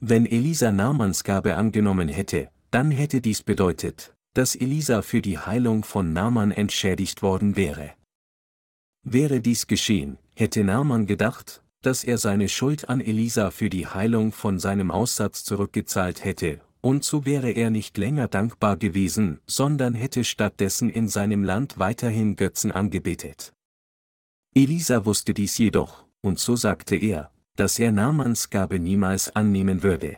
Wenn 0.00 0.24
Elisa 0.24 0.72
Namans 0.72 1.24
Gabe 1.24 1.56
angenommen 1.56 2.08
hätte, 2.08 2.48
dann 2.70 2.90
hätte 2.90 3.20
dies 3.20 3.42
bedeutet, 3.42 4.14
dass 4.32 4.56
Elisa 4.56 5.02
für 5.02 5.20
die 5.20 5.38
Heilung 5.38 5.84
von 5.84 6.14
Naaman 6.14 6.52
entschädigt 6.52 7.20
worden 7.20 7.54
wäre. 7.54 7.92
Wäre 9.02 9.40
dies 9.40 9.66
geschehen, 9.66 10.16
hätte 10.34 10.64
Naaman 10.64 11.06
gedacht, 11.06 11.62
dass 11.82 12.02
er 12.02 12.16
seine 12.16 12.48
Schuld 12.48 12.88
an 12.88 13.02
Elisa 13.02 13.50
für 13.50 13.68
die 13.68 13.86
Heilung 13.86 14.32
von 14.32 14.58
seinem 14.58 14.90
Aussatz 14.90 15.44
zurückgezahlt 15.44 16.24
hätte, 16.24 16.62
und 16.80 17.04
so 17.04 17.26
wäre 17.26 17.50
er 17.50 17.68
nicht 17.68 17.98
länger 17.98 18.28
dankbar 18.28 18.78
gewesen, 18.78 19.40
sondern 19.46 19.92
hätte 19.92 20.24
stattdessen 20.24 20.88
in 20.88 21.08
seinem 21.08 21.44
Land 21.44 21.78
weiterhin 21.78 22.36
Götzen 22.36 22.72
angebetet. 22.72 23.52
Elisa 24.56 25.04
wusste 25.04 25.34
dies 25.34 25.58
jedoch, 25.58 26.06
und 26.22 26.38
so 26.38 26.56
sagte 26.56 26.96
er, 26.96 27.30
dass 27.56 27.78
er 27.78 27.92
Naamans 27.92 28.48
Gabe 28.48 28.78
niemals 28.78 29.36
annehmen 29.36 29.82
würde. 29.82 30.16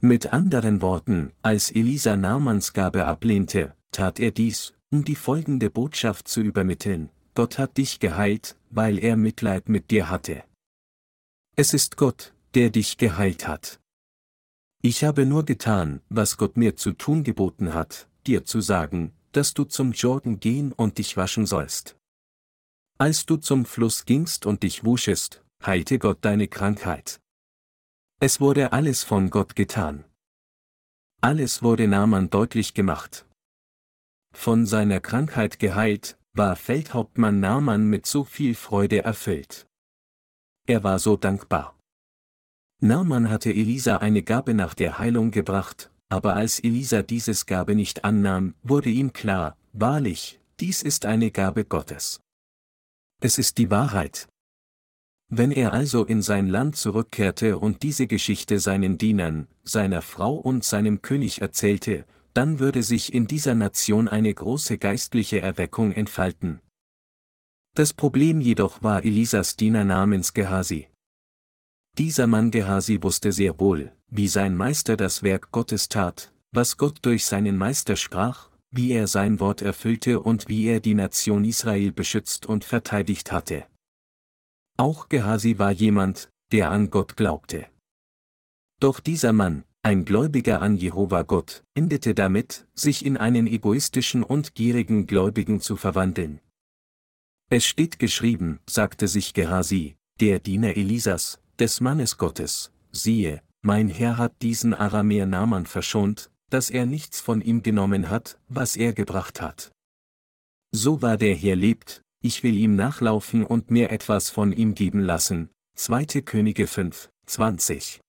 Mit 0.00 0.32
anderen 0.32 0.80
Worten, 0.80 1.32
als 1.42 1.70
Elisa 1.70 2.16
Naamans 2.16 2.72
Gabe 2.72 3.04
ablehnte, 3.04 3.74
tat 3.92 4.18
er 4.18 4.30
dies, 4.30 4.72
um 4.88 5.04
die 5.04 5.14
folgende 5.14 5.68
Botschaft 5.68 6.26
zu 6.26 6.40
übermitteln, 6.40 7.10
Gott 7.34 7.58
hat 7.58 7.76
dich 7.76 8.00
geheilt, 8.00 8.56
weil 8.70 8.98
er 8.98 9.18
Mitleid 9.18 9.68
mit 9.68 9.90
dir 9.90 10.08
hatte. 10.08 10.42
Es 11.54 11.74
ist 11.74 11.98
Gott, 11.98 12.32
der 12.54 12.70
dich 12.70 12.96
geheilt 12.96 13.46
hat. 13.46 13.78
Ich 14.80 15.04
habe 15.04 15.26
nur 15.26 15.44
getan, 15.44 16.00
was 16.08 16.38
Gott 16.38 16.56
mir 16.56 16.76
zu 16.76 16.92
tun 16.92 17.24
geboten 17.24 17.74
hat, 17.74 18.08
dir 18.26 18.46
zu 18.46 18.62
sagen, 18.62 19.12
dass 19.32 19.52
du 19.52 19.64
zum 19.64 19.92
Jordan 19.92 20.40
gehen 20.40 20.72
und 20.72 20.96
dich 20.96 21.18
waschen 21.18 21.44
sollst. 21.44 21.97
Als 23.00 23.26
du 23.26 23.36
zum 23.36 23.64
Fluss 23.64 24.06
gingst 24.06 24.44
und 24.44 24.64
dich 24.64 24.84
wuschest, 24.84 25.44
heilte 25.64 26.00
Gott 26.00 26.18
deine 26.22 26.48
Krankheit. 26.48 27.20
Es 28.18 28.40
wurde 28.40 28.72
alles 28.72 29.04
von 29.04 29.30
Gott 29.30 29.54
getan. 29.54 30.04
Alles 31.20 31.62
wurde 31.62 31.86
Naaman 31.86 32.28
deutlich 32.28 32.74
gemacht. 32.74 33.24
Von 34.34 34.66
seiner 34.66 34.98
Krankheit 34.98 35.60
geheilt, 35.60 36.18
war 36.32 36.56
Feldhauptmann 36.56 37.38
Naaman 37.38 37.88
mit 37.88 38.04
so 38.04 38.24
viel 38.24 38.56
Freude 38.56 39.04
erfüllt. 39.04 39.68
Er 40.66 40.82
war 40.82 40.98
so 40.98 41.16
dankbar. 41.16 41.78
Naaman 42.80 43.30
hatte 43.30 43.50
Elisa 43.50 43.98
eine 43.98 44.24
Gabe 44.24 44.54
nach 44.54 44.74
der 44.74 44.98
Heilung 44.98 45.30
gebracht, 45.30 45.92
aber 46.08 46.34
als 46.34 46.58
Elisa 46.58 47.02
dieses 47.02 47.46
Gabe 47.46 47.76
nicht 47.76 48.02
annahm, 48.02 48.54
wurde 48.64 48.90
ihm 48.90 49.12
klar, 49.12 49.56
wahrlich, 49.72 50.40
dies 50.58 50.82
ist 50.82 51.06
eine 51.06 51.30
Gabe 51.30 51.64
Gottes. 51.64 52.20
Es 53.20 53.38
ist 53.38 53.58
die 53.58 53.70
Wahrheit, 53.70 54.28
wenn 55.30 55.52
er 55.52 55.74
also 55.74 56.06
in 56.06 56.22
sein 56.22 56.48
Land 56.48 56.76
zurückkehrte 56.76 57.58
und 57.58 57.82
diese 57.82 58.06
Geschichte 58.06 58.58
seinen 58.60 58.96
Dienern, 58.96 59.46
seiner 59.62 60.00
Frau 60.00 60.34
und 60.34 60.64
seinem 60.64 61.02
König 61.02 61.42
erzählte, 61.42 62.06
dann 62.32 62.60
würde 62.60 62.82
sich 62.82 63.12
in 63.12 63.26
dieser 63.26 63.54
Nation 63.54 64.08
eine 64.08 64.32
große 64.32 64.78
geistliche 64.78 65.40
Erweckung 65.40 65.92
entfalten. 65.92 66.60
Das 67.74 67.92
Problem 67.92 68.40
jedoch 68.40 68.82
war 68.82 69.04
Elisas 69.04 69.56
Diener 69.56 69.84
namens 69.84 70.32
Gehasi. 70.32 70.88
Dieser 71.98 72.26
Mann 72.26 72.50
Gehasi 72.50 73.02
wusste 73.02 73.30
sehr 73.30 73.60
wohl, 73.60 73.92
wie 74.08 74.28
sein 74.28 74.56
Meister 74.56 74.96
das 74.96 75.22
Werk 75.22 75.50
Gottes 75.52 75.90
tat, 75.90 76.32
was 76.52 76.78
Gott 76.78 77.00
durch 77.02 77.26
seinen 77.26 77.58
Meister 77.58 77.96
sprach, 77.96 78.47
wie 78.70 78.92
er 78.92 79.06
sein 79.06 79.40
Wort 79.40 79.62
erfüllte 79.62 80.20
und 80.20 80.48
wie 80.48 80.66
er 80.66 80.80
die 80.80 80.94
Nation 80.94 81.44
Israel 81.44 81.92
beschützt 81.92 82.46
und 82.46 82.64
verteidigt 82.64 83.32
hatte. 83.32 83.66
Auch 84.76 85.08
Gehasi 85.08 85.58
war 85.58 85.72
jemand, 85.72 86.30
der 86.52 86.70
an 86.70 86.90
Gott 86.90 87.16
glaubte. 87.16 87.66
Doch 88.80 89.00
dieser 89.00 89.32
Mann, 89.32 89.64
ein 89.82 90.04
Gläubiger 90.04 90.62
an 90.62 90.76
Jehova 90.76 91.22
Gott, 91.22 91.64
endete 91.74 92.14
damit, 92.14 92.66
sich 92.74 93.04
in 93.04 93.16
einen 93.16 93.46
egoistischen 93.46 94.22
und 94.22 94.54
gierigen 94.54 95.06
Gläubigen 95.06 95.60
zu 95.60 95.76
verwandeln. 95.76 96.40
Es 97.50 97.64
steht 97.64 97.98
geschrieben, 97.98 98.60
sagte 98.68 99.08
sich 99.08 99.34
Gehasi, 99.34 99.96
der 100.20 100.38
Diener 100.38 100.76
Elisas, 100.76 101.40
des 101.58 101.80
Mannes 101.80 102.18
Gottes, 102.18 102.70
siehe, 102.92 103.42
mein 103.62 103.88
Herr 103.88 104.18
hat 104.18 104.42
diesen 104.42 104.74
Aramäer 104.74 105.26
Naaman 105.26 105.66
verschont, 105.66 106.30
dass 106.50 106.70
er 106.70 106.86
nichts 106.86 107.20
von 107.20 107.40
ihm 107.40 107.62
genommen 107.62 108.10
hat, 108.10 108.38
was 108.48 108.76
er 108.76 108.92
gebracht 108.92 109.40
hat. 109.40 109.72
So 110.72 111.02
war 111.02 111.16
der 111.16 111.34
Herr 111.34 111.56
lebt, 111.56 112.02
ich 112.22 112.42
will 112.42 112.56
ihm 112.56 112.76
nachlaufen 112.76 113.44
und 113.44 113.70
mir 113.70 113.90
etwas 113.90 114.30
von 114.30 114.52
ihm 114.52 114.74
geben 114.74 115.00
lassen. 115.00 115.50
2. 115.76 116.22
Könige 116.22 116.66
5, 116.66 117.08
20. 117.26 118.00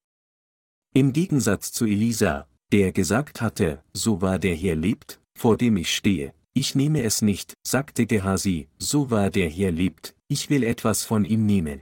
Im 0.93 1.13
Gegensatz 1.13 1.71
zu 1.71 1.85
Elisa, 1.85 2.47
der 2.71 2.91
gesagt 2.91 3.41
hatte, 3.41 3.83
so 3.93 4.21
war 4.21 4.39
der 4.39 4.55
Herr 4.55 4.75
lebt, 4.75 5.19
vor 5.37 5.55
dem 5.55 5.77
ich 5.77 5.95
stehe, 5.95 6.33
ich 6.53 6.75
nehme 6.75 7.03
es 7.03 7.21
nicht, 7.21 7.53
sagte 7.65 8.05
Gehasi, 8.05 8.67
so 8.77 9.11
war 9.11 9.29
der 9.29 9.49
Herr 9.49 9.71
lebt, 9.71 10.15
ich 10.27 10.49
will 10.49 10.63
etwas 10.63 11.03
von 11.03 11.25
ihm 11.25 11.45
nehmen. 11.45 11.81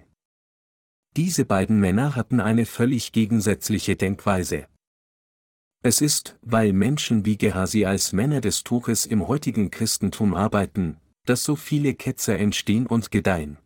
Diese 1.16 1.45
beiden 1.45 1.80
Männer 1.80 2.16
hatten 2.16 2.39
eine 2.39 2.66
völlig 2.66 3.12
gegensätzliche 3.12 3.95
Denkweise. 3.95 4.68
Es 5.84 6.02
ist, 6.02 6.38
weil 6.42 6.74
Menschen 6.74 7.26
wie 7.26 7.38
Gehasi 7.38 7.86
als 7.86 8.12
Männer 8.12 8.42
des 8.42 8.64
Tuches 8.64 9.06
im 9.06 9.28
heutigen 9.28 9.72
Christentum 9.72 10.34
arbeiten, 10.34 10.98
dass 11.26 11.44
so 11.44 11.56
viele 11.56 11.94
Ketzer 11.94 12.38
entstehen 12.40 12.88
und 12.88 13.12
gedeihen. 13.12 13.58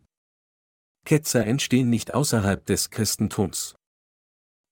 Ketzer 1.04 1.46
entstehen 1.46 1.90
nicht 1.90 2.14
außerhalb 2.14 2.64
des 2.66 2.90
Christentums. 2.90 3.74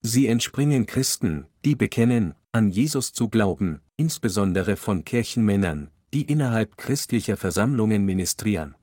Sie 0.02 0.26
entspringen 0.28 0.86
Christen, 0.86 1.46
die 1.64 1.74
bekennen, 1.74 2.34
an 2.52 2.70
Jesus 2.70 3.12
zu 3.12 3.28
glauben, 3.28 3.80
insbesondere 3.96 4.76
von 4.76 5.04
Kirchenmännern, 5.04 5.90
die 6.12 6.22
innerhalb 6.22 6.76
christlicher 6.76 7.36
Versammlungen 7.36 8.04
ministrieren. 8.04 8.74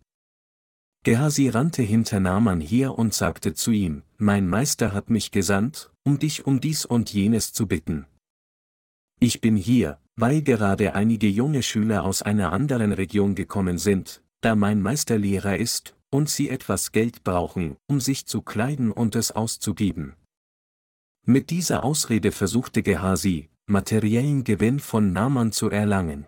Gehasi 1.03 1.49
rannte 1.49 1.83
hinter 1.83 2.19
Naaman 2.19 2.59
her 2.59 2.97
und 2.97 3.13
sagte 3.13 3.53
zu 3.53 3.71
ihm, 3.71 4.03
Mein 4.17 4.47
Meister 4.47 4.93
hat 4.93 5.09
mich 5.09 5.31
gesandt, 5.31 5.91
um 6.03 6.19
dich 6.19 6.45
um 6.45 6.59
dies 6.59 6.85
und 6.85 7.13
jenes 7.13 7.53
zu 7.53 7.67
bitten. 7.67 8.05
Ich 9.19 9.41
bin 9.41 9.55
hier, 9.55 9.99
weil 10.15 10.41
gerade 10.41 10.93
einige 10.93 11.27
junge 11.27 11.63
Schüler 11.63 12.03
aus 12.03 12.21
einer 12.21 12.51
anderen 12.51 12.91
Region 12.91 13.33
gekommen 13.35 13.77
sind, 13.77 14.21
da 14.41 14.55
mein 14.55 14.81
Meister 14.81 15.17
Lehrer 15.17 15.57
ist, 15.57 15.95
und 16.09 16.29
sie 16.29 16.49
etwas 16.49 16.91
Geld 16.91 17.23
brauchen, 17.23 17.77
um 17.87 17.99
sich 17.99 18.25
zu 18.25 18.41
kleiden 18.41 18.91
und 18.91 19.15
es 19.15 19.31
auszugeben. 19.31 20.15
Mit 21.25 21.49
dieser 21.49 21.83
Ausrede 21.83 22.31
versuchte 22.31 22.83
Gehasi, 22.83 23.49
materiellen 23.65 24.43
Gewinn 24.43 24.79
von 24.79 25.11
Naaman 25.11 25.51
zu 25.51 25.69
erlangen. 25.69 26.27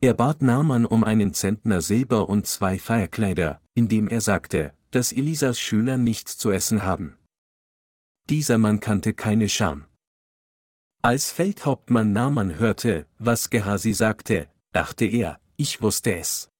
Er 0.00 0.14
bat 0.14 0.42
Naaman 0.42 0.86
um 0.86 1.02
einen 1.02 1.34
Zentner 1.34 1.82
Silber 1.82 2.28
und 2.28 2.46
zwei 2.46 2.78
Feierkleider, 2.78 3.60
indem 3.74 4.08
er 4.08 4.20
sagte, 4.20 4.72
dass 4.90 5.12
Elisas 5.12 5.58
Schüler 5.58 5.96
nichts 5.96 6.38
zu 6.38 6.50
essen 6.50 6.84
haben. 6.84 7.16
Dieser 8.28 8.58
Mann 8.58 8.80
kannte 8.80 9.12
keine 9.12 9.48
Scham. 9.48 9.86
Als 11.02 11.32
Feldhauptmann 11.32 12.12
Naaman 12.12 12.58
hörte, 12.58 13.06
was 13.18 13.48
Gehasi 13.48 13.94
sagte, 13.94 14.48
dachte 14.72 15.06
er, 15.06 15.40
ich 15.56 15.80
wusste 15.80 16.14
es. 16.14 16.50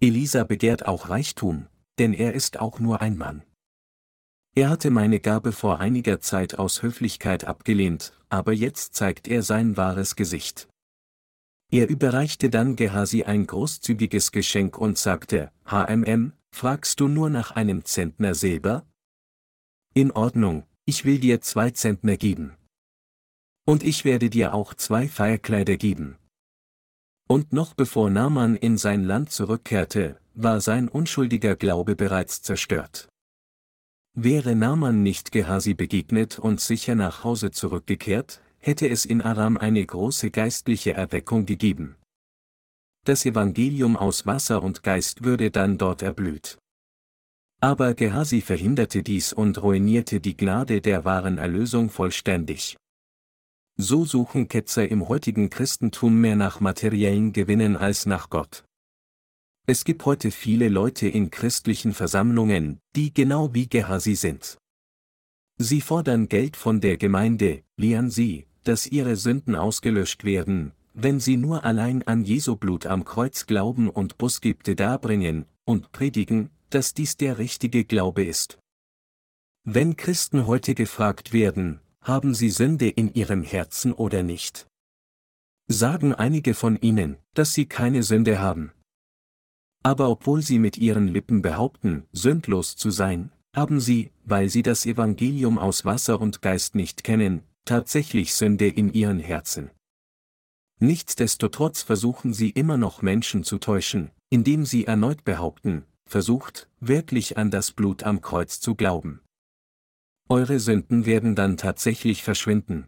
Elisa 0.00 0.44
begehrt 0.44 0.86
auch 0.86 1.08
Reichtum, 1.08 1.66
denn 1.98 2.14
er 2.14 2.32
ist 2.32 2.60
auch 2.60 2.78
nur 2.78 3.00
ein 3.00 3.18
Mann. 3.18 3.42
Er 4.54 4.68
hatte 4.68 4.90
meine 4.92 5.18
Gabe 5.18 5.50
vor 5.50 5.80
einiger 5.80 6.20
Zeit 6.20 6.60
aus 6.60 6.82
Höflichkeit 6.82 7.44
abgelehnt, 7.44 8.12
aber 8.28 8.52
jetzt 8.52 8.94
zeigt 8.94 9.26
er 9.26 9.42
sein 9.42 9.76
wahres 9.76 10.14
Gesicht. 10.14 10.68
Er 11.72 11.88
überreichte 11.88 12.50
dann 12.50 12.76
Gehasi 12.76 13.24
ein 13.24 13.48
großzügiges 13.48 14.30
Geschenk 14.30 14.78
und 14.78 14.96
sagte, 14.96 15.50
HMM, 15.66 16.34
fragst 16.52 17.00
du 17.00 17.08
nur 17.08 17.30
nach 17.30 17.50
einem 17.50 17.84
Zentner 17.84 18.36
Silber? 18.36 18.86
In 19.92 20.12
Ordnung, 20.12 20.68
ich 20.84 21.04
will 21.04 21.18
dir 21.18 21.40
zwei 21.40 21.72
Zentner 21.72 22.16
geben. 22.16 22.56
Und 23.70 23.84
ich 23.84 24.04
werde 24.04 24.30
dir 24.30 24.52
auch 24.52 24.74
zwei 24.74 25.06
Feierkleider 25.06 25.76
geben. 25.76 26.16
Und 27.28 27.52
noch 27.52 27.72
bevor 27.74 28.10
Naaman 28.10 28.56
in 28.56 28.76
sein 28.76 29.04
Land 29.04 29.30
zurückkehrte, 29.30 30.18
war 30.34 30.60
sein 30.60 30.88
unschuldiger 30.88 31.54
Glaube 31.54 31.94
bereits 31.94 32.42
zerstört. 32.42 33.08
Wäre 34.12 34.56
Naaman 34.56 35.04
nicht 35.04 35.30
Gehasi 35.30 35.74
begegnet 35.74 36.36
und 36.36 36.60
sicher 36.60 36.96
nach 36.96 37.22
Hause 37.22 37.52
zurückgekehrt, 37.52 38.42
hätte 38.58 38.88
es 38.88 39.04
in 39.04 39.22
Aram 39.22 39.56
eine 39.56 39.86
große 39.86 40.32
geistliche 40.32 40.94
Erweckung 40.94 41.46
gegeben. 41.46 41.94
Das 43.04 43.24
Evangelium 43.24 43.96
aus 43.96 44.26
Wasser 44.26 44.64
und 44.64 44.82
Geist 44.82 45.22
würde 45.22 45.52
dann 45.52 45.78
dort 45.78 46.02
erblüht. 46.02 46.58
Aber 47.60 47.94
Gehasi 47.94 48.40
verhinderte 48.40 49.04
dies 49.04 49.32
und 49.32 49.62
ruinierte 49.62 50.18
die 50.18 50.36
Gnade 50.36 50.80
der 50.80 51.04
wahren 51.04 51.38
Erlösung 51.38 51.88
vollständig. 51.88 52.76
So 53.82 54.04
suchen 54.04 54.46
Ketzer 54.48 54.90
im 54.90 55.08
heutigen 55.08 55.48
Christentum 55.48 56.20
mehr 56.20 56.36
nach 56.36 56.60
materiellen 56.60 57.32
Gewinnen 57.32 57.78
als 57.78 58.04
nach 58.04 58.28
Gott. 58.28 58.62
Es 59.66 59.84
gibt 59.84 60.04
heute 60.04 60.30
viele 60.30 60.68
Leute 60.68 61.08
in 61.08 61.30
christlichen 61.30 61.94
Versammlungen, 61.94 62.78
die 62.94 63.14
genau 63.14 63.54
wie 63.54 63.70
Gehasi 63.70 64.16
sind. 64.16 64.58
Sie 65.56 65.80
fordern 65.80 66.28
Geld 66.28 66.56
von 66.56 66.82
der 66.82 66.98
Gemeinde, 66.98 67.62
lehren 67.78 68.10
sie, 68.10 68.46
dass 68.64 68.86
ihre 68.86 69.16
Sünden 69.16 69.56
ausgelöscht 69.56 70.24
werden, 70.24 70.72
wenn 70.92 71.18
sie 71.18 71.38
nur 71.38 71.64
allein 71.64 72.06
an 72.06 72.22
Jesu 72.22 72.56
Blut 72.56 72.84
am 72.84 73.06
Kreuz 73.06 73.46
glauben 73.46 73.88
und 73.88 74.18
Busgibte 74.18 74.76
darbringen, 74.76 75.46
und 75.64 75.90
predigen, 75.90 76.50
dass 76.68 76.92
dies 76.92 77.16
der 77.16 77.38
richtige 77.38 77.86
Glaube 77.86 78.24
ist. 78.24 78.58
Wenn 79.64 79.96
Christen 79.96 80.46
heute 80.46 80.74
gefragt 80.74 81.32
werden, 81.32 81.80
haben 82.02 82.34
sie 82.34 82.50
Sünde 82.50 82.88
in 82.88 83.12
ihrem 83.14 83.42
Herzen 83.42 83.92
oder 83.92 84.22
nicht? 84.22 84.66
Sagen 85.68 86.14
einige 86.14 86.54
von 86.54 86.76
ihnen, 86.80 87.16
dass 87.34 87.54
sie 87.54 87.66
keine 87.66 88.02
Sünde 88.02 88.40
haben. 88.40 88.72
Aber 89.82 90.08
obwohl 90.08 90.42
sie 90.42 90.58
mit 90.58 90.76
ihren 90.78 91.08
Lippen 91.08 91.42
behaupten, 91.42 92.06
sündlos 92.12 92.76
zu 92.76 92.90
sein, 92.90 93.32
haben 93.54 93.80
sie, 93.80 94.10
weil 94.24 94.48
sie 94.48 94.62
das 94.62 94.86
Evangelium 94.86 95.58
aus 95.58 95.84
Wasser 95.84 96.20
und 96.20 96.42
Geist 96.42 96.74
nicht 96.74 97.04
kennen, 97.04 97.42
tatsächlich 97.64 98.34
Sünde 98.34 98.68
in 98.68 98.92
ihren 98.92 99.20
Herzen. 99.20 99.70
Nichtsdestotrotz 100.80 101.82
versuchen 101.82 102.32
sie 102.32 102.50
immer 102.50 102.76
noch 102.76 103.02
Menschen 103.02 103.44
zu 103.44 103.58
täuschen, 103.58 104.10
indem 104.30 104.64
sie 104.64 104.86
erneut 104.86 105.24
behaupten, 105.24 105.84
versucht, 106.06 106.68
wirklich 106.80 107.36
an 107.36 107.50
das 107.50 107.72
Blut 107.72 108.02
am 108.02 108.20
Kreuz 108.22 108.60
zu 108.60 108.74
glauben. 108.74 109.20
Eure 110.30 110.60
Sünden 110.60 111.06
werden 111.06 111.34
dann 111.34 111.56
tatsächlich 111.56 112.22
verschwinden. 112.22 112.86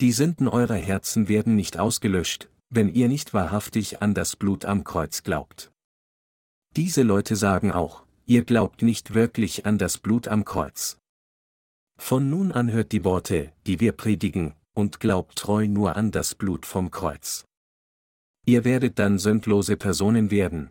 Die 0.00 0.12
Sünden 0.12 0.46
eurer 0.46 0.76
Herzen 0.76 1.28
werden 1.28 1.56
nicht 1.56 1.76
ausgelöscht, 1.76 2.48
wenn 2.68 2.88
ihr 2.88 3.08
nicht 3.08 3.34
wahrhaftig 3.34 4.00
an 4.00 4.14
das 4.14 4.36
Blut 4.36 4.64
am 4.64 4.84
Kreuz 4.84 5.24
glaubt. 5.24 5.72
Diese 6.76 7.02
Leute 7.02 7.34
sagen 7.34 7.72
auch, 7.72 8.04
ihr 8.26 8.44
glaubt 8.44 8.82
nicht 8.82 9.12
wirklich 9.12 9.66
an 9.66 9.76
das 9.76 9.98
Blut 9.98 10.28
am 10.28 10.44
Kreuz. 10.44 10.98
Von 11.98 12.30
nun 12.30 12.52
an 12.52 12.70
hört 12.70 12.92
die 12.92 13.02
Worte, 13.02 13.52
die 13.66 13.80
wir 13.80 13.90
predigen, 13.90 14.54
und 14.72 15.00
glaubt 15.00 15.34
treu 15.36 15.66
nur 15.66 15.96
an 15.96 16.12
das 16.12 16.36
Blut 16.36 16.64
vom 16.64 16.92
Kreuz. 16.92 17.44
Ihr 18.46 18.64
werdet 18.64 19.00
dann 19.00 19.18
sündlose 19.18 19.76
Personen 19.76 20.30
werden. 20.30 20.70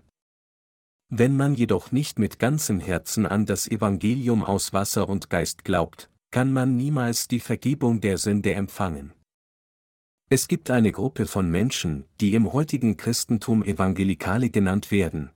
Wenn 1.10 1.36
man 1.36 1.56
jedoch 1.56 1.92
nicht 1.92 2.20
mit 2.20 2.38
ganzem 2.38 2.80
Herzen 2.80 3.26
an 3.26 3.48
das 3.48 3.68
Evangelium 3.68 4.44
aus 4.44 4.74
Wasser 4.74 5.10
und 5.10 5.32
Geist 5.32 5.64
glaubt, 5.64 6.12
kann 6.30 6.54
man 6.54 6.78
niemals 6.78 7.28
die 7.28 7.40
Vergebung 7.40 8.00
der 8.00 8.20
Sünde 8.20 8.54
empfangen. 8.54 9.14
Es 10.30 10.48
gibt 10.48 10.70
eine 10.70 10.92
Gruppe 10.92 11.26
von 11.26 11.50
Menschen, 11.50 12.06
die 12.22 12.36
im 12.36 12.54
heutigen 12.54 12.96
Christentum 12.96 13.64
Evangelikale 13.64 14.52
genannt 14.52 14.92
werden. 14.92 15.32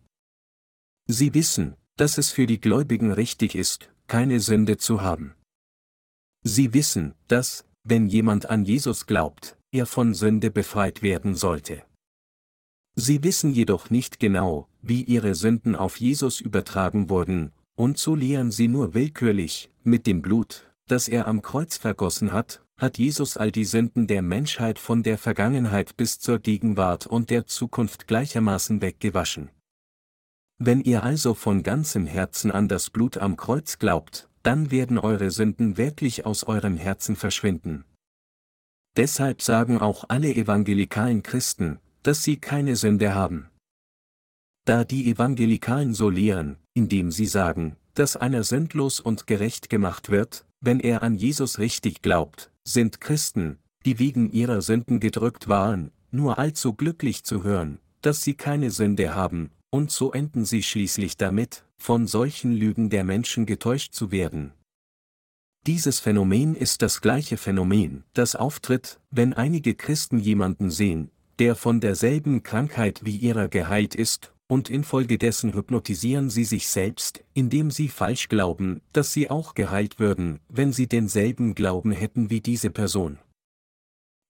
Sie 1.07 1.33
wissen, 1.33 1.75
dass 1.97 2.19
es 2.19 2.29
für 2.29 2.45
die 2.45 2.61
Gläubigen 2.61 3.11
richtig 3.11 3.55
ist, 3.55 3.91
keine 4.05 4.39
Sünde 4.39 4.77
zu 4.77 5.01
haben. 5.01 5.33
Sie 6.43 6.75
wissen, 6.75 7.15
dass, 7.27 7.65
wenn 7.83 8.07
jemand 8.07 8.51
an 8.51 8.63
Jesus 8.65 9.07
glaubt, 9.07 9.57
er 9.71 9.87
von 9.87 10.13
Sünde 10.13 10.51
befreit 10.51 11.01
werden 11.01 11.33
sollte. 11.33 11.83
Sie 12.95 13.23
wissen 13.23 13.51
jedoch 13.51 13.89
nicht 13.89 14.19
genau, 14.19 14.67
wie 14.83 15.01
ihre 15.01 15.33
Sünden 15.33 15.75
auf 15.75 15.97
Jesus 15.97 16.39
übertragen 16.39 17.09
wurden, 17.09 17.51
und 17.75 17.97
so 17.97 18.13
lehren 18.13 18.51
sie 18.51 18.67
nur 18.67 18.93
willkürlich, 18.93 19.71
mit 19.83 20.05
dem 20.05 20.21
Blut, 20.21 20.69
das 20.87 21.07
er 21.07 21.27
am 21.27 21.41
Kreuz 21.41 21.77
vergossen 21.77 22.31
hat, 22.31 22.63
hat 22.77 22.97
Jesus 22.97 23.37
all 23.37 23.51
die 23.51 23.65
Sünden 23.65 24.07
der 24.07 24.21
Menschheit 24.21 24.77
von 24.77 25.03
der 25.03 25.17
Vergangenheit 25.17 25.95
bis 25.95 26.19
zur 26.19 26.39
Gegenwart 26.39 27.07
und 27.07 27.29
der 27.29 27.45
Zukunft 27.45 28.07
gleichermaßen 28.07 28.81
weggewaschen. 28.81 29.49
Wenn 30.59 30.81
ihr 30.81 31.03
also 31.03 31.33
von 31.33 31.63
ganzem 31.63 32.05
Herzen 32.05 32.51
an 32.51 32.67
das 32.67 32.89
Blut 32.89 33.17
am 33.17 33.37
Kreuz 33.37 33.79
glaubt, 33.79 34.29
dann 34.43 34.69
werden 34.71 34.97
eure 34.97 35.31
Sünden 35.31 35.77
wirklich 35.77 36.25
aus 36.25 36.43
eurem 36.43 36.77
Herzen 36.77 37.15
verschwinden. 37.15 37.85
Deshalb 38.97 39.41
sagen 39.41 39.79
auch 39.79 40.05
alle 40.09 40.35
evangelikalen 40.35 41.23
Christen, 41.23 41.79
dass 42.03 42.23
sie 42.23 42.37
keine 42.37 42.75
Sünde 42.75 43.15
haben. 43.15 43.49
Da 44.65 44.85
die 44.85 45.09
Evangelikalen 45.11 45.93
so 45.93 46.09
lehren, 46.09 46.57
indem 46.73 47.11
sie 47.11 47.25
sagen, 47.25 47.75
dass 47.95 48.15
einer 48.15 48.43
sündlos 48.43 48.99
und 49.01 49.27
gerecht 49.27 49.69
gemacht 49.69 50.09
wird, 50.09 50.45
wenn 50.61 50.79
er 50.79 51.03
an 51.03 51.15
Jesus 51.15 51.59
richtig 51.59 52.01
glaubt, 52.01 52.49
sind 52.63 53.01
Christen, 53.01 53.59
die 53.85 53.99
wegen 53.99 54.31
ihrer 54.31 54.61
Sünden 54.61 55.01
gedrückt 55.01 55.49
waren, 55.49 55.91
nur 56.11 56.39
allzu 56.39 56.73
glücklich 56.73 57.25
zu 57.25 57.43
hören, 57.43 57.79
dass 58.01 58.21
sie 58.21 58.35
keine 58.35 58.71
Sünde 58.71 59.13
haben, 59.13 59.51
und 59.69 59.91
so 59.91 60.13
enden 60.13 60.45
sie 60.45 60.63
schließlich 60.63 61.17
damit, 61.17 61.65
von 61.77 62.07
solchen 62.07 62.53
Lügen 62.53 62.89
der 62.89 63.03
Menschen 63.03 63.45
getäuscht 63.45 63.93
zu 63.93 64.11
werden. 64.11 64.53
Dieses 65.67 65.99
Phänomen 65.99 66.55
ist 66.55 66.81
das 66.81 67.01
gleiche 67.01 67.35
Phänomen, 67.37 68.03
das 68.13 68.35
auftritt, 68.35 68.99
wenn 69.11 69.33
einige 69.33 69.75
Christen 69.75 70.19
jemanden 70.19 70.69
sehen, 70.69 71.09
der 71.39 71.55
von 71.55 71.81
derselben 71.81 72.43
Krankheit 72.43 73.01
wie 73.03 73.17
ihrer 73.17 73.47
geheilt 73.47 73.95
ist, 73.95 74.33
und 74.53 74.69
infolgedessen 74.69 75.55
hypnotisieren 75.55 76.29
sie 76.29 76.43
sich 76.43 76.67
selbst, 76.67 77.23
indem 77.33 77.71
sie 77.71 77.87
falsch 77.87 78.29
glauben, 78.29 78.81
dass 78.91 79.11
sie 79.11 79.31
auch 79.31 79.55
geheilt 79.55 79.97
würden, 79.97 80.41
wenn 80.47 80.71
sie 80.71 80.85
denselben 80.85 81.55
Glauben 81.55 81.91
hätten 81.91 82.29
wie 82.29 82.39
diese 82.39 82.69
Person. 82.69 83.17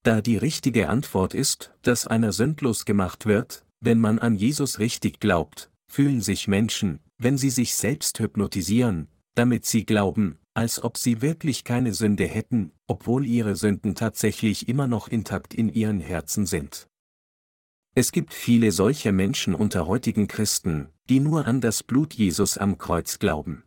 Da 0.03 0.21
die 0.21 0.37
richtige 0.37 0.87
Antwort 0.87 1.33
ist, 1.33 1.73
dass 1.81 2.07
einer 2.07 2.31
sündlos 2.31 2.85
gemacht 2.85 3.25
wird, 3.25 3.65
wenn 3.81 3.99
man 3.99 4.17
an 4.17 4.35
Jesus 4.35 4.79
richtig 4.79 5.19
glaubt, 5.19 5.69
fühlen 5.91 6.21
sich 6.21 6.47
Menschen, 6.47 7.01
wenn 7.17 7.37
sie 7.37 7.49
sich 7.49 7.75
selbst 7.75 8.17
hypnotisieren, 8.19 9.09
damit 9.35 9.65
sie 9.65 9.85
glauben, 9.85 10.39
als 10.53 10.81
ob 10.81 10.97
sie 10.97 11.21
wirklich 11.21 11.65
keine 11.65 11.93
Sünde 11.93 12.27
hätten, 12.27 12.71
obwohl 12.87 13.25
ihre 13.25 13.57
Sünden 13.57 13.93
tatsächlich 13.93 14.69
immer 14.69 14.87
noch 14.87 15.09
intakt 15.09 15.53
in 15.53 15.67
ihren 15.67 15.99
Herzen 15.99 16.45
sind. 16.45 16.87
Es 17.95 18.11
gibt 18.11 18.33
viele 18.33 18.71
solcher 18.71 19.11
Menschen 19.11 19.53
unter 19.53 19.85
heutigen 19.85 20.27
Christen, 20.27 20.89
die 21.09 21.19
nur 21.19 21.45
an 21.45 21.61
das 21.61 21.83
Blut 21.83 22.15
Jesus 22.15 22.57
am 22.57 22.79
Kreuz 22.79 23.19
glauben. 23.19 23.63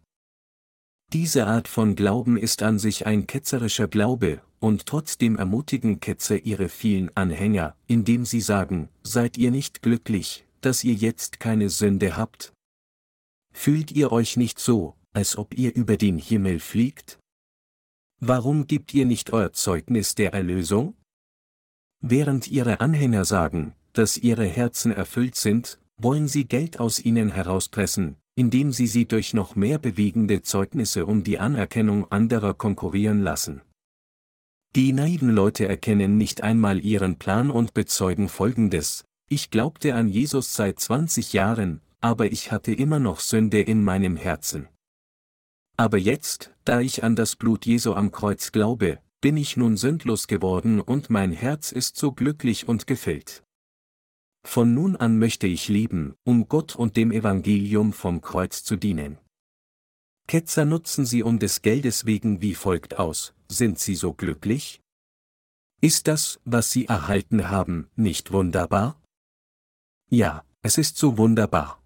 Diese 1.12 1.46
Art 1.46 1.68
von 1.68 1.94
Glauben 1.94 2.36
ist 2.36 2.64
an 2.64 2.80
sich 2.80 3.06
ein 3.06 3.28
ketzerischer 3.28 3.86
Glaube, 3.86 4.42
und 4.58 4.86
trotzdem 4.86 5.36
ermutigen 5.36 6.00
Ketzer 6.00 6.44
ihre 6.44 6.68
vielen 6.68 7.16
Anhänger, 7.16 7.76
indem 7.86 8.24
sie 8.24 8.40
sagen, 8.40 8.88
seid 9.04 9.38
ihr 9.38 9.52
nicht 9.52 9.82
glücklich, 9.82 10.44
dass 10.60 10.82
ihr 10.82 10.94
jetzt 10.94 11.38
keine 11.38 11.70
Sünde 11.70 12.16
habt? 12.16 12.52
Fühlt 13.54 13.92
ihr 13.92 14.10
euch 14.10 14.36
nicht 14.36 14.58
so, 14.58 14.96
als 15.12 15.38
ob 15.38 15.56
ihr 15.56 15.72
über 15.76 15.96
den 15.96 16.18
Himmel 16.18 16.58
fliegt? 16.58 17.20
Warum 18.18 18.66
gibt 18.66 18.92
ihr 18.92 19.06
nicht 19.06 19.32
euer 19.32 19.52
Zeugnis 19.52 20.16
der 20.16 20.32
Erlösung? 20.32 20.96
Während 22.00 22.48
ihre 22.48 22.80
Anhänger 22.80 23.24
sagen, 23.24 23.74
dass 23.98 24.16
ihre 24.16 24.46
Herzen 24.46 24.92
erfüllt 24.92 25.36
sind, 25.36 25.78
wollen 25.96 26.28
sie 26.28 26.46
Geld 26.46 26.78
aus 26.78 26.98
ihnen 26.98 27.30
herauspressen, 27.30 28.16
indem 28.34 28.72
sie 28.72 28.86
sie 28.86 29.06
durch 29.06 29.32
noch 29.32 29.56
mehr 29.56 29.78
bewegende 29.78 30.42
Zeugnisse 30.42 31.06
um 31.06 31.24
die 31.24 31.38
Anerkennung 31.38 32.10
anderer 32.10 32.54
konkurrieren 32.54 33.22
lassen. 33.22 33.62
Die 34.74 34.92
naiven 34.92 35.30
Leute 35.30 35.66
erkennen 35.66 36.18
nicht 36.18 36.42
einmal 36.42 36.84
ihren 36.84 37.16
Plan 37.16 37.50
und 37.50 37.72
bezeugen 37.72 38.28
Folgendes, 38.28 39.04
ich 39.28 39.50
glaubte 39.50 39.94
an 39.94 40.08
Jesus 40.08 40.54
seit 40.54 40.78
20 40.78 41.32
Jahren, 41.32 41.80
aber 42.00 42.26
ich 42.30 42.52
hatte 42.52 42.74
immer 42.74 42.98
noch 42.98 43.20
Sünde 43.20 43.60
in 43.60 43.82
meinem 43.82 44.16
Herzen. 44.16 44.68
Aber 45.78 45.96
jetzt, 45.96 46.52
da 46.64 46.80
ich 46.80 47.02
an 47.04 47.16
das 47.16 47.36
Blut 47.36 47.64
Jesu 47.64 47.94
am 47.94 48.12
Kreuz 48.12 48.52
glaube, 48.52 48.98
bin 49.22 49.38
ich 49.38 49.56
nun 49.56 49.78
sündlos 49.78 50.26
geworden 50.26 50.80
und 50.80 51.08
mein 51.08 51.32
Herz 51.32 51.72
ist 51.72 51.96
so 51.96 52.12
glücklich 52.12 52.68
und 52.68 52.86
gefüllt. 52.86 53.42
Von 54.46 54.74
nun 54.74 54.94
an 54.94 55.18
möchte 55.18 55.48
ich 55.48 55.68
leben, 55.68 56.14
um 56.24 56.48
Gott 56.48 56.76
und 56.76 56.96
dem 56.96 57.10
Evangelium 57.10 57.92
vom 57.92 58.20
Kreuz 58.20 58.62
zu 58.62 58.76
dienen. 58.76 59.18
Ketzer 60.28 60.64
nutzen 60.64 61.04
sie 61.04 61.24
um 61.24 61.40
des 61.40 61.62
Geldes 61.62 62.06
wegen 62.06 62.40
wie 62.40 62.54
folgt 62.54 62.96
aus, 62.96 63.34
sind 63.48 63.80
sie 63.80 63.96
so 63.96 64.14
glücklich? 64.14 64.80
Ist 65.80 66.06
das, 66.06 66.40
was 66.44 66.70
sie 66.70 66.86
erhalten 66.86 67.50
haben, 67.50 67.90
nicht 67.96 68.32
wunderbar? 68.32 69.02
Ja, 70.08 70.44
es 70.62 70.78
ist 70.78 70.96
so 70.96 71.18
wunderbar. 71.18 71.82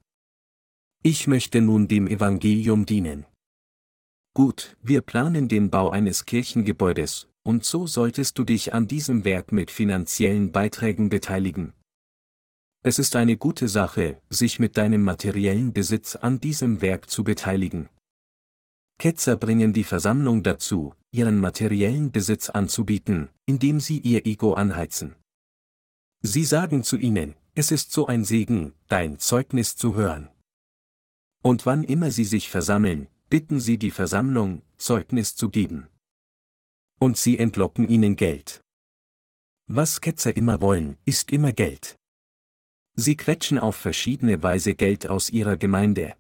Ich 1.03 1.27
möchte 1.27 1.63
nun 1.63 1.89
dem 1.89 2.07
Evangelium 2.07 2.85
dienen. 2.85 3.25
Gut, 4.35 4.77
wir 4.83 5.01
planen 5.01 5.49
den 5.49 5.71
Bau 5.71 5.89
eines 5.91 6.27
Kirchengebäudes, 6.27 7.27
und 7.43 7.65
so 7.65 7.87
solltest 7.87 8.39
du 8.39 8.45
dich 8.45 8.75
an 8.75 8.87
diesem 8.87 9.25
Werk 9.25 9.51
mit 9.51 9.71
finanziellen 9.71 10.53
Beiträgen 10.53 11.09
beteiligen, 11.09 11.73
es 12.83 12.99
ist 12.99 13.15
eine 13.15 13.37
gute 13.37 13.69
Sache, 13.69 14.23
sich 14.31 14.59
mit 14.59 14.79
deinem 14.79 15.03
materiellen 15.03 15.73
Besitz 15.73 16.17
an 16.17 16.41
diesem 16.41 16.81
Werk 16.81 17.11
zu 17.11 17.25
beteiligen. 17.25 17.91
Ketzer 18.99 19.37
bringen 19.37 19.73
die 19.73 19.85
Versammlung 19.85 20.43
dazu, 20.43 20.95
ihren 21.11 21.39
materiellen 21.39 22.11
Besitz 22.11 22.49
anzubieten, 22.49 23.29
indem 23.45 23.81
sie 23.81 23.99
ihr 23.99 24.27
Ego 24.27 24.55
anheizen. 24.55 25.15
Sie 26.23 26.45
sagen 26.45 26.83
zu 26.83 26.97
ihnen, 26.97 27.35
es 27.55 27.71
ist 27.71 27.93
so 27.93 28.07
ein 28.07 28.25
Segen, 28.25 28.75
dein 28.89 29.19
Zeugnis 29.19 29.77
zu 29.77 29.95
hören. 29.95 30.29
Und 31.43 31.67
wann 31.67 31.85
immer 31.85 32.11
sie 32.11 32.25
sich 32.25 32.49
versammeln, 32.49 33.09
bitten 33.29 33.61
sie 33.61 33.79
die 33.79 33.91
Versammlung, 33.91 34.63
Zeugnis 34.77 35.35
zu 35.35 35.51
geben. 35.51 35.89
Und 36.99 37.17
sie 37.17 37.39
entlocken 37.39 37.89
ihnen 37.89 38.17
Geld. 38.17 38.63
Was 39.67 40.01
Ketzer 40.01 40.37
immer 40.37 40.61
wollen, 40.61 40.97
ist 41.05 41.31
immer 41.31 41.53
Geld. 41.53 42.00
Sie 42.97 43.17
quetschen 43.17 43.59
auf 43.59 43.77
verschiedene 43.77 44.43
Weise 44.43 44.75
Geld 44.75 45.09
aus 45.09 45.31
ihrer 45.31 45.57
Gemeinde. 45.57 46.15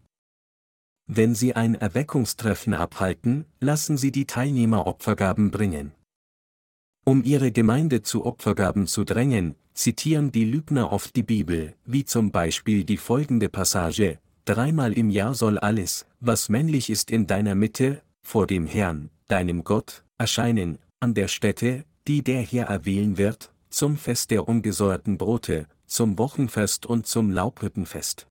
Wenn 1.07 1.35
sie 1.35 1.55
ein 1.57 1.75
Erweckungstreffen 1.75 2.73
abhalten, 2.73 3.45
lassen 3.59 3.97
sie 3.97 4.12
die 4.12 4.27
Teilnehmer 4.27 4.87
Opfergaben 4.87 5.51
bringen. 5.51 5.93
Um 7.05 7.25
ihre 7.25 7.51
Gemeinde 7.51 8.03
zu 8.03 8.25
Opfergaben 8.25 8.87
zu 8.87 9.05
drängen, 9.05 9.57
zitieren 9.75 10.31
die 10.31 10.45
Lügner 10.45 10.93
oft 10.93 11.16
die 11.16 11.23
Bibel, 11.23 11.75
wie 11.85 12.05
zum 12.05 12.31
Beispiel 12.31 12.85
die 12.85 12.99
folgende 12.99 13.49
Passage, 13.49 14.18
dreimal 14.45 14.93
im 14.93 15.11
Jahr 15.11 15.35
soll 15.35 15.59
alles, 15.59 16.07
was 16.21 16.49
männlich 16.49 16.91
ist 16.91 17.11
in 17.11 17.27
deiner 17.27 17.55
Mitte, 17.55 18.03
vor 18.23 18.47
dem 18.47 18.66
Herrn, 18.66 19.11
deinem 19.27 19.64
Gott, 19.64 20.05
erscheinen, 20.18 20.79
an 21.01 21.14
der 21.14 21.29
Stätte, 21.29 21.85
die 22.07 22.23
der 22.23 22.43
Herr 22.43 22.66
erwählen 22.66 23.16
wird, 23.18 23.53
zum 23.71 23.97
Fest 23.97 24.31
der 24.31 24.47
ungesäuerten 24.49 25.16
Brote, 25.18 25.66
zum 25.91 26.18
Wochenfest 26.18 26.86
und 26.86 27.07
zum 27.07 27.30
Laubhüttenfest. 27.30 28.26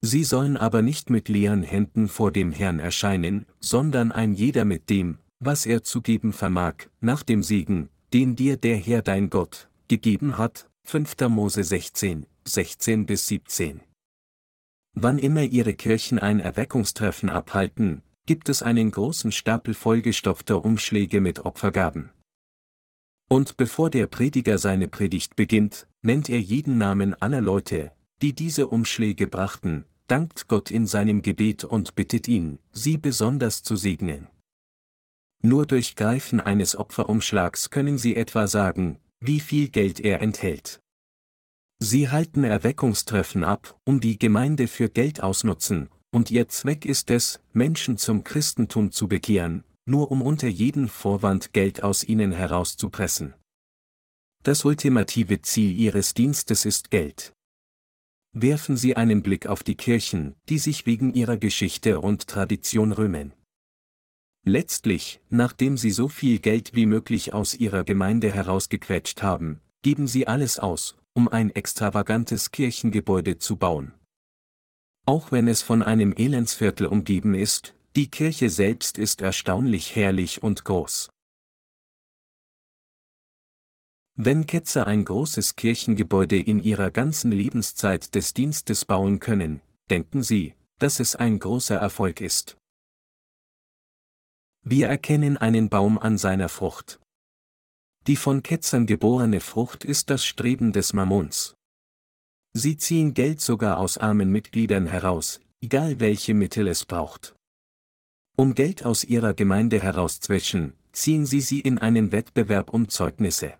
Sie 0.00 0.24
sollen 0.24 0.56
aber 0.56 0.82
nicht 0.82 1.10
mit 1.10 1.28
leeren 1.28 1.62
Händen 1.62 2.08
vor 2.08 2.32
dem 2.32 2.52
Herrn 2.52 2.78
erscheinen, 2.78 3.46
sondern 3.60 4.12
ein 4.12 4.34
jeder 4.34 4.64
mit 4.64 4.90
dem, 4.90 5.18
was 5.40 5.66
er 5.66 5.82
zu 5.82 6.02
geben 6.02 6.32
vermag, 6.32 6.88
nach 7.00 7.22
dem 7.22 7.42
Segen, 7.42 7.90
den 8.12 8.34
dir 8.34 8.56
der 8.56 8.76
Herr 8.76 9.02
dein 9.02 9.30
Gott, 9.30 9.68
gegeben 9.88 10.38
hat, 10.38 10.68
5. 10.84 11.16
Mose 11.28 11.64
16, 11.64 12.26
16 12.44 13.06
bis 13.06 13.28
17. 13.28 13.80
Wann 14.94 15.18
immer 15.18 15.42
ihre 15.42 15.74
Kirchen 15.74 16.18
ein 16.18 16.40
Erweckungstreffen 16.40 17.28
abhalten, 17.28 18.02
gibt 18.26 18.48
es 18.48 18.62
einen 18.62 18.90
großen 18.90 19.32
Stapel 19.32 19.74
vollgestopfter 19.74 20.64
Umschläge 20.64 21.20
mit 21.20 21.40
Opfergaben. 21.40 22.10
Und 23.28 23.56
bevor 23.56 23.90
der 23.90 24.06
Prediger 24.06 24.58
seine 24.58 24.88
Predigt 24.88 25.36
beginnt, 25.36 25.86
nennt 26.02 26.28
er 26.28 26.40
jeden 26.40 26.78
Namen 26.78 27.14
aller 27.14 27.40
Leute, 27.40 27.92
die 28.22 28.34
diese 28.34 28.68
Umschläge 28.68 29.26
brachten, 29.26 29.84
dankt 30.06 30.48
Gott 30.48 30.70
in 30.70 30.86
seinem 30.86 31.22
Gebet 31.22 31.64
und 31.64 31.94
bittet 31.94 32.28
ihn, 32.28 32.58
sie 32.72 32.98
besonders 32.98 33.62
zu 33.62 33.76
segnen. 33.76 34.28
Nur 35.42 35.66
durch 35.66 35.96
Greifen 35.96 36.40
eines 36.40 36.76
Opferumschlags 36.76 37.70
können 37.70 37.98
sie 37.98 38.16
etwa 38.16 38.46
sagen, 38.46 38.98
wie 39.20 39.40
viel 39.40 39.68
Geld 39.68 40.00
er 40.00 40.20
enthält. 40.20 40.80
Sie 41.80 42.08
halten 42.08 42.44
Erweckungstreffen 42.44 43.44
ab, 43.44 43.78
um 43.84 44.00
die 44.00 44.18
Gemeinde 44.18 44.68
für 44.68 44.88
Geld 44.88 45.22
ausnutzen, 45.22 45.88
und 46.10 46.30
ihr 46.30 46.48
Zweck 46.48 46.84
ist 46.84 47.10
es, 47.10 47.40
Menschen 47.52 47.98
zum 47.98 48.24
Christentum 48.24 48.92
zu 48.92 49.08
bekehren, 49.08 49.64
nur 49.86 50.10
um 50.10 50.22
unter 50.22 50.48
jeden 50.48 50.88
Vorwand 50.88 51.52
Geld 51.52 51.82
aus 51.82 52.04
ihnen 52.04 52.32
herauszupressen. 52.32 53.34
Das 54.42 54.64
ultimative 54.64 55.42
Ziel 55.42 55.78
ihres 55.78 56.14
Dienstes 56.14 56.64
ist 56.64 56.90
Geld. 56.90 57.32
Werfen 58.32 58.76
Sie 58.76 58.96
einen 58.96 59.22
Blick 59.22 59.46
auf 59.46 59.62
die 59.62 59.76
Kirchen, 59.76 60.34
die 60.48 60.58
sich 60.58 60.86
wegen 60.86 61.14
ihrer 61.14 61.36
Geschichte 61.36 62.00
und 62.00 62.26
Tradition 62.26 62.92
rühmen. 62.92 63.32
Letztlich, 64.44 65.20
nachdem 65.30 65.78
sie 65.78 65.90
so 65.90 66.08
viel 66.08 66.38
Geld 66.38 66.74
wie 66.74 66.84
möglich 66.84 67.32
aus 67.32 67.54
ihrer 67.54 67.84
Gemeinde 67.84 68.30
herausgequetscht 68.30 69.22
haben, 69.22 69.60
geben 69.82 70.06
sie 70.06 70.26
alles 70.26 70.58
aus, 70.58 70.96
um 71.14 71.28
ein 71.28 71.50
extravagantes 71.50 72.50
Kirchengebäude 72.50 73.38
zu 73.38 73.56
bauen. 73.56 73.94
Auch 75.06 75.32
wenn 75.32 75.48
es 75.48 75.62
von 75.62 75.82
einem 75.82 76.12
Elendsviertel 76.14 76.86
umgeben 76.86 77.34
ist, 77.34 77.74
die 77.96 78.10
Kirche 78.10 78.50
selbst 78.50 78.98
ist 78.98 79.20
erstaunlich 79.20 79.94
herrlich 79.94 80.42
und 80.42 80.64
groß. 80.64 81.10
Wenn 84.16 84.46
Ketzer 84.46 84.86
ein 84.86 85.04
großes 85.04 85.54
Kirchengebäude 85.54 86.38
in 86.38 86.60
ihrer 86.62 86.90
ganzen 86.90 87.30
Lebenszeit 87.30 88.14
des 88.14 88.34
Dienstes 88.34 88.84
bauen 88.84 89.20
können, 89.20 89.60
denken 89.90 90.22
sie, 90.22 90.54
dass 90.78 90.98
es 90.98 91.14
ein 91.14 91.38
großer 91.38 91.76
Erfolg 91.76 92.20
ist. 92.20 92.56
Wir 94.62 94.88
erkennen 94.88 95.36
einen 95.36 95.68
Baum 95.68 95.98
an 95.98 96.18
seiner 96.18 96.48
Frucht. 96.48 97.00
Die 98.06 98.16
von 98.16 98.42
Ketzern 98.42 98.86
geborene 98.86 99.40
Frucht 99.40 99.84
ist 99.84 100.10
das 100.10 100.24
Streben 100.24 100.72
des 100.72 100.94
Mammons. 100.94 101.54
Sie 102.52 102.76
ziehen 102.76 103.14
Geld 103.14 103.40
sogar 103.40 103.78
aus 103.78 103.98
armen 103.98 104.30
Mitgliedern 104.30 104.86
heraus, 104.86 105.40
egal 105.60 106.00
welche 106.00 106.34
Mittel 106.34 106.68
es 106.68 106.84
braucht. 106.84 107.34
Um 108.36 108.54
Geld 108.54 108.84
aus 108.84 109.04
ihrer 109.04 109.32
Gemeinde 109.32 109.80
herauszwischen, 109.80 110.74
ziehen 110.92 111.24
sie 111.24 111.40
sie 111.40 111.60
in 111.60 111.78
einen 111.78 112.10
Wettbewerb 112.10 112.74
um 112.74 112.88
Zeugnisse. 112.88 113.54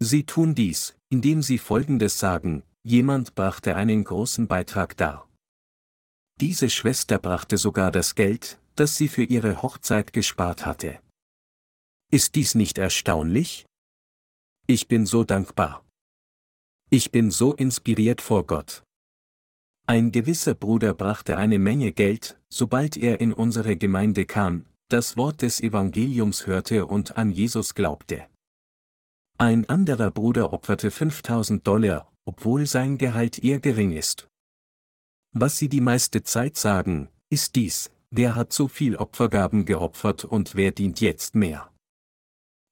Sie 0.00 0.24
tun 0.24 0.54
dies, 0.54 0.96
indem 1.08 1.42
sie 1.42 1.58
Folgendes 1.58 2.18
sagen, 2.18 2.64
jemand 2.82 3.34
brachte 3.34 3.76
einen 3.76 4.02
großen 4.02 4.48
Beitrag 4.48 4.96
dar. 4.96 5.28
Diese 6.40 6.68
Schwester 6.70 7.18
brachte 7.18 7.58
sogar 7.58 7.92
das 7.92 8.14
Geld, 8.14 8.58
das 8.74 8.96
sie 8.96 9.08
für 9.08 9.24
ihre 9.24 9.62
Hochzeit 9.62 10.12
gespart 10.12 10.66
hatte. 10.66 11.00
Ist 12.10 12.34
dies 12.34 12.56
nicht 12.56 12.78
erstaunlich? 12.78 13.66
Ich 14.66 14.88
bin 14.88 15.06
so 15.06 15.22
dankbar. 15.22 15.84
Ich 16.88 17.12
bin 17.12 17.30
so 17.30 17.54
inspiriert 17.54 18.20
vor 18.20 18.46
Gott. 18.46 18.82
Ein 19.90 20.12
gewisser 20.12 20.54
Bruder 20.54 20.94
brachte 20.94 21.36
eine 21.36 21.58
Menge 21.58 21.90
Geld, 21.90 22.38
sobald 22.48 22.96
er 22.96 23.20
in 23.20 23.32
unsere 23.32 23.76
Gemeinde 23.76 24.24
kam, 24.24 24.66
das 24.88 25.16
Wort 25.16 25.42
des 25.42 25.60
Evangeliums 25.60 26.46
hörte 26.46 26.86
und 26.86 27.16
an 27.16 27.32
Jesus 27.32 27.74
glaubte. 27.74 28.24
Ein 29.36 29.68
anderer 29.68 30.12
Bruder 30.12 30.52
opferte 30.52 30.92
5000 30.92 31.66
Dollar, 31.66 32.08
obwohl 32.24 32.66
sein 32.66 32.98
Gehalt 32.98 33.42
eher 33.42 33.58
gering 33.58 33.90
ist. 33.90 34.28
Was 35.32 35.58
sie 35.58 35.68
die 35.68 35.80
meiste 35.80 36.22
Zeit 36.22 36.56
sagen, 36.56 37.08
ist 37.28 37.56
dies, 37.56 37.90
wer 38.12 38.36
hat 38.36 38.52
so 38.52 38.68
viel 38.68 38.94
Opfergaben 38.94 39.64
geopfert 39.64 40.24
und 40.24 40.54
wer 40.54 40.70
dient 40.70 41.00
jetzt 41.00 41.34
mehr. 41.34 41.68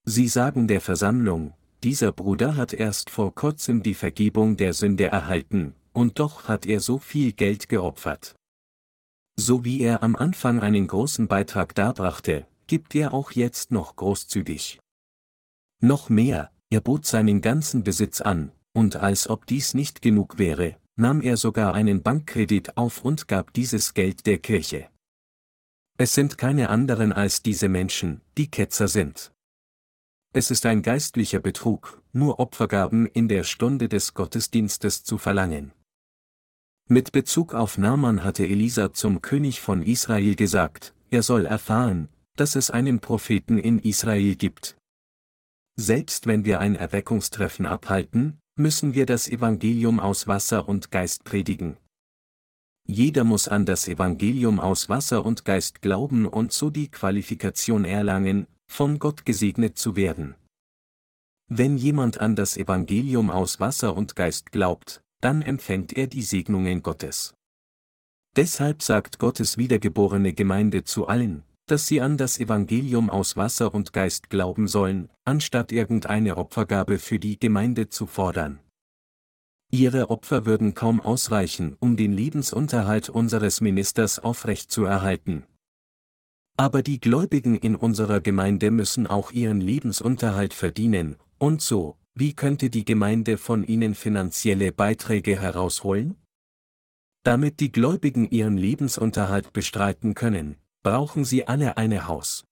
Sie 0.05 0.29
sagen 0.29 0.69
der 0.69 0.81
Versammlung, 0.81 1.53
dieser 1.83 2.13
Bruder 2.13 2.55
hat 2.55 2.73
erst 2.73 3.11
vor 3.11 3.35
kurzem 3.35 3.83
die 3.83 3.95
Vergebung 3.95 4.57
der 4.57 4.73
Sünde 4.73 5.07
erhalten, 5.09 5.75
und 5.93 6.19
doch 6.19 6.49
hat 6.49 6.67
er 6.67 6.81
so 6.81 6.99
viel 6.99 7.33
Geld 7.33 7.69
geopfert. 7.69 8.35
So 9.37 9.65
wie 9.65 9.81
er 9.81 10.03
am 10.03 10.17
Anfang 10.17 10.61
einen 10.61 10.87
großen 10.87 11.29
Beitrag 11.29 11.75
darbrachte, 11.75 12.47
gibt 12.67 12.95
er 12.95 13.15
auch 13.15 13.33
jetzt 13.33 13.71
noch 13.71 13.97
großzügig. 13.97 14.81
Noch 15.81 16.09
mehr, 16.09 16.51
er 16.71 16.81
bot 16.81 17.07
seinen 17.07 17.41
ganzen 17.41 17.85
Besitz 17.85 18.21
an, 18.21 18.53
und 18.73 18.97
als 18.97 19.29
ob 19.29 19.47
dies 19.47 19.75
nicht 19.75 20.03
genug 20.03 20.39
wäre, 20.39 20.77
nahm 20.97 21.21
er 21.21 21.37
sogar 21.37 21.75
einen 21.75 22.03
Bankkredit 22.03 22.77
auf 22.77 23.05
und 23.05 23.29
gab 23.29 23.53
dieses 23.53 23.95
Geld 23.95 24.27
der 24.27 24.39
Kirche. 24.39 24.89
Es 25.97 26.15
sind 26.15 26.39
keine 26.39 26.69
anderen 26.69 27.13
als 27.13 27.43
diese 27.43 27.69
Menschen, 27.69 28.21
die 28.37 28.51
Ketzer 28.51 28.89
sind. 28.89 29.33
Es 30.33 30.51
ist 30.51 30.67
ein 30.67 30.83
geistlicher 30.83 31.41
Betrug, 31.41 32.03
nur 32.13 32.39
Opfergaben 32.39 33.07
in 33.07 33.29
der 33.29 33.45
Stunde 33.45 33.89
des 33.89 34.15
Gottesdienstes 34.15 35.03
zu 35.03 35.17
verlangen. 35.17 35.73
Mit 36.91 37.13
Bezug 37.13 37.53
auf 37.53 37.77
Naaman 37.77 38.25
hatte 38.25 38.47
Elisa 38.47 38.95
zum 38.95 39.21
König 39.21 39.61
von 39.61 39.83
Israel 39.83 40.35
gesagt, 40.37 40.95
er 41.11 41.23
soll 41.23 41.45
erfahren, 41.45 42.09
dass 42.37 42.57
es 42.57 42.71
einen 42.71 43.01
Propheten 43.01 43.59
in 43.59 43.79
Israel 43.79 44.37
gibt. 44.37 44.79
Selbst 45.77 46.27
wenn 46.27 46.47
wir 46.47 46.61
ein 46.61 46.77
Erweckungstreffen 46.77 47.67
abhalten, 47.67 48.39
müssen 48.57 48.95
wir 48.95 49.05
das 49.05 49.29
Evangelium 49.29 50.01
aus 50.01 50.27
Wasser 50.29 50.67
und 50.67 50.91
Geist 50.91 51.25
predigen. 51.25 51.77
Jeder 52.87 53.23
muss 53.25 53.49
an 53.49 53.67
das 53.67 53.87
Evangelium 53.87 54.59
aus 54.59 54.89
Wasser 54.89 55.27
und 55.27 55.45
Geist 55.45 55.83
glauben 55.83 56.25
und 56.25 56.53
so 56.53 56.71
die 56.71 56.91
Qualifikation 56.91 57.85
erlangen, 57.85 58.47
von 58.67 58.99
Gott 58.99 59.27
gesegnet 59.27 59.77
zu 59.77 59.95
werden. 59.95 60.37
Wenn 61.51 61.77
jemand 61.77 62.19
an 62.19 62.35
das 62.35 62.57
Evangelium 62.57 63.31
aus 63.31 63.61
Wasser 63.61 63.95
und 63.95 64.17
Geist 64.17 64.53
glaubt, 64.53 65.03
dann 65.21 65.43
empfängt 65.43 65.97
er 65.97 66.07
die 66.07 66.23
Segnungen 66.23 66.83
Gottes. 66.83 67.35
Deshalb 68.37 68.83
sagt 68.83 69.19
Gottes 69.19 69.59
wiedergeborene 69.59 70.33
Gemeinde 70.33 70.85
zu 70.85 71.09
allen, 71.09 71.43
dass 71.67 71.87
sie 71.87 72.01
an 72.01 72.17
das 72.17 72.39
Evangelium 72.39 73.11
aus 73.11 73.37
Wasser 73.37 73.75
und 73.75 73.93
Geist 73.93 74.31
glauben 74.31 74.69
sollen, 74.69 75.11
anstatt 75.25 75.73
irgendeine 75.73 76.37
Opfergabe 76.37 76.99
für 76.99 77.19
die 77.19 77.39
Gemeinde 77.39 77.89
zu 77.89 78.07
fordern. 78.07 78.61
Ihre 79.71 80.09
Opfer 80.09 80.47
würden 80.47 80.75
kaum 80.75 81.01
ausreichen, 81.01 81.77
um 81.79 81.97
den 81.97 82.13
Lebensunterhalt 82.13 83.11
unseres 83.11 83.61
Ministers 83.61 84.19
aufrechtzuerhalten. 84.19 85.45
Aber 86.57 86.83
die 86.83 87.01
Gläubigen 87.01 87.55
in 87.55 87.77
unserer 87.77 88.21
Gemeinde 88.21 88.71
müssen 88.71 89.07
auch 89.07 89.31
ihren 89.31 89.61
Lebensunterhalt 89.61 90.55
verdienen, 90.55 91.17
und 91.39 91.61
so, 91.61 91.97
wie 92.19 92.35
könnte 92.35 92.69
die 92.69 92.85
Gemeinde 92.85 93.39
von 93.39 93.63
ihnen 93.65 93.95
finanzielle 93.95 94.73
Beiträge 94.73 95.41
herausholen? 95.41 96.17
Damit 97.23 97.61
die 97.61 97.71
Gläubigen 97.71 98.29
ihren 98.29 98.59
Lebensunterhalt 98.59 99.53
bestreiten 99.53 100.15
können, 100.15 100.57
brauchen 100.83 101.25
sie 101.25 101.47
alle 101.47 101.77
eine 101.77 102.09
Haus. 102.09 102.45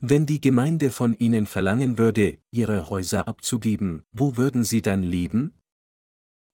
Wenn 0.00 0.26
die 0.26 0.42
Gemeinde 0.42 0.90
von 0.90 1.16
ihnen 1.16 1.46
verlangen 1.46 1.96
würde, 1.96 2.38
ihre 2.50 2.90
Häuser 2.90 3.26
abzugeben, 3.26 4.04
wo 4.12 4.36
würden 4.36 4.64
sie 4.64 4.82
dann 4.82 5.02
leben? 5.02 5.54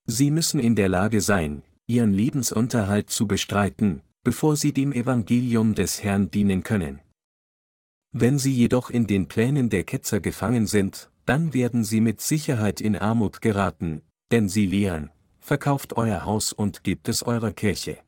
Sie 0.07 0.31
müssen 0.31 0.61
in 0.61 0.77
der 0.77 0.89
Lage 0.89 1.21
sein, 1.21 1.65
ihren 1.87 2.12
Lebensunterhalt 2.12 3.11
zu 3.11 3.27
bestreiten, 3.27 4.03
bevor 4.23 4.57
sie 4.57 4.73
dem 4.73 4.93
Evangelium 4.93 5.75
des 5.75 6.05
Herrn 6.05 6.31
dienen 6.31 6.62
können. 6.62 7.01
Wenn 8.12 8.39
sie 8.39 8.53
jedoch 8.53 8.91
in 8.91 9.09
den 9.09 9.27
Plänen 9.27 9.69
der 9.69 9.83
Ketzer 9.83 10.21
gefangen 10.21 10.69
sind, 10.69 11.11
dann 11.27 11.55
werden 11.55 11.85
sie 11.85 12.01
mit 12.01 12.20
Sicherheit 12.20 12.81
in 12.81 12.97
Armut 12.97 13.41
geraten, 13.41 14.03
denn 14.31 14.49
sie 14.49 14.66
lehren, 14.66 15.11
verkauft 15.41 15.97
euer 15.97 16.25
Haus 16.25 16.53
und 16.53 16.85
gebt 16.85 17.09
es 17.09 17.22
eurer 17.22 17.53
Kirche. 17.53 17.99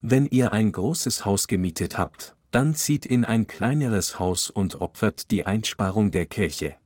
Wenn 0.00 0.26
ihr 0.26 0.52
ein 0.52 0.72
großes 0.72 1.24
Haus 1.24 1.48
gemietet 1.48 1.98
habt, 1.98 2.36
dann 2.50 2.74
zieht 2.74 3.06
in 3.06 3.24
ein 3.24 3.46
kleineres 3.46 4.18
Haus 4.18 4.50
und 4.50 4.80
opfert 4.80 5.30
die 5.30 5.44
Einsparung 5.46 6.10
der 6.10 6.26
Kirche. 6.26 6.76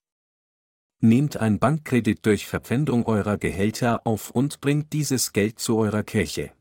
Nehmt 1.01 1.37
ein 1.37 1.59
Bankkredit 1.59 2.25
durch 2.27 2.47
Verpfändung 2.47 3.07
eurer 3.07 3.39
Gehälter 3.39 4.07
auf 4.07 4.31
und 4.31 4.61
bringt 4.61 4.93
dieses 4.93 5.33
Geld 5.33 5.59
zu 5.59 5.77
eurer 5.77 6.03
Kirche. 6.03 6.53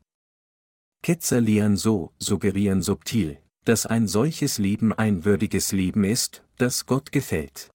Ketzer 1.02 1.40
lehren 1.40 1.76
so, 1.76 2.12
suggerieren 2.18 2.82
subtil, 2.82 3.38
dass 3.64 3.86
ein 3.86 4.06
solches 4.06 4.58
Leben 4.58 4.92
ein 4.92 5.24
würdiges 5.24 5.72
Leben 5.72 6.04
ist, 6.04 6.44
das 6.56 6.86
Gott 6.86 7.12
gefällt. 7.12 7.70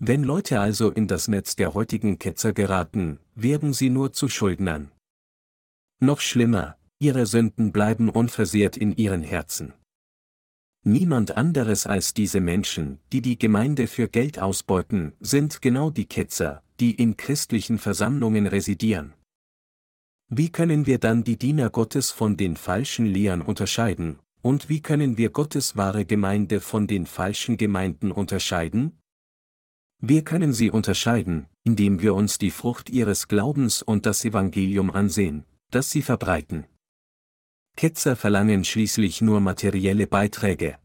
Wenn 0.00 0.22
Leute 0.22 0.60
also 0.60 0.90
in 0.90 1.08
das 1.08 1.26
Netz 1.26 1.56
der 1.56 1.74
heutigen 1.74 2.18
Ketzer 2.18 2.52
geraten, 2.52 3.18
werden 3.34 3.72
sie 3.72 3.90
nur 3.90 4.12
zu 4.12 4.28
Schuldnern. 4.28 4.92
Noch 6.00 6.20
schlimmer, 6.20 6.76
ihre 7.00 7.26
Sünden 7.26 7.72
bleiben 7.72 8.08
unversehrt 8.08 8.76
in 8.76 8.96
ihren 8.96 9.22
Herzen. 9.22 9.74
Niemand 10.84 11.36
anderes 11.36 11.86
als 11.86 12.14
diese 12.14 12.40
Menschen, 12.40 13.00
die 13.12 13.20
die 13.20 13.38
Gemeinde 13.38 13.88
für 13.88 14.08
Geld 14.08 14.38
ausbeuten, 14.38 15.14
sind 15.18 15.60
genau 15.60 15.90
die 15.90 16.06
Ketzer, 16.06 16.62
die 16.78 16.92
in 16.92 17.16
christlichen 17.16 17.78
Versammlungen 17.78 18.46
residieren. 18.46 19.14
Wie 20.28 20.50
können 20.50 20.86
wir 20.86 20.98
dann 20.98 21.24
die 21.24 21.36
Diener 21.36 21.70
Gottes 21.70 22.12
von 22.12 22.36
den 22.36 22.56
falschen 22.56 23.06
Lehren 23.06 23.42
unterscheiden, 23.42 24.20
und 24.42 24.68
wie 24.68 24.80
können 24.80 25.18
wir 25.18 25.30
Gottes 25.30 25.76
wahre 25.76 26.04
Gemeinde 26.04 26.60
von 26.60 26.86
den 26.86 27.06
falschen 27.06 27.56
Gemeinden 27.56 28.12
unterscheiden? 28.12 28.97
Wir 30.00 30.22
können 30.22 30.52
sie 30.52 30.70
unterscheiden, 30.70 31.46
indem 31.64 32.00
wir 32.00 32.14
uns 32.14 32.38
die 32.38 32.52
Frucht 32.52 32.88
ihres 32.88 33.26
Glaubens 33.26 33.82
und 33.82 34.06
das 34.06 34.24
Evangelium 34.24 34.90
ansehen, 34.90 35.44
das 35.70 35.90
sie 35.90 36.02
verbreiten. 36.02 36.66
Ketzer 37.76 38.14
verlangen 38.14 38.64
schließlich 38.64 39.20
nur 39.20 39.40
materielle 39.40 40.06
Beiträge. 40.06 40.78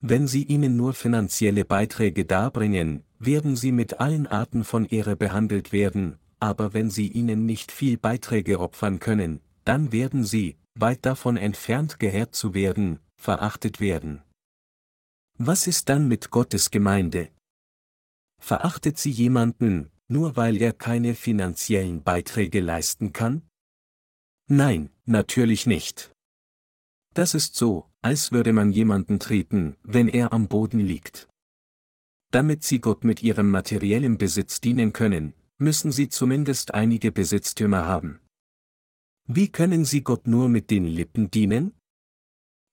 Wenn 0.00 0.28
sie 0.28 0.44
ihnen 0.44 0.76
nur 0.76 0.94
finanzielle 0.94 1.64
Beiträge 1.64 2.24
darbringen, 2.24 3.04
werden 3.18 3.56
sie 3.56 3.72
mit 3.72 4.00
allen 4.00 4.26
Arten 4.26 4.62
von 4.62 4.84
Ehre 4.86 5.16
behandelt 5.16 5.72
werden, 5.72 6.18
aber 6.38 6.74
wenn 6.74 6.90
sie 6.90 7.08
ihnen 7.08 7.46
nicht 7.46 7.72
viel 7.72 7.96
Beiträge 7.96 8.60
opfern 8.60 9.00
können, 9.00 9.40
dann 9.64 9.92
werden 9.92 10.24
sie, 10.24 10.56
weit 10.74 11.06
davon 11.06 11.36
entfernt 11.36 11.98
geehrt 11.98 12.34
zu 12.34 12.54
werden, 12.54 13.00
verachtet 13.16 13.80
werden. 13.80 14.22
Was 15.38 15.66
ist 15.66 15.88
dann 15.88 16.06
mit 16.06 16.30
Gottes 16.30 16.70
Gemeinde? 16.70 17.30
Verachtet 18.46 18.98
sie 18.98 19.10
jemanden, 19.10 19.90
nur 20.06 20.36
weil 20.36 20.60
er 20.60 20.74
keine 20.74 21.14
finanziellen 21.14 22.02
Beiträge 22.02 22.60
leisten 22.60 23.14
kann? 23.14 23.40
Nein, 24.50 24.90
natürlich 25.06 25.64
nicht. 25.64 26.12
Das 27.14 27.32
ist 27.32 27.56
so, 27.56 27.88
als 28.02 28.32
würde 28.32 28.52
man 28.52 28.70
jemanden 28.70 29.18
treten, 29.18 29.78
wenn 29.82 30.08
er 30.08 30.34
am 30.34 30.48
Boden 30.48 30.78
liegt. 30.78 31.26
Damit 32.32 32.64
sie 32.64 32.82
Gott 32.82 33.02
mit 33.02 33.22
ihrem 33.22 33.50
materiellen 33.50 34.18
Besitz 34.18 34.60
dienen 34.60 34.92
können, 34.92 35.32
müssen 35.56 35.90
sie 35.90 36.10
zumindest 36.10 36.74
einige 36.74 37.12
Besitztümer 37.12 37.86
haben. 37.86 38.20
Wie 39.26 39.48
können 39.48 39.86
sie 39.86 40.02
Gott 40.02 40.26
nur 40.26 40.50
mit 40.50 40.70
den 40.70 40.84
Lippen 40.84 41.30
dienen? 41.30 41.72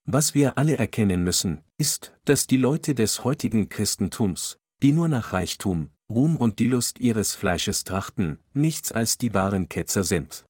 Was 0.04 0.34
wir 0.34 0.58
alle 0.58 0.76
erkennen 0.76 1.24
müssen, 1.24 1.62
ist, 1.78 2.12
dass 2.26 2.46
die 2.46 2.58
Leute 2.58 2.94
des 2.94 3.24
heutigen 3.24 3.70
Christentums, 3.70 4.58
die 4.82 4.92
nur 4.92 5.06
nach 5.06 5.32
Reichtum, 5.32 5.90
Ruhm 6.10 6.36
und 6.36 6.58
die 6.58 6.66
Lust 6.66 6.98
ihres 6.98 7.34
Fleisches 7.34 7.84
trachten, 7.84 8.38
nichts 8.52 8.90
als 8.90 9.16
die 9.16 9.32
wahren 9.32 9.68
Ketzer 9.68 10.02
sind. 10.02 10.44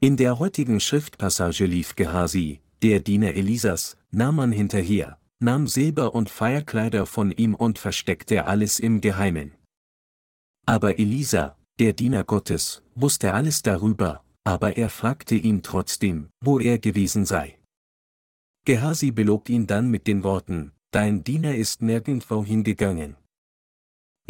In 0.00 0.16
der 0.16 0.38
heutigen 0.40 0.80
Schriftpassage 0.80 1.64
lief 1.64 1.94
Gehasi, 1.94 2.60
der 2.82 3.00
Diener 3.00 3.34
Elisas, 3.34 3.96
nahm 4.10 4.36
man 4.36 4.50
hinterher, 4.50 5.18
nahm 5.38 5.68
Silber 5.68 6.14
und 6.14 6.28
Feierkleider 6.28 7.06
von 7.06 7.30
ihm 7.30 7.54
und 7.54 7.78
versteckte 7.78 8.46
alles 8.46 8.80
im 8.80 9.00
Geheimen. 9.00 9.52
Aber 10.66 10.98
Elisa, 10.98 11.56
der 11.78 11.92
Diener 11.92 12.24
Gottes, 12.24 12.82
wusste 12.96 13.32
alles 13.32 13.62
darüber, 13.62 14.24
aber 14.42 14.76
er 14.76 14.90
fragte 14.90 15.36
ihn 15.36 15.62
trotzdem, 15.62 16.30
wo 16.40 16.58
er 16.58 16.78
gewesen 16.78 17.24
sei. 17.24 17.58
Gehasi 18.64 19.12
belog 19.12 19.48
ihn 19.48 19.66
dann 19.66 19.88
mit 19.90 20.06
den 20.06 20.22
Worten, 20.24 20.72
Dein 20.92 21.22
Diener 21.22 21.54
ist 21.54 21.82
nirgendwo 21.82 22.44
hingegangen. 22.44 23.14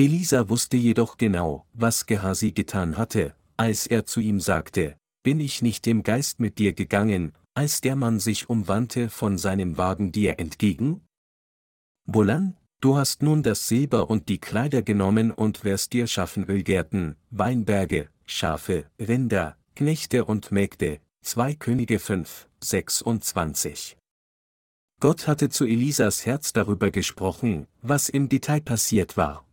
Elisa 0.01 0.49
wusste 0.49 0.79
jedoch 0.79 1.19
genau, 1.19 1.67
was 1.75 2.07
Gehasi 2.07 2.53
getan 2.53 2.97
hatte, 2.97 3.35
als 3.59 3.87
er 3.87 4.07
zu 4.07 4.21
ihm 4.21 4.41
sagte, 4.41 4.97
Bin 5.23 5.41
ich 5.41 5.61
nicht 5.61 5.87
im 5.87 6.03
Geist 6.03 6.41
mit 6.41 6.57
dir 6.57 6.73
gegangen, 6.73 7.35
als 7.53 7.83
der 7.83 7.97
Mann 7.97 8.19
sich 8.19 8.49
umwandte 8.49 9.11
von 9.11 9.37
seinem 9.37 9.77
Wagen 9.77 10.11
dir 10.11 10.39
entgegen? 10.39 11.03
Wohlan, 12.07 12.57
Du 12.81 12.97
hast 12.97 13.23
nun 13.23 13.43
das 13.43 13.69
Silber 13.69 14.09
und 14.09 14.31
die 14.31 14.39
Kleider 14.39 14.81
genommen 14.81 15.33
und 15.33 15.65
wirst 15.65 15.93
dir 15.93 16.07
schaffen 16.07 16.45
Ölgärten, 16.45 17.17
Weinberge, 17.31 18.09
Schafe, 18.25 18.87
Rinder, 18.99 19.59
Knechte 19.77 20.25
und 20.25 20.51
Mägde. 20.51 21.01
2 21.21 21.57
Könige 21.57 21.99
5, 21.99 22.49
26. 22.65 23.99
Gott 24.99 25.29
hatte 25.29 25.51
zu 25.51 25.67
Elisas 25.67 26.25
Herz 26.25 26.55
darüber 26.55 26.91
gesprochen, 26.91 27.67
was 27.83 28.09
im 28.09 28.31
Detail 28.31 28.63
passiert 28.63 29.19
war. 29.19 29.45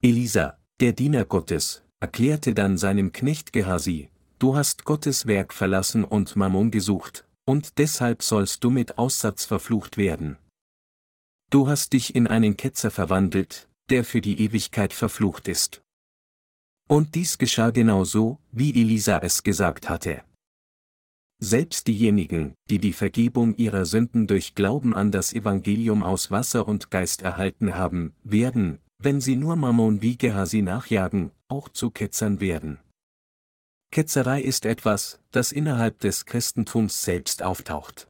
Elisa, 0.00 0.56
der 0.78 0.92
Diener 0.92 1.24
Gottes, 1.24 1.82
erklärte 1.98 2.54
dann 2.54 2.78
seinem 2.78 3.10
Knecht 3.10 3.52
Gehasi, 3.52 4.10
du 4.38 4.54
hast 4.54 4.84
Gottes 4.84 5.26
Werk 5.26 5.52
verlassen 5.52 6.04
und 6.04 6.36
Mammon 6.36 6.70
gesucht, 6.70 7.26
und 7.44 7.78
deshalb 7.78 8.22
sollst 8.22 8.62
du 8.62 8.70
mit 8.70 8.96
Aussatz 8.96 9.44
verflucht 9.44 9.96
werden. 9.96 10.38
Du 11.50 11.66
hast 11.66 11.94
dich 11.94 12.14
in 12.14 12.28
einen 12.28 12.56
Ketzer 12.56 12.92
verwandelt, 12.92 13.68
der 13.90 14.04
für 14.04 14.20
die 14.20 14.40
Ewigkeit 14.40 14.92
verflucht 14.92 15.48
ist. 15.48 15.82
Und 16.88 17.16
dies 17.16 17.36
geschah 17.36 17.70
genau 17.70 18.04
so, 18.04 18.38
wie 18.52 18.80
Elisa 18.80 19.18
es 19.18 19.42
gesagt 19.42 19.88
hatte. 19.88 20.22
Selbst 21.40 21.88
diejenigen, 21.88 22.54
die 22.70 22.78
die 22.78 22.92
Vergebung 22.92 23.56
ihrer 23.56 23.84
Sünden 23.84 24.28
durch 24.28 24.54
Glauben 24.54 24.94
an 24.94 25.10
das 25.10 25.32
Evangelium 25.32 26.04
aus 26.04 26.30
Wasser 26.30 26.68
und 26.68 26.92
Geist 26.92 27.22
erhalten 27.22 27.74
haben, 27.74 28.14
werden, 28.22 28.78
wenn 29.00 29.20
sie 29.20 29.36
nur 29.36 29.56
Mammon 29.56 30.02
wie 30.02 30.16
Gehasi 30.16 30.62
nachjagen, 30.62 31.30
auch 31.48 31.68
zu 31.68 31.90
Ketzern 31.90 32.40
werden. 32.40 32.78
Ketzerei 33.90 34.42
ist 34.42 34.66
etwas, 34.66 35.20
das 35.30 35.52
innerhalb 35.52 36.00
des 36.00 36.26
Christentums 36.26 37.04
selbst 37.04 37.42
auftaucht. 37.42 38.08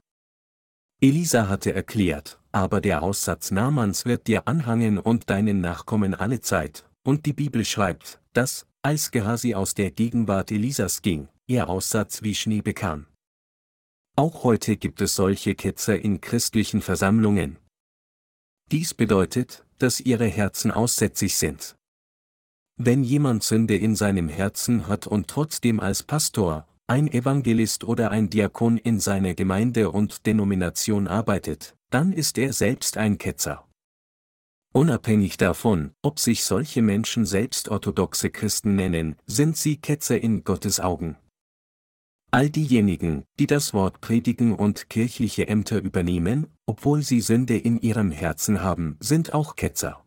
Elisa 1.01 1.49
hatte 1.49 1.73
erklärt, 1.73 2.41
aber 2.51 2.81
der 2.81 3.03
Aussatz 3.03 3.53
Namans 3.53 4.05
wird 4.05 4.27
dir 4.27 4.49
anhangen 4.49 4.99
und 4.99 5.31
deinen 5.31 5.61
Nachkommen 5.61 6.15
alle 6.15 6.41
Zeit, 6.41 6.85
und 7.05 7.27
die 7.27 7.33
Bibel 7.33 7.65
schreibt, 7.65 8.21
dass, 8.33 8.67
als 8.83 9.13
Gehasi 9.13 9.55
aus 9.55 9.75
der 9.75 9.93
Gegenwart 9.93 10.51
Elisas 10.51 11.03
ging, 11.03 11.29
ihr 11.47 11.69
Aussatz 11.69 12.23
wie 12.23 12.35
Schnee 12.35 12.63
bekam. 12.63 13.07
Auch 14.17 14.43
heute 14.43 14.77
gibt 14.77 15.01
es 15.01 15.15
solche 15.15 15.55
Ketzer 15.55 16.01
in 16.01 16.21
christlichen 16.21 16.83
Versammlungen. 16.83 17.59
Dies 18.71 18.93
bedeutet, 18.93 19.65
dass 19.79 20.01
ihre 20.01 20.27
Herzen 20.27 20.71
aussätzig 20.71 21.37
sind. 21.37 21.77
Wenn 22.77 23.03
jemand 23.03 23.43
Sünde 23.43 23.77
in 23.77 23.97
seinem 23.97 24.29
Herzen 24.29 24.87
hat 24.87 25.07
und 25.07 25.29
trotzdem 25.29 25.81
als 25.81 26.03
Pastor, 26.03 26.67
ein 26.87 27.09
Evangelist 27.09 27.85
oder 27.85 28.11
ein 28.11 28.31
Diakon 28.31 28.77
in 28.77 29.01
seiner 29.01 29.35
Gemeinde 29.35 29.91
und 29.91 30.27
Denomination 30.27 31.07
arbeitet, 31.07 31.77
dann 31.91 32.13
ist 32.13 32.39
er 32.39 32.53
selbst 32.53 32.97
ein 32.97 33.19
Ketzer. 33.19 33.67
Unabhängig 34.75 35.39
davon, 35.39 35.93
ob 36.03 36.21
sich 36.21 36.45
solche 36.45 36.83
Menschen 36.83 37.25
selbst 37.25 37.69
orthodoxe 37.69 38.31
Christen 38.31 38.77
nennen, 38.77 39.17
sind 39.27 39.57
sie 39.57 39.79
Ketzer 39.79 40.21
in 40.21 40.45
Gottes 40.45 40.79
Augen. 40.79 41.17
All 42.31 42.51
diejenigen, 42.51 43.25
die 43.39 43.47
das 43.47 43.73
Wort 43.73 44.03
predigen 44.03 44.55
und 44.55 44.91
kirchliche 44.91 45.49
Ämter 45.49 45.81
übernehmen, 45.81 46.47
obwohl 46.67 47.03
sie 47.03 47.23
Sünde 47.23 47.57
in 47.57 47.81
ihrem 47.81 48.11
Herzen 48.11 48.61
haben, 48.61 48.99
sind 49.01 49.33
auch 49.33 49.57
Ketzer. 49.57 50.05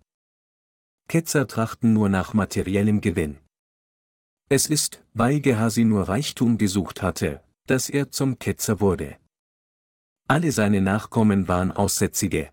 Ketzer 1.07 1.47
trachten 1.47 1.93
nur 1.93 2.09
nach 2.09 2.33
materiellem 2.33 3.01
Gewinn. 3.01 3.37
Es 4.49 4.67
ist, 4.67 5.03
weil 5.13 5.41
Gehasi 5.41 5.83
nur 5.83 6.09
Reichtum 6.09 6.59
gesucht 6.59 7.01
hatte, 7.01 7.43
dass 7.65 7.89
er 7.89 8.11
zum 8.11 8.37
Ketzer 8.37 8.79
wurde. 8.79 9.17
Alle 10.27 10.51
seine 10.51 10.81
Nachkommen 10.81 11.47
waren 11.47 11.71
Aussätzige. 11.71 12.51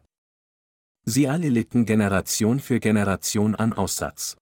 Sie 1.04 1.28
alle 1.28 1.48
litten 1.48 1.84
Generation 1.84 2.58
für 2.60 2.80
Generation 2.80 3.54
an 3.54 3.72
Aussatz. 3.74 4.36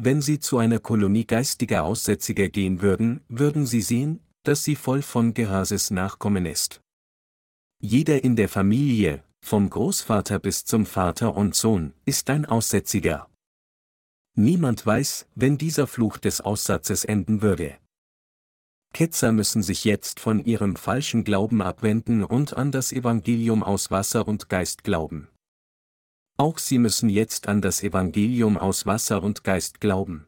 Wenn 0.00 0.22
sie 0.22 0.38
zu 0.38 0.58
einer 0.58 0.78
Kolonie 0.78 1.26
geistiger 1.26 1.82
Aussätziger 1.82 2.48
gehen 2.48 2.82
würden, 2.82 3.20
würden 3.28 3.66
sie 3.66 3.82
sehen, 3.82 4.20
dass 4.44 4.62
sie 4.62 4.76
voll 4.76 5.02
von 5.02 5.34
Gehases 5.34 5.90
Nachkommen 5.90 6.46
ist. 6.46 6.80
Jeder 7.80 8.22
in 8.22 8.36
der 8.36 8.48
Familie, 8.48 9.24
vom 9.44 9.68
Großvater 9.68 10.38
bis 10.38 10.64
zum 10.64 10.86
Vater 10.86 11.36
und 11.36 11.56
Sohn, 11.56 11.94
ist 12.04 12.30
ein 12.30 12.46
Aussätziger. 12.46 13.28
Niemand 14.36 14.86
weiß, 14.86 15.26
wenn 15.34 15.58
dieser 15.58 15.88
Fluch 15.88 16.16
des 16.18 16.40
Aussatzes 16.40 17.04
enden 17.04 17.42
würde. 17.42 17.76
Ketzer 18.94 19.32
müssen 19.32 19.64
sich 19.64 19.84
jetzt 19.84 20.20
von 20.20 20.44
ihrem 20.44 20.76
falschen 20.76 21.24
Glauben 21.24 21.60
abwenden 21.60 22.22
und 22.22 22.56
an 22.56 22.70
das 22.70 22.92
Evangelium 22.92 23.64
aus 23.64 23.90
Wasser 23.90 24.28
und 24.28 24.48
Geist 24.48 24.84
glauben. 24.84 25.28
Auch 26.40 26.58
sie 26.58 26.78
müssen 26.78 27.08
jetzt 27.08 27.48
an 27.48 27.60
das 27.60 27.82
Evangelium 27.82 28.56
aus 28.58 28.86
Wasser 28.86 29.24
und 29.24 29.42
Geist 29.42 29.80
glauben. 29.80 30.24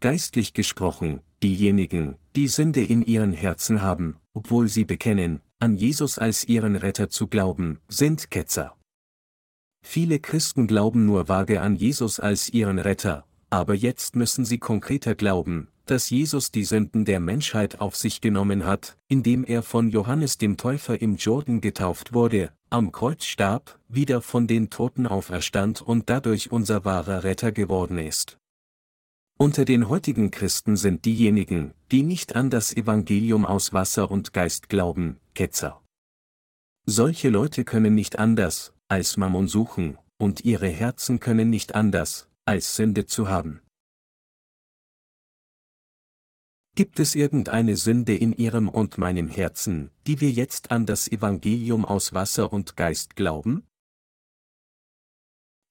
Geistlich 0.00 0.54
gesprochen, 0.54 1.20
diejenigen, 1.42 2.16
die 2.34 2.48
Sünde 2.48 2.82
in 2.82 3.02
ihren 3.02 3.34
Herzen 3.34 3.82
haben, 3.82 4.16
obwohl 4.32 4.68
sie 4.68 4.86
bekennen, 4.86 5.42
an 5.58 5.76
Jesus 5.76 6.18
als 6.18 6.44
ihren 6.48 6.74
Retter 6.74 7.10
zu 7.10 7.26
glauben, 7.26 7.80
sind 7.86 8.30
Ketzer. 8.30 8.78
Viele 9.84 10.20
Christen 10.20 10.66
glauben 10.66 11.04
nur 11.04 11.28
vage 11.28 11.60
an 11.60 11.76
Jesus 11.76 12.18
als 12.18 12.48
ihren 12.48 12.78
Retter, 12.78 13.26
aber 13.50 13.74
jetzt 13.74 14.16
müssen 14.16 14.46
sie 14.46 14.58
konkreter 14.58 15.14
glauben, 15.14 15.68
dass 15.84 16.08
Jesus 16.08 16.50
die 16.50 16.64
Sünden 16.64 17.04
der 17.04 17.20
Menschheit 17.20 17.78
auf 17.78 17.94
sich 17.94 18.22
genommen 18.22 18.64
hat, 18.64 18.96
indem 19.08 19.44
er 19.44 19.62
von 19.62 19.90
Johannes 19.90 20.38
dem 20.38 20.56
Täufer 20.56 21.02
im 21.02 21.16
Jordan 21.16 21.60
getauft 21.60 22.14
wurde, 22.14 22.52
am 22.74 22.90
Kreuz 22.90 23.24
starb, 23.24 23.78
wieder 23.88 24.20
von 24.20 24.48
den 24.48 24.68
Toten 24.68 25.06
auferstand 25.06 25.80
und 25.80 26.10
dadurch 26.10 26.50
unser 26.50 26.84
wahrer 26.84 27.22
Retter 27.22 27.52
geworden 27.52 27.98
ist. 27.98 28.38
Unter 29.38 29.64
den 29.64 29.88
heutigen 29.88 30.32
Christen 30.32 30.76
sind 30.76 31.04
diejenigen, 31.04 31.72
die 31.92 32.02
nicht 32.02 32.34
an 32.34 32.50
das 32.50 32.76
Evangelium 32.76 33.46
aus 33.46 33.72
Wasser 33.72 34.10
und 34.10 34.32
Geist 34.32 34.68
glauben, 34.68 35.20
Ketzer. 35.34 35.82
Solche 36.84 37.30
Leute 37.30 37.64
können 37.64 37.94
nicht 37.94 38.18
anders, 38.18 38.74
als 38.88 39.16
Mammon 39.16 39.46
suchen, 39.46 39.96
und 40.18 40.44
ihre 40.44 40.68
Herzen 40.68 41.20
können 41.20 41.50
nicht 41.50 41.76
anders, 41.76 42.28
als 42.44 42.74
Sünde 42.74 43.06
zu 43.06 43.28
haben. 43.28 43.60
Gibt 46.76 46.98
es 46.98 47.14
irgendeine 47.14 47.76
Sünde 47.76 48.16
in 48.16 48.32
Ihrem 48.32 48.68
und 48.68 48.98
meinem 48.98 49.28
Herzen, 49.28 49.92
die 50.08 50.20
wir 50.20 50.32
jetzt 50.32 50.72
an 50.72 50.86
das 50.86 51.06
Evangelium 51.06 51.84
aus 51.84 52.14
Wasser 52.14 52.52
und 52.52 52.76
Geist 52.76 53.14
glauben? 53.14 53.64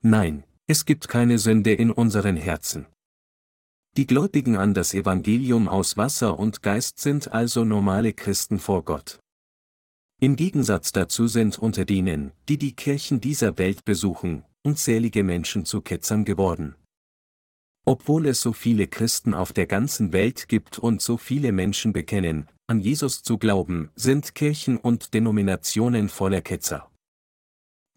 Nein, 0.01 0.45
es 0.65 0.85
gibt 0.85 1.09
keine 1.09 1.39
Sünde 1.39 1.73
in 1.73 1.91
unseren 1.91 2.37
Herzen. 2.37 2.85
Die 3.97 4.07
Gläubigen 4.07 4.55
an 4.55 4.73
das 4.73 4.93
Evangelium 4.93 5.67
aus 5.67 5.97
Wasser 5.97 6.39
und 6.39 6.63
Geist 6.63 6.99
sind 6.99 7.33
also 7.33 7.65
normale 7.65 8.13
Christen 8.13 8.57
vor 8.57 8.85
Gott. 8.85 9.19
Im 10.21 10.37
Gegensatz 10.37 10.93
dazu 10.93 11.27
sind 11.27 11.59
unter 11.59 11.83
denen, 11.83 12.31
die 12.47 12.57
die 12.57 12.77
Kirchen 12.77 13.19
dieser 13.19 13.57
Welt 13.57 13.83
besuchen, 13.83 14.45
unzählige 14.63 15.25
Menschen 15.25 15.65
zu 15.65 15.81
Ketzern 15.81 16.23
geworden. 16.23 16.75
Obwohl 17.85 18.27
es 18.27 18.39
so 18.41 18.53
viele 18.53 18.87
Christen 18.87 19.33
auf 19.33 19.51
der 19.51 19.67
ganzen 19.67 20.13
Welt 20.13 20.47
gibt 20.47 20.79
und 20.79 21.01
so 21.01 21.17
viele 21.17 21.51
Menschen 21.51 21.91
bekennen, 21.91 22.47
an 22.67 22.79
Jesus 22.79 23.23
zu 23.23 23.37
glauben, 23.37 23.91
sind 23.95 24.35
Kirchen 24.35 24.77
und 24.77 25.13
Denominationen 25.13 26.07
voller 26.07 26.41
Ketzer. 26.41 26.89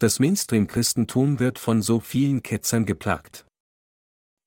Das 0.00 0.18
Mainstream-Christentum 0.18 1.38
wird 1.38 1.58
von 1.58 1.82
so 1.82 2.00
vielen 2.00 2.42
Ketzern 2.42 2.84
geplagt. 2.84 3.46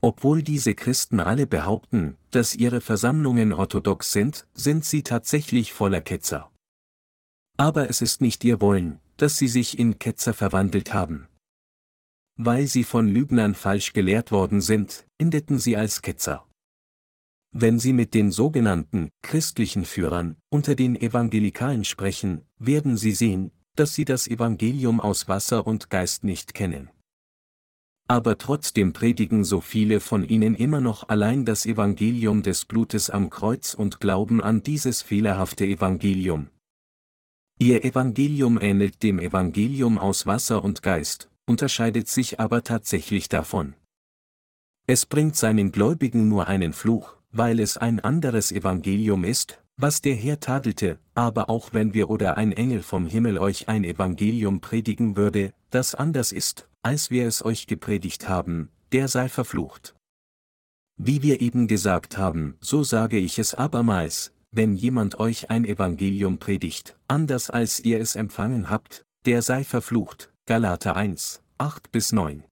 Obwohl 0.01 0.43
diese 0.43 0.75
Christen 0.75 1.19
alle 1.19 1.47
behaupten, 1.47 2.17
dass 2.31 2.55
ihre 2.55 2.81
Versammlungen 2.81 3.53
orthodox 3.53 4.11
sind, 4.11 4.45
sind 4.53 4.85
sie 4.85 5.03
tatsächlich 5.03 5.73
voller 5.73 6.01
Ketzer. 6.01 6.51
Aber 7.57 7.89
es 7.89 8.01
ist 8.01 8.21
nicht 8.21 8.43
ihr 8.43 8.61
Wollen, 8.61 8.99
dass 9.17 9.37
sie 9.37 9.47
sich 9.47 9.79
in 9.79 9.99
Ketzer 9.99 10.33
verwandelt 10.33 10.93
haben. 10.93 11.27
Weil 12.41 12.67
sie 12.67 12.85
von 12.85 13.09
Lügnern 13.09 13.53
falsch 13.53 13.91
gelehrt 13.91 14.31
worden 14.31 14.61
sind, 14.61 15.05
endeten 15.17 15.59
sie 15.59 15.75
als 15.75 16.01
Ketzer. 16.01 16.47
Wenn 17.51 17.79
Sie 17.79 17.93
mit 17.93 18.13
den 18.13 18.31
sogenannten 18.31 19.09
christlichen 19.23 19.83
Führern 19.83 20.37
unter 20.49 20.75
den 20.75 20.95
Evangelikalen 20.95 21.83
sprechen, 21.83 22.45
werden 22.59 22.95
Sie 22.95 23.11
sehen, 23.11 23.51
dass 23.75 23.93
sie 23.93 24.05
das 24.05 24.27
Evangelium 24.27 25.01
aus 25.01 25.27
Wasser 25.27 25.65
und 25.65 25.89
Geist 25.89 26.23
nicht 26.23 26.53
kennen. 26.53 26.89
Aber 28.07 28.37
trotzdem 28.37 28.93
predigen 28.93 29.43
so 29.43 29.61
viele 29.61 29.99
von 29.99 30.23
ihnen 30.23 30.55
immer 30.55 30.79
noch 30.79 31.09
allein 31.09 31.43
das 31.43 31.65
Evangelium 31.65 32.41
des 32.41 32.65
Blutes 32.65 33.09
am 33.09 33.29
Kreuz 33.29 33.73
und 33.73 33.99
glauben 33.99 34.41
an 34.41 34.63
dieses 34.63 35.01
fehlerhafte 35.01 35.65
Evangelium. 35.65 36.49
Ihr 37.59 37.83
Evangelium 37.83 38.59
ähnelt 38.61 39.03
dem 39.03 39.19
Evangelium 39.19 39.97
aus 39.97 40.25
Wasser 40.25 40.63
und 40.63 40.81
Geist, 40.81 41.28
unterscheidet 41.49 42.07
sich 42.07 42.39
aber 42.39 42.63
tatsächlich 42.63 43.27
davon. 43.27 43.73
Es 44.87 45.05
bringt 45.05 45.35
seinen 45.35 45.71
Gläubigen 45.71 46.29
nur 46.29 46.47
einen 46.47 46.73
Fluch, 46.73 47.17
weil 47.31 47.59
es 47.59 47.75
ein 47.75 47.99
anderes 47.99 48.51
Evangelium 48.51 49.23
ist, 49.23 49.59
was 49.75 50.01
der 50.01 50.15
Herr 50.15 50.39
tadelte, 50.39 50.99
aber 51.15 51.49
auch 51.49 51.73
wenn 51.73 51.93
wir 51.93 52.09
oder 52.09 52.37
ein 52.37 52.51
Engel 52.51 52.83
vom 52.83 53.05
Himmel 53.05 53.37
euch 53.37 53.67
ein 53.67 53.83
Evangelium 53.83 54.61
predigen 54.61 55.15
würde, 55.17 55.53
das 55.69 55.95
anders 55.95 56.31
ist, 56.31 56.67
als 56.81 57.11
wir 57.11 57.27
es 57.27 57.43
euch 57.43 57.65
gepredigt 57.65 58.29
haben, 58.29 58.69
der 58.91 59.07
sei 59.07 59.29
verflucht. 59.29 59.95
Wie 60.97 61.23
wir 61.23 61.41
eben 61.41 61.67
gesagt 61.67 62.17
haben, 62.17 62.57
so 62.59 62.83
sage 62.83 63.17
ich 63.17 63.39
es 63.39 63.53
abermals, 63.55 64.33
wenn 64.51 64.75
jemand 64.75 65.19
euch 65.19 65.49
ein 65.49 65.65
Evangelium 65.65 66.39
predigt, 66.39 66.97
anders 67.07 67.49
als 67.49 67.79
ihr 67.79 67.99
es 67.99 68.15
empfangen 68.15 68.69
habt, 68.69 69.05
der 69.25 69.41
sei 69.41 69.63
verflucht, 69.63 70.31
Galater 70.49 70.95
1, 70.95 71.43
8 71.59 71.91
bis 71.91 72.11
9. 72.11 72.43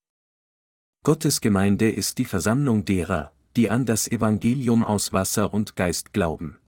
Gottes 1.04 1.42
Gemeinde 1.42 1.90
ist 1.90 2.20
die 2.20 2.26
Versammlung 2.26 2.86
derer, 2.86 3.32
die 3.56 3.72
an 3.72 3.88
das 3.88 4.08
Evangelium 4.08 4.84
aus 4.84 5.14
Wasser 5.14 5.52
und 5.52 5.76
Geist 5.76 6.14
glauben. 6.14 6.60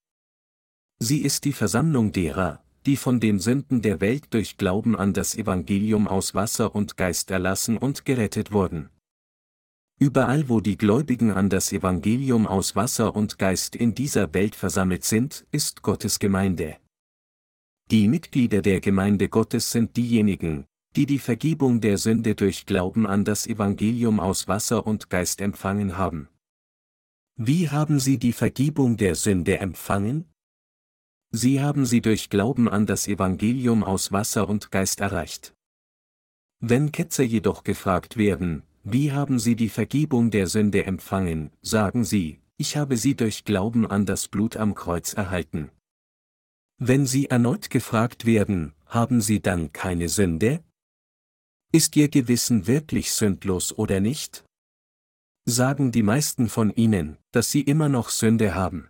Sie 0.98 1.20
ist 1.20 1.46
die 1.46 1.54
Versammlung 1.54 2.12
derer, 2.14 2.64
die 2.88 2.98
von 2.98 3.20
den 3.20 3.38
Sünden 3.38 3.84
der 3.84 4.02
Welt 4.02 4.34
durch 4.34 4.58
Glauben 4.58 4.96
an 4.96 5.14
das 5.14 5.36
Evangelium 5.36 6.08
aus 6.08 6.34
Wasser 6.34 6.74
und 6.74 6.98
Geist 6.98 7.30
erlassen 7.30 7.78
und 7.78 8.06
gerettet 8.06 8.52
wurden. 8.52 8.90
Überall 10.00 10.50
wo 10.50 10.62
die 10.62 10.78
Gläubigen 10.80 11.30
an 11.30 11.52
das 11.52 11.72
Evangelium 11.72 12.48
aus 12.48 12.76
Wasser 12.76 13.16
und 13.16 13.38
Geist 13.38 13.76
in 13.76 13.94
dieser 13.94 14.34
Welt 14.34 14.56
versammelt 14.56 15.04
sind, 15.04 15.46
ist 15.52 15.84
Gottes 15.84 16.18
Gemeinde. 16.18 16.78
Die 17.92 18.08
Mitglieder 18.08 18.64
der 18.64 18.82
Gemeinde 18.82 19.30
Gottes 19.30 19.70
sind 19.70 19.96
diejenigen, 19.96 20.66
die 20.96 21.06
die 21.06 21.20
Vergebung 21.20 21.82
der 21.82 21.98
Sünde 21.98 22.36
durch 22.36 22.66
Glauben 22.66 23.06
an 23.06 23.24
das 23.24 23.46
Evangelium 23.46 24.20
aus 24.20 24.48
Wasser 24.48 24.88
und 24.88 25.10
Geist 25.10 25.42
empfangen 25.42 25.98
haben. 25.98 26.30
Wie 27.36 27.70
haben 27.70 28.00
sie 28.00 28.18
die 28.18 28.34
Vergebung 28.34 28.98
der 28.98 29.16
Sünde 29.16 29.60
empfangen? 29.60 30.26
Sie 31.32 31.62
haben 31.62 31.86
sie 31.86 32.02
durch 32.02 32.30
Glauben 32.30 32.68
an 32.68 32.86
das 32.86 33.08
Evangelium 33.08 33.84
aus 33.84 34.12
Wasser 34.12 34.50
und 34.50 34.72
Geist 34.72 35.00
erreicht. 35.00 35.54
Wenn 36.60 36.92
Ketzer 36.92 37.24
jedoch 37.24 37.64
gefragt 37.64 38.18
werden, 38.18 38.64
wie 38.84 39.12
haben 39.12 39.40
sie 39.40 39.56
die 39.56 39.70
Vergebung 39.70 40.32
der 40.32 40.48
Sünde 40.48 40.86
empfangen, 40.86 41.52
sagen 41.62 42.04
sie, 42.04 42.42
ich 42.58 42.76
habe 42.76 42.98
sie 42.98 43.16
durch 43.16 43.46
Glauben 43.46 43.86
an 43.86 44.06
das 44.06 44.28
Blut 44.28 44.58
am 44.58 44.74
Kreuz 44.74 45.14
erhalten. 45.14 45.70
Wenn 46.78 47.06
sie 47.06 47.28
erneut 47.28 47.70
gefragt 47.70 48.26
werden, 48.26 48.74
haben 48.86 49.22
sie 49.22 49.42
dann 49.42 49.72
keine 49.72 50.10
Sünde? 50.10 50.64
Ist 51.72 51.96
Ihr 51.96 52.10
Gewissen 52.10 52.66
wirklich 52.66 53.12
sündlos 53.12 53.78
oder 53.78 54.00
nicht? 54.00 54.44
Sagen 55.46 55.92
die 55.92 56.02
meisten 56.02 56.50
von 56.50 56.72
Ihnen, 56.72 57.18
dass 57.32 57.52
Sie 57.52 57.62
immer 57.62 57.90
noch 57.90 58.10
Sünde 58.10 58.56
haben. 58.56 58.90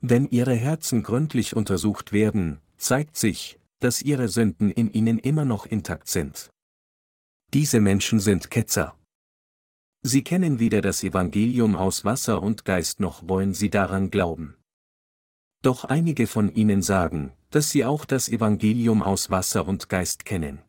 Wenn 0.00 0.28
Ihre 0.28 0.54
Herzen 0.54 1.02
gründlich 1.02 1.56
untersucht 1.56 2.12
werden, 2.12 2.60
zeigt 2.76 3.16
sich, 3.16 3.58
dass 3.78 4.02
Ihre 4.02 4.28
Sünden 4.28 4.70
in 4.70 4.92
Ihnen 4.92 5.18
immer 5.18 5.46
noch 5.46 5.64
intakt 5.64 6.08
sind. 6.08 6.50
Diese 7.54 7.80
Menschen 7.80 8.20
sind 8.20 8.50
Ketzer. 8.50 8.94
Sie 10.02 10.24
kennen 10.24 10.58
weder 10.58 10.82
das 10.82 11.02
Evangelium 11.02 11.74
aus 11.74 12.04
Wasser 12.04 12.42
und 12.42 12.66
Geist 12.66 13.00
noch 13.00 13.28
wollen 13.28 13.54
sie 13.54 13.70
daran 13.70 14.10
glauben. 14.10 14.56
Doch 15.62 15.84
einige 15.84 16.26
von 16.26 16.52
ihnen 16.54 16.82
sagen, 16.82 17.32
dass 17.50 17.70
sie 17.70 17.84
auch 17.84 18.04
das 18.04 18.28
Evangelium 18.28 19.02
aus 19.02 19.30
Wasser 19.30 19.66
und 19.66 19.88
Geist 19.88 20.24
kennen. 20.24 20.60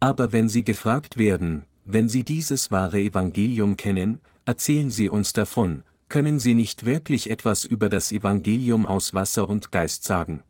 Aber 0.00 0.32
wenn 0.32 0.48
sie 0.48 0.64
gefragt 0.64 1.18
werden, 1.18 1.64
wenn 1.84 2.08
sie 2.08 2.24
dieses 2.24 2.70
wahre 2.70 3.00
Evangelium 3.00 3.76
kennen, 3.76 4.20
erzählen 4.46 4.90
sie 4.90 5.10
uns 5.10 5.34
davon, 5.34 5.82
können 6.08 6.40
sie 6.40 6.54
nicht 6.54 6.84
wirklich 6.84 7.30
etwas 7.30 7.64
über 7.64 7.88
das 7.88 8.10
Evangelium 8.10 8.86
aus 8.86 9.14
Wasser 9.14 9.48
und 9.48 9.70
Geist 9.70 10.04
sagen. 10.04 10.42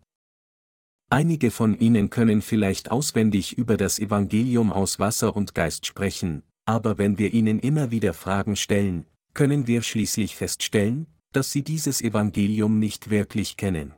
Einige 1.10 1.50
von 1.50 1.76
ihnen 1.78 2.08
können 2.08 2.40
vielleicht 2.40 2.92
auswendig 2.92 3.58
über 3.58 3.76
das 3.76 3.98
Evangelium 3.98 4.72
aus 4.72 5.00
Wasser 5.00 5.34
und 5.34 5.56
Geist 5.56 5.84
sprechen, 5.84 6.44
aber 6.66 6.98
wenn 6.98 7.18
wir 7.18 7.34
ihnen 7.34 7.58
immer 7.58 7.90
wieder 7.90 8.14
Fragen 8.14 8.54
stellen, 8.54 9.06
können 9.34 9.66
wir 9.66 9.82
schließlich 9.82 10.36
feststellen, 10.36 11.06
dass 11.32 11.50
sie 11.50 11.62
dieses 11.62 12.00
Evangelium 12.00 12.78
nicht 12.78 13.10
wirklich 13.10 13.56
kennen. 13.56 13.94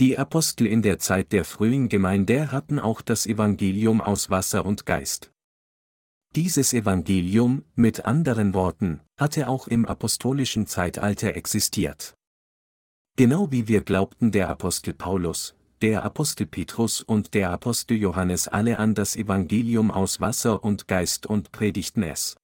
Die 0.00 0.18
Apostel 0.18 0.66
in 0.66 0.82
der 0.82 0.98
Zeit 0.98 1.30
der 1.30 1.44
frühen 1.44 1.88
Gemeinde 1.88 2.50
hatten 2.50 2.80
auch 2.80 3.00
das 3.00 3.26
Evangelium 3.26 4.00
aus 4.00 4.28
Wasser 4.28 4.66
und 4.66 4.86
Geist. 4.86 5.30
Dieses 6.34 6.72
Evangelium, 6.72 7.64
mit 7.76 8.04
anderen 8.04 8.54
Worten, 8.54 9.00
hatte 9.16 9.46
auch 9.48 9.68
im 9.68 9.86
apostolischen 9.86 10.66
Zeitalter 10.66 11.36
existiert. 11.36 12.16
Genau 13.16 13.52
wie 13.52 13.68
wir 13.68 13.82
glaubten 13.82 14.32
der 14.32 14.48
Apostel 14.48 14.94
Paulus, 14.94 15.54
der 15.80 16.02
Apostel 16.02 16.46
Petrus 16.46 17.00
und 17.00 17.32
der 17.34 17.52
Apostel 17.52 17.96
Johannes 17.96 18.48
alle 18.48 18.80
an 18.80 18.96
das 18.96 19.14
Evangelium 19.14 19.92
aus 19.92 20.20
Wasser 20.20 20.64
und 20.64 20.88
Geist 20.88 21.24
und 21.24 21.52
predigten 21.52 22.02
es. 22.02 22.36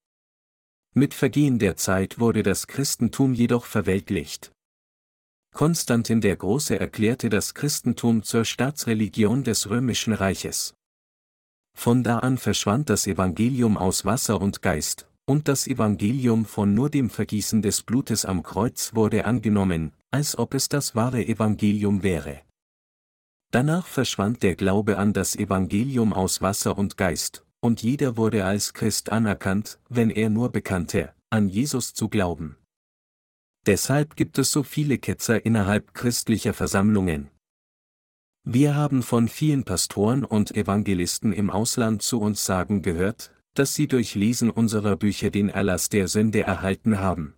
Mit 0.95 1.15
Vergehen 1.15 1.59
der 1.59 1.77
Zeit 1.77 2.21
wurde 2.21 2.45
das 2.45 2.69
Christentum 2.69 3.35
jedoch 3.35 3.65
verweltlicht. 3.65 4.53
Konstantin 5.53 6.21
der 6.21 6.37
Große 6.37 6.79
erklärte 6.79 7.29
das 7.29 7.55
Christentum 7.55 8.23
zur 8.23 8.45
Staatsreligion 8.45 9.45
des 9.45 9.69
römischen 9.69 10.13
Reiches. 10.13 10.75
Von 11.77 12.03
da 12.03 12.19
an 12.19 12.39
verschwand 12.39 12.91
das 12.91 13.07
Evangelium 13.07 13.77
aus 13.77 14.05
Wasser 14.05 14.41
und 14.41 14.63
Geist, 14.63 15.09
und 15.27 15.49
das 15.49 15.67
Evangelium 15.67 16.45
von 16.45 16.75
nur 16.75 16.91
dem 16.91 17.11
Vergießen 17.11 17.63
des 17.63 17.83
Blutes 17.83 18.25
am 18.25 18.43
Kreuz 18.43 18.95
wurde 18.95 19.25
angenommen, 19.25 19.93
als 20.11 20.37
ob 20.39 20.55
es 20.55 20.69
das 20.69 20.95
wahre 20.95 21.25
Evangelium 21.25 22.03
wäre. 22.03 22.41
Danach 23.51 23.87
verschwand 23.87 24.43
der 24.43 24.55
Glaube 24.55 24.99
an 24.99 25.13
das 25.13 25.37
Evangelium 25.37 26.13
aus 26.13 26.41
Wasser 26.41 26.79
und 26.79 26.97
Geist, 26.97 27.45
und 27.61 27.83
jeder 27.83 28.17
wurde 28.17 28.45
als 28.45 28.75
Christ 28.75 29.11
anerkannt, 29.11 29.79
wenn 29.89 30.11
er 30.11 30.31
nur 30.31 30.51
bekannte, 30.51 31.13
an 31.31 31.49
Jesus 31.49 31.95
zu 31.95 32.09
glauben. 32.09 32.57
Deshalb 33.67 34.17
gibt 34.17 34.39
es 34.39 34.51
so 34.51 34.63
viele 34.63 34.99
Ketzer 34.99 35.45
innerhalb 35.45 35.93
christlicher 35.93 36.55
Versammlungen. 36.55 37.31
Wir 38.43 38.75
haben 38.75 39.03
von 39.03 39.29
vielen 39.29 39.65
Pastoren 39.65 40.25
und 40.25 40.57
Evangelisten 40.57 41.33
im 41.33 41.51
Ausland 41.51 42.01
zu 42.01 42.21
uns 42.21 42.47
sagen 42.47 42.81
gehört, 42.81 43.35
dass 43.55 43.75
sie 43.75 43.87
durch 43.87 44.15
Lesen 44.15 44.51
unserer 44.51 44.97
Bücher 44.97 45.31
den 45.31 45.51
Erlass 45.51 45.91
der 45.91 46.09
Sünde 46.09 46.43
erhalten 46.43 46.99
haben. 47.01 47.35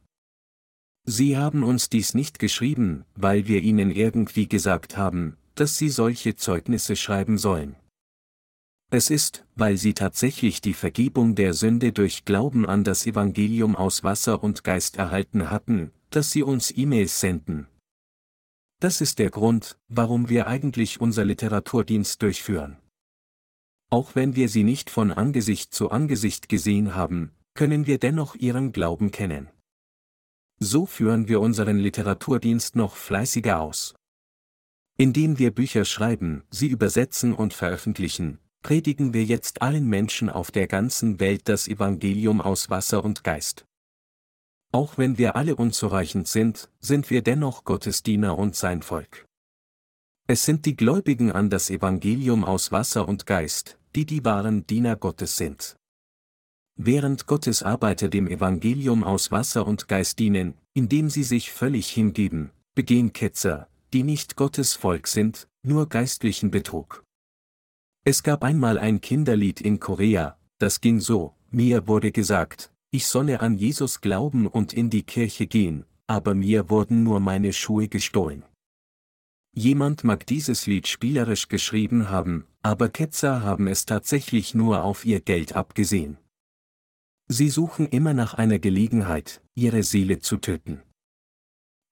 Sie 1.05 1.37
haben 1.37 1.65
uns 1.65 1.89
dies 1.89 2.15
nicht 2.15 2.39
geschrieben, 2.39 3.05
weil 3.17 3.49
wir 3.49 3.61
ihnen 3.61 3.91
irgendwie 3.91 4.49
gesagt 4.49 4.97
haben, 4.97 5.37
dass 5.57 5.77
sie 5.77 5.89
solche 5.89 6.37
Zeugnisse 6.37 6.95
schreiben 6.95 7.39
sollen. 7.39 7.75
Es 8.91 9.11
ist, 9.11 9.45
weil 9.57 9.79
sie 9.79 9.95
tatsächlich 9.95 10.61
die 10.61 10.75
Vergebung 10.75 11.35
der 11.35 11.55
Sünde 11.55 11.93
durch 11.93 12.25
Glauben 12.25 12.67
an 12.67 12.85
das 12.85 13.07
Evangelium 13.07 13.75
aus 13.75 14.05
Wasser 14.05 14.45
und 14.45 14.63
Geist 14.63 14.99
erhalten 14.99 15.51
hatten, 15.51 15.91
dass 16.15 16.31
sie 16.31 16.43
uns 16.43 16.73
E-Mails 16.77 17.21
senden. 17.21 17.67
Das 18.81 19.01
ist 19.01 19.19
der 19.19 19.31
Grund, 19.31 19.79
warum 19.89 20.29
wir 20.29 20.47
eigentlich 20.47 21.01
unser 21.01 21.25
Literaturdienst 21.25 22.21
durchführen. 22.21 22.79
Auch 23.91 24.15
wenn 24.15 24.35
wir 24.35 24.49
sie 24.49 24.65
nicht 24.65 24.91
von 24.91 25.13
Angesicht 25.13 25.75
zu 25.75 25.91
Angesicht 25.91 26.49
gesehen 26.49 26.95
haben, 26.95 27.33
können 27.55 27.87
wir 27.87 27.99
dennoch 27.99 28.35
ihren 28.35 28.73
Glauben 28.73 29.11
kennen. 29.11 29.49
So 30.59 30.87
führen 30.87 31.29
wir 31.29 31.41
unseren 31.41 31.79
Literaturdienst 31.79 32.77
noch 32.77 32.97
fleißiger 32.97 33.61
aus. 33.61 33.95
Indem 34.97 35.39
wir 35.39 35.51
Bücher 35.51 35.85
schreiben, 35.85 36.45
sie 36.51 36.69
übersetzen 36.69 37.35
und 37.35 37.55
veröffentlichen, 37.55 38.39
predigen 38.63 39.13
wir 39.13 39.25
jetzt 39.25 39.63
allen 39.63 39.87
Menschen 39.89 40.31
auf 40.31 40.51
der 40.51 40.69
ganzen 40.69 41.21
Welt 41.21 41.49
das 41.49 41.69
Evangelium 41.69 42.41
aus 42.41 42.71
Wasser 42.71 43.05
und 43.05 43.25
Geist. 43.25 43.65
Auch 44.73 44.97
wenn 44.97 45.19
wir 45.19 45.37
alle 45.37 45.55
unzureichend 45.57 46.27
sind, 46.27 46.71
sind 46.81 47.11
wir 47.11 47.23
dennoch 47.23 47.65
Gottes 47.65 48.03
Diener 48.03 48.39
und 48.39 48.57
sein 48.57 48.81
Volk. 48.81 49.27
Es 50.27 50.47
sind 50.47 50.65
die 50.65 50.77
Gläubigen 50.77 51.31
an 51.31 51.51
das 51.51 51.69
Evangelium 51.69 52.43
aus 52.43 52.73
Wasser 52.73 53.07
und 53.07 53.27
Geist, 53.27 53.79
die 53.95 54.07
die 54.07 54.25
wahren 54.25 54.67
Diener 54.67 54.97
Gottes 54.97 55.37
sind. 55.37 55.77
Während 56.77 57.27
Gottes 57.27 57.63
Arbeiter 57.63 58.09
dem 58.09 58.27
Evangelium 58.27 59.05
aus 59.05 59.31
Wasser 59.31 59.67
und 59.67 59.89
Geist 59.89 60.19
dienen, 60.19 60.55
indem 60.73 61.11
sie 61.11 61.25
sich 61.25 61.53
völlig 61.53 61.91
hingeben, 61.91 62.51
begehen 62.75 63.13
Ketzer, 63.13 63.69
die 63.93 64.03
nicht 64.05 64.37
Gottes 64.37 64.73
Volk 64.73 65.07
sind, 65.07 65.49
nur 65.63 65.87
geistlichen 65.91 66.51
Betrug. 66.51 67.05
Es 68.05 68.23
gab 68.23 68.43
einmal 68.43 68.79
ein 68.79 69.03
Kinderlied 69.03 69.61
in 69.61 69.81
Korea, 69.81 70.39
das 70.59 70.81
ging 70.81 70.99
so, 70.99 71.35
mir 71.51 71.87
wurde 71.87 72.11
gesagt, 72.11 72.73
ich 72.93 73.07
solle 73.07 73.41
an 73.41 73.57
Jesus 73.57 74.03
glauben 74.03 74.47
und 74.47 74.75
in 74.75 74.91
die 74.91 75.03
Kirche 75.03 75.47
gehen, 75.47 75.87
aber 76.07 76.35
mir 76.35 76.69
wurden 76.69 77.03
nur 77.03 77.21
meine 77.21 77.55
Schuhe 77.55 77.89
gestohlen. 77.89 78.45
Jemand 79.55 80.05
mag 80.05 80.27
dieses 80.27 80.67
Lied 80.67 80.87
spielerisch 80.87 81.49
geschrieben 81.49 82.11
haben, 82.11 82.47
aber 82.63 82.91
Ketzer 82.91 83.43
haben 83.43 83.67
es 83.67 83.87
tatsächlich 83.87 84.55
nur 84.55 84.85
auf 84.85 85.07
ihr 85.07 85.21
Geld 85.21 85.57
abgesehen. 85.57 86.19
Sie 87.29 87.49
suchen 87.49 87.87
immer 87.87 88.13
nach 88.13 88.35
einer 88.35 88.59
Gelegenheit, 88.59 89.43
ihre 89.55 89.83
Seele 89.83 90.21
zu 90.21 90.37
töten. 90.37 90.83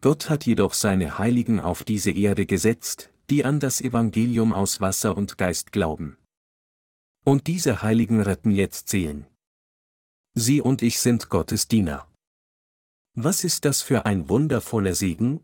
Gott 0.03 0.29
hat 0.29 0.45
jedoch 0.45 0.75
seine 0.75 1.19
Heiligen 1.19 1.61
auf 1.61 1.83
diese 1.83 2.11
Erde 2.11 2.45
gesetzt, 2.45 3.11
die 3.31 3.47
an 3.47 3.59
das 3.59 3.81
Evangelium 3.81 4.53
aus 4.53 4.83
Wasser 4.83 5.17
und 5.17 5.39
Geist 5.39 5.73
glauben. 5.73 6.19
Und 7.25 7.47
diese 7.47 7.81
Heiligen 7.81 8.21
retten 8.21 8.51
jetzt 8.51 8.91
Seelen. 8.91 9.27
Sie 10.35 10.61
und 10.61 10.83
ich 10.83 11.01
sind 11.01 11.29
Gottes 11.29 11.67
Diener. 11.67 12.07
Was 13.17 13.43
ist 13.43 13.65
das 13.65 13.83
für 13.83 14.07
ein 14.07 14.29
wundervoller 14.29 14.95
Segen? 14.95 15.41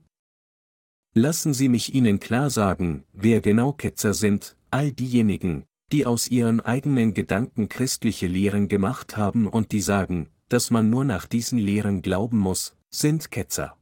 Lassen 1.13 1.55
Sie 1.55 1.69
mich 1.69 1.95
Ihnen 1.95 2.21
klar 2.21 2.51
sagen, 2.51 3.05
wer 3.13 3.41
genau 3.41 3.73
Ketzer 3.73 4.15
sind, 4.15 4.57
all 4.71 4.93
diejenigen, 4.93 5.65
die 5.93 6.07
aus 6.07 6.29
ihren 6.29 6.61
eigenen 6.61 7.15
Gedanken 7.15 7.69
christliche 7.69 8.29
Lehren 8.29 8.69
gemacht 8.69 9.17
haben 9.17 9.49
und 9.49 9.73
die 9.73 9.81
sagen, 9.81 10.29
dass 10.49 10.71
man 10.71 10.89
nur 10.89 11.05
nach 11.05 11.27
diesen 11.27 11.59
Lehren 11.59 12.03
glauben 12.03 12.39
muss, 12.39 12.77
sind 12.91 13.31
Ketzer. 13.31 13.77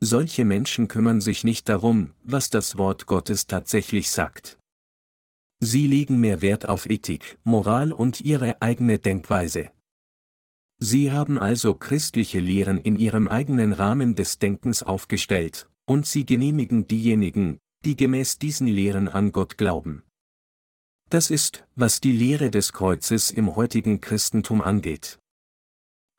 Solche 0.00 0.44
Menschen 0.44 0.88
kümmern 0.88 1.22
sich 1.22 1.44
nicht 1.44 1.68
darum, 1.68 2.12
was 2.22 2.50
das 2.50 2.76
Wort 2.76 3.06
Gottes 3.06 3.46
tatsächlich 3.46 4.10
sagt. 4.10 4.58
Sie 5.60 5.86
legen 5.86 6.20
mehr 6.20 6.42
Wert 6.42 6.68
auf 6.68 6.90
Ethik, 6.90 7.38
Moral 7.44 7.90
und 7.92 8.20
ihre 8.20 8.60
eigene 8.60 8.98
Denkweise. 8.98 9.70
Sie 10.78 11.12
haben 11.12 11.38
also 11.38 11.74
christliche 11.74 12.40
Lehren 12.40 12.78
in 12.78 12.96
ihrem 12.96 13.28
eigenen 13.28 13.72
Rahmen 13.72 14.14
des 14.14 14.38
Denkens 14.38 14.82
aufgestellt, 14.82 15.68
und 15.86 16.06
sie 16.06 16.26
genehmigen 16.26 16.86
diejenigen, 16.86 17.58
die 17.84 17.96
gemäß 17.96 18.38
diesen 18.38 18.66
Lehren 18.66 19.08
an 19.08 19.32
Gott 19.32 19.58
glauben. 19.58 20.02
Das 21.10 21.30
ist, 21.30 21.64
was 21.76 22.00
die 22.00 22.12
Lehre 22.12 22.50
des 22.50 22.72
Kreuzes 22.72 23.30
im 23.30 23.56
heutigen 23.56 24.00
Christentum 24.00 24.62
angeht. 24.62 25.18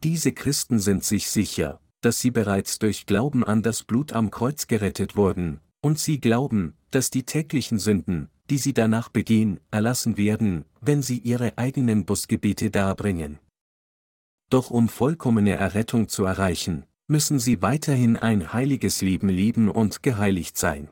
Diese 0.03 0.31
Christen 0.31 0.79
sind 0.79 1.03
sich 1.03 1.29
sicher, 1.29 1.81
dass 2.01 2.19
sie 2.19 2.31
bereits 2.31 2.77
durch 2.79 3.05
Glauben 3.05 3.43
an 3.43 3.63
das 3.63 3.83
Blut 3.83 4.13
am 4.13 4.29
Kreuz 4.29 4.67
gerettet 4.67 5.15
wurden, 5.15 5.59
und 5.81 5.99
sie 5.99 6.19
glauben, 6.19 6.75
dass 6.91 7.09
die 7.09 7.23
täglichen 7.23 7.79
Sünden, 7.79 8.29
die 8.49 8.57
sie 8.57 8.73
danach 8.73 9.09
begehen, 9.09 9.59
erlassen 9.71 10.17
werden, 10.17 10.65
wenn 10.81 11.01
sie 11.01 11.17
ihre 11.17 11.57
eigenen 11.57 12.05
Busgebete 12.05 12.69
darbringen. 12.69 13.39
Doch 14.49 14.69
um 14.69 14.89
vollkommene 14.89 15.55
Errettung 15.55 16.07
zu 16.07 16.25
erreichen, 16.25 16.85
müssen 17.07 17.39
sie 17.39 17.61
weiterhin 17.61 18.17
ein 18.17 18.53
heiliges 18.53 19.01
Leben 19.01 19.29
leben 19.29 19.69
und 19.69 20.03
geheiligt 20.03 20.57
sein. 20.57 20.89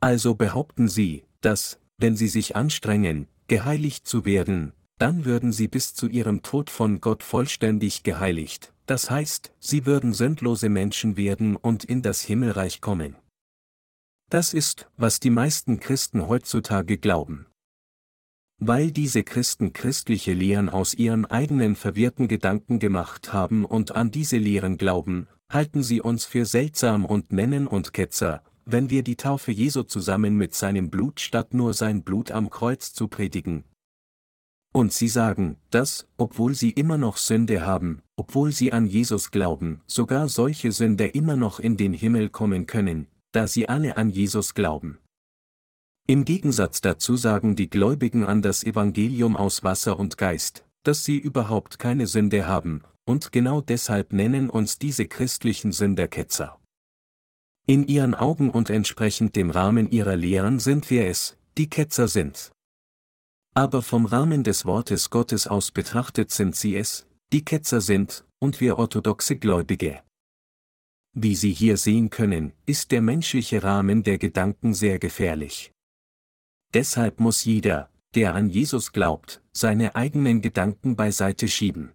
Also 0.00 0.34
behaupten 0.34 0.88
sie, 0.88 1.24
dass, 1.40 1.80
wenn 1.98 2.16
sie 2.16 2.28
sich 2.28 2.56
anstrengen, 2.56 3.28
geheiligt 3.48 4.06
zu 4.06 4.24
werden, 4.24 4.72
dann 4.98 5.24
würden 5.24 5.52
sie 5.52 5.68
bis 5.68 5.94
zu 5.94 6.08
ihrem 6.08 6.42
Tod 6.42 6.70
von 6.70 7.00
Gott 7.00 7.22
vollständig 7.22 8.02
geheiligt, 8.02 8.72
das 8.86 9.10
heißt, 9.10 9.52
sie 9.60 9.86
würden 9.86 10.12
sündlose 10.12 10.68
Menschen 10.68 11.16
werden 11.16 11.56
und 11.56 11.84
in 11.84 12.02
das 12.02 12.20
Himmelreich 12.22 12.80
kommen. 12.80 13.16
Das 14.30 14.52
ist, 14.52 14.90
was 14.96 15.20
die 15.20 15.30
meisten 15.30 15.80
Christen 15.80 16.28
heutzutage 16.28 16.98
glauben. 16.98 17.46
Weil 18.60 18.90
diese 18.90 19.22
Christen 19.22 19.72
christliche 19.72 20.32
Lehren 20.32 20.68
aus 20.68 20.94
ihren 20.94 21.24
eigenen 21.24 21.76
verwirrten 21.76 22.26
Gedanken 22.26 22.80
gemacht 22.80 23.32
haben 23.32 23.64
und 23.64 23.94
an 23.94 24.10
diese 24.10 24.36
Lehren 24.36 24.78
glauben, 24.78 25.28
halten 25.48 25.82
sie 25.82 26.00
uns 26.00 26.24
für 26.24 26.44
seltsam 26.44 27.04
und 27.04 27.32
nennen 27.32 27.68
uns 27.68 27.92
Ketzer, 27.92 28.42
wenn 28.64 28.90
wir 28.90 29.02
die 29.02 29.16
Taufe 29.16 29.52
Jesu 29.52 29.84
zusammen 29.84 30.36
mit 30.36 30.54
seinem 30.54 30.90
Blut 30.90 31.20
statt 31.20 31.54
nur 31.54 31.72
sein 31.72 32.02
Blut 32.02 32.32
am 32.32 32.50
Kreuz 32.50 32.92
zu 32.92 33.06
predigen. 33.06 33.64
Und 34.74 34.92
sie 34.92 35.08
sagen, 35.08 35.56
dass, 35.70 36.06
obwohl 36.18 36.54
sie 36.54 36.70
immer 36.70 36.98
noch 36.98 37.16
Sünde 37.16 37.64
haben, 37.64 38.02
obwohl 38.16 38.52
sie 38.52 38.72
an 38.72 38.86
Jesus 38.86 39.30
glauben, 39.30 39.80
sogar 39.86 40.28
solche 40.28 40.72
Sünder 40.72 41.14
immer 41.14 41.36
noch 41.36 41.60
in 41.60 41.76
den 41.76 41.92
Himmel 41.92 42.28
kommen 42.28 42.66
können, 42.66 43.06
da 43.32 43.46
sie 43.46 43.68
alle 43.68 43.96
an 43.96 44.10
Jesus 44.10 44.52
glauben. 44.54 44.98
Im 46.10 46.24
Gegensatz 46.24 46.80
dazu 46.80 47.16
sagen 47.16 47.54
die 47.54 47.68
Gläubigen 47.68 48.24
an 48.24 48.40
das 48.40 48.64
Evangelium 48.64 49.36
aus 49.36 49.62
Wasser 49.62 49.98
und 49.98 50.16
Geist, 50.16 50.64
dass 50.82 51.04
sie 51.04 51.18
überhaupt 51.18 51.78
keine 51.78 52.06
Sünde 52.06 52.46
haben, 52.46 52.82
und 53.04 53.30
genau 53.30 53.60
deshalb 53.60 54.14
nennen 54.14 54.48
uns 54.48 54.78
diese 54.78 55.06
christlichen 55.06 55.70
Sünder 55.70 56.08
Ketzer. 56.08 56.58
In 57.66 57.86
ihren 57.86 58.14
Augen 58.14 58.48
und 58.48 58.70
entsprechend 58.70 59.36
dem 59.36 59.50
Rahmen 59.50 59.90
ihrer 59.90 60.16
Lehren 60.16 60.60
sind 60.60 60.88
wir 60.88 61.06
es, 61.06 61.36
die 61.58 61.68
Ketzer 61.68 62.08
sind. 62.08 62.52
Aber 63.54 63.82
vom 63.82 64.06
Rahmen 64.06 64.44
des 64.44 64.64
Wortes 64.64 65.10
Gottes 65.10 65.46
aus 65.46 65.72
betrachtet 65.72 66.30
sind 66.30 66.56
sie 66.56 66.74
es, 66.76 67.06
die 67.34 67.44
Ketzer 67.44 67.82
sind, 67.82 68.24
und 68.38 68.62
wir 68.62 68.78
orthodoxe 68.78 69.36
Gläubige. 69.36 70.00
Wie 71.12 71.34
Sie 71.34 71.52
hier 71.52 71.76
sehen 71.76 72.08
können, 72.08 72.52
ist 72.64 72.92
der 72.92 73.02
menschliche 73.02 73.62
Rahmen 73.62 74.04
der 74.04 74.16
Gedanken 74.16 74.72
sehr 74.72 74.98
gefährlich. 74.98 75.72
Deshalb 76.74 77.20
muss 77.20 77.44
jeder, 77.44 77.88
der 78.14 78.34
an 78.34 78.50
Jesus 78.50 78.92
glaubt, 78.92 79.42
seine 79.52 79.96
eigenen 79.96 80.42
Gedanken 80.42 80.96
beiseite 80.96 81.48
schieben. 81.48 81.92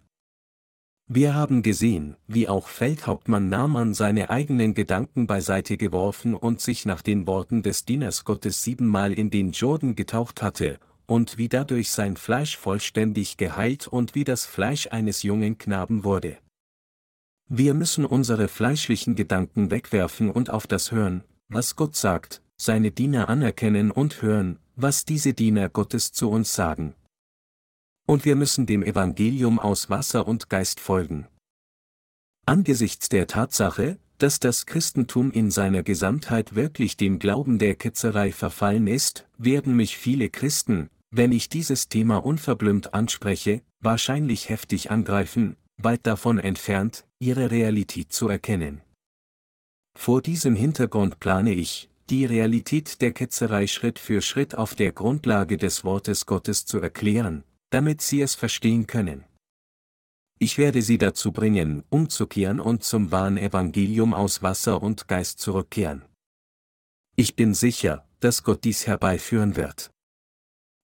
Wir 1.06 1.34
haben 1.34 1.62
gesehen, 1.62 2.16
wie 2.26 2.48
auch 2.48 2.66
Feldhauptmann 2.66 3.48
Naaman 3.48 3.92
seine 3.92 4.30
eigenen 4.30 4.74
Gedanken 4.74 5.26
beiseite 5.26 5.76
geworfen 5.76 6.34
und 6.34 6.60
sich 6.60 6.86
nach 6.86 7.02
den 7.02 7.26
Worten 7.26 7.62
des 7.62 7.84
Dieners 7.84 8.24
Gottes 8.24 8.62
siebenmal 8.62 9.12
in 9.12 9.28
den 9.28 9.52
Jordan 9.52 9.96
getaucht 9.96 10.42
hatte, 10.42 10.78
und 11.06 11.36
wie 11.36 11.48
dadurch 11.48 11.90
sein 11.90 12.16
Fleisch 12.16 12.56
vollständig 12.56 13.36
geheilt 13.36 13.86
und 13.86 14.14
wie 14.14 14.24
das 14.24 14.46
Fleisch 14.46 14.88
eines 14.90 15.22
jungen 15.22 15.58
Knaben 15.58 16.04
wurde. 16.04 16.38
Wir 17.48 17.74
müssen 17.74 18.06
unsere 18.06 18.48
fleischlichen 18.48 19.14
Gedanken 19.14 19.70
wegwerfen 19.70 20.30
und 20.30 20.48
auf 20.48 20.66
das 20.66 20.90
hören, 20.90 21.22
was 21.48 21.76
Gott 21.76 21.94
sagt, 21.94 22.40
seine 22.56 22.90
Diener 22.90 23.28
anerkennen 23.28 23.90
und 23.90 24.22
hören, 24.22 24.58
was 24.76 25.04
diese 25.04 25.34
Diener 25.34 25.68
Gottes 25.68 26.12
zu 26.12 26.30
uns 26.30 26.54
sagen. 26.54 26.94
Und 28.06 28.24
wir 28.24 28.36
müssen 28.36 28.66
dem 28.66 28.82
Evangelium 28.82 29.58
aus 29.58 29.90
Wasser 29.90 30.26
und 30.26 30.50
Geist 30.50 30.80
folgen. 30.80 31.26
Angesichts 32.46 33.08
der 33.08 33.26
Tatsache, 33.26 33.98
dass 34.18 34.38
das 34.38 34.66
Christentum 34.66 35.32
in 35.32 35.50
seiner 35.50 35.82
Gesamtheit 35.82 36.54
wirklich 36.54 36.96
dem 36.96 37.18
Glauben 37.18 37.58
der 37.58 37.74
Ketzerei 37.74 38.32
verfallen 38.32 38.86
ist, 38.86 39.26
werden 39.38 39.74
mich 39.74 39.96
viele 39.96 40.28
Christen, 40.28 40.90
wenn 41.10 41.32
ich 41.32 41.48
dieses 41.48 41.88
Thema 41.88 42.18
unverblümt 42.18 42.92
anspreche, 42.92 43.62
wahrscheinlich 43.80 44.48
heftig 44.48 44.90
angreifen, 44.90 45.56
weit 45.78 46.06
davon 46.06 46.38
entfernt, 46.38 47.06
ihre 47.18 47.50
Realität 47.50 48.12
zu 48.12 48.28
erkennen. 48.28 48.82
Vor 49.96 50.22
diesem 50.22 50.54
Hintergrund 50.56 51.20
plane 51.20 51.52
ich, 51.52 51.88
die 52.10 52.24
Realität 52.24 53.00
der 53.00 53.12
Ketzerei 53.12 53.66
Schritt 53.66 53.98
für 53.98 54.20
Schritt 54.20 54.54
auf 54.54 54.74
der 54.74 54.92
Grundlage 54.92 55.56
des 55.56 55.84
Wortes 55.84 56.26
Gottes 56.26 56.66
zu 56.66 56.78
erklären, 56.78 57.44
damit 57.70 58.02
Sie 58.02 58.20
es 58.20 58.34
verstehen 58.34 58.86
können. 58.86 59.24
Ich 60.38 60.58
werde 60.58 60.82
Sie 60.82 60.98
dazu 60.98 61.32
bringen, 61.32 61.84
umzukehren 61.90 62.60
und 62.60 62.82
zum 62.82 63.10
wahren 63.10 63.38
Evangelium 63.38 64.12
aus 64.12 64.42
Wasser 64.42 64.82
und 64.82 65.08
Geist 65.08 65.38
zurückkehren. 65.38 66.04
Ich 67.16 67.36
bin 67.36 67.54
sicher, 67.54 68.06
dass 68.20 68.42
Gott 68.42 68.64
dies 68.64 68.86
herbeiführen 68.86 69.56
wird. 69.56 69.90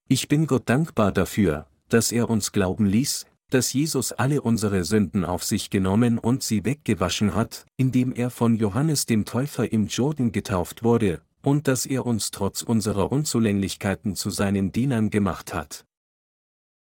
Ich 0.09 0.29
bin 0.29 0.47
Gott 0.47 0.69
dankbar 0.69 1.13
dafür, 1.13 1.67
dass 1.89 2.13
er 2.13 2.31
uns 2.31 2.53
glauben 2.53 2.87
ließ, 2.87 3.27
dass 3.51 3.73
Jesus 3.73 4.13
alle 4.13 4.43
unsere 4.43 4.85
Sünden 4.85 5.25
auf 5.25 5.45
sich 5.45 5.71
genommen 5.71 6.19
und 6.19 6.43
sie 6.43 6.65
weggewaschen 6.65 7.35
hat, 7.35 7.67
indem 7.77 8.13
er 8.13 8.31
von 8.31 8.57
Johannes 8.57 9.07
dem 9.07 9.25
Täufer 9.25 9.71
im 9.73 9.87
Jordan 9.89 10.33
getauft 10.33 10.83
wurde, 10.83 11.21
und 11.43 11.69
dass 11.69 11.87
er 11.87 12.07
uns 12.07 12.31
trotz 12.31 12.63
unserer 12.63 13.13
Unzulänglichkeiten 13.13 14.17
zu 14.17 14.31
seinen 14.31 14.73
Dienern 14.73 15.11
gemacht 15.11 15.53
hat. 15.55 15.85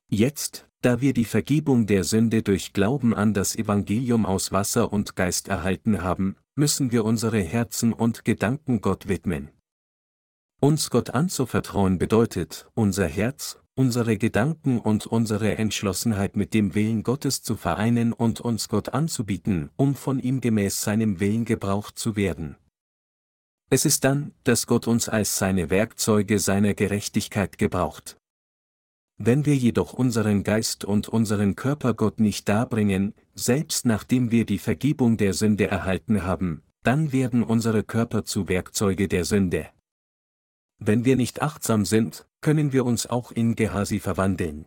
Jetzt, 0.09 0.67
da 0.81 1.01
wir 1.01 1.13
die 1.13 1.25
Vergebung 1.25 1.85
der 1.85 2.03
Sünde 2.03 2.41
durch 2.41 2.73
Glauben 2.73 3.13
an 3.13 3.33
das 3.33 3.55
Evangelium 3.55 4.25
aus 4.25 4.51
Wasser 4.51 4.93
und 4.93 5.15
Geist 5.15 5.47
erhalten 5.47 6.01
haben, 6.01 6.35
müssen 6.55 6.91
wir 6.91 7.05
unsere 7.05 7.41
Herzen 7.41 7.93
und 7.93 8.25
Gedanken 8.25 8.81
Gott 8.81 9.07
widmen. 9.07 9.49
Uns 10.61 10.89
Gott 10.89 11.11
anzuvertrauen 11.11 11.99
bedeutet, 11.99 12.67
unser 12.73 13.07
Herz, 13.07 13.59
unsere 13.80 14.18
Gedanken 14.18 14.77
und 14.77 15.07
unsere 15.07 15.57
Entschlossenheit 15.57 16.35
mit 16.35 16.53
dem 16.53 16.76
Willen 16.76 17.01
Gottes 17.01 17.43
zu 17.43 17.56
vereinen 17.56 18.11
und 18.11 18.41
uns 18.41 18.68
Gott 18.68 18.89
anzubieten, 18.89 19.69
um 19.77 19.95
von 19.95 20.19
ihm 20.19 20.41
gemäß 20.41 20.81
seinem 20.81 21.22
Willen 21.22 21.45
gebraucht 21.45 21.97
zu 21.97 22.18
werden. 22.18 22.57
Es 23.69 23.85
ist 23.85 24.03
dann, 24.03 24.34
dass 24.43 24.68
Gott 24.68 24.85
uns 24.85 25.07
als 25.07 25.38
seine 25.38 25.69
Werkzeuge 25.69 26.39
seiner 26.39 26.73
Gerechtigkeit 26.73 27.57
gebraucht. 27.57 28.18
Wenn 29.18 29.45
wir 29.45 29.56
jedoch 29.56 29.93
unseren 29.93 30.43
Geist 30.43 30.84
und 30.84 31.07
unseren 31.07 31.56
Körper 31.56 31.93
Gott 31.93 32.19
nicht 32.19 32.49
darbringen, 32.49 33.14
selbst 33.34 33.85
nachdem 33.85 34.30
wir 34.30 34.45
die 34.45 34.60
Vergebung 34.60 35.15
der 35.15 35.34
Sünde 35.34 35.68
erhalten 35.68 36.23
haben, 36.23 36.64
dann 36.84 37.14
werden 37.14 37.43
unsere 37.43 37.84
Körper 37.84 38.26
zu 38.26 38.49
Werkzeuge 38.49 39.07
der 39.07 39.23
Sünde. 39.23 39.69
Wenn 40.80 41.03
wir 41.03 41.18
nicht 41.18 41.41
achtsam 41.41 41.84
sind, 41.85 42.26
können 42.41 42.72
wir 42.72 42.85
uns 42.85 43.06
auch 43.06 43.31
in 43.31 43.56
Gehasi 43.56 43.99
verwandeln. 43.99 44.65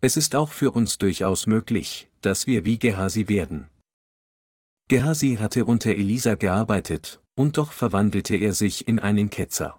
Es 0.00 0.16
ist 0.16 0.34
auch 0.34 0.52
für 0.52 0.70
uns 0.70 0.98
durchaus 0.98 1.46
möglich, 1.46 2.08
dass 2.20 2.46
wir 2.46 2.64
wie 2.64 2.78
Gehasi 2.78 3.28
werden. 3.28 3.68
Gehasi 4.88 5.36
hatte 5.40 5.64
unter 5.64 5.90
Elisa 5.90 6.36
gearbeitet, 6.36 7.20
und 7.34 7.56
doch 7.56 7.72
verwandelte 7.72 8.36
er 8.36 8.52
sich 8.52 8.86
in 8.86 8.98
einen 8.98 9.30
Ketzer. 9.30 9.78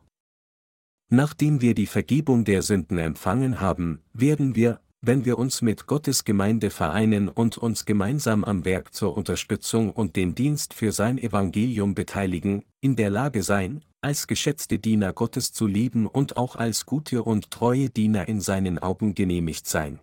Nachdem 1.10 1.62
wir 1.62 1.76
die 1.76 1.88
Vergebung 1.88 2.44
der 2.44 2.62
Sünden 2.62 2.98
empfangen 2.98 3.60
haben, 3.60 4.02
werden 4.14 4.56
wir, 4.56 4.82
wenn 5.02 5.26
wir 5.26 5.38
uns 5.38 5.62
mit 5.62 5.86
Gottes 5.88 6.24
Gemeinde 6.24 6.70
vereinen 6.70 7.30
und 7.30 7.58
uns 7.58 7.86
gemeinsam 7.86 8.44
am 8.44 8.66
Werk 8.66 8.94
zur 8.94 9.16
Unterstützung 9.16 9.92
und 9.92 10.16
dem 10.16 10.36
Dienst 10.36 10.74
für 10.74 10.92
sein 10.92 11.18
Evangelium 11.18 11.94
beteiligen, 11.94 12.64
in 12.82 12.96
der 12.96 13.10
Lage 13.10 13.44
sein, 13.44 13.84
als 14.04 14.28
geschätzte 14.28 14.80
Diener 14.80 15.14
Gottes 15.14 15.54
zu 15.54 15.66
leben 15.66 16.08
und 16.08 16.38
auch 16.38 16.56
als 16.56 16.86
gute 16.86 17.24
und 17.24 17.52
treue 17.52 17.90
Diener 17.90 18.28
in 18.28 18.42
seinen 18.42 18.80
Augen 18.80 19.16
genehmigt 19.16 19.68
sein. 19.68 20.00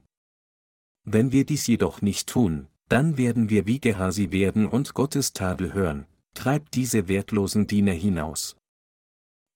Wenn 1.05 1.33
wir 1.33 1.45
dies 1.45 1.67
jedoch 1.67 2.03
nicht 2.03 2.29
tun, 2.29 2.67
dann 2.89 3.17
werden 3.17 3.51
wir 3.51 3.67
wie 3.67 3.81
Gehasi 3.81 4.33
werden 4.33 4.67
und 4.67 4.95
Gottes 4.95 5.33
Tadel 5.33 5.73
hören, 5.75 6.07
treibt 6.35 6.75
diese 6.75 7.09
wertlosen 7.09 7.67
Diener 7.67 7.93
hinaus. 7.93 8.57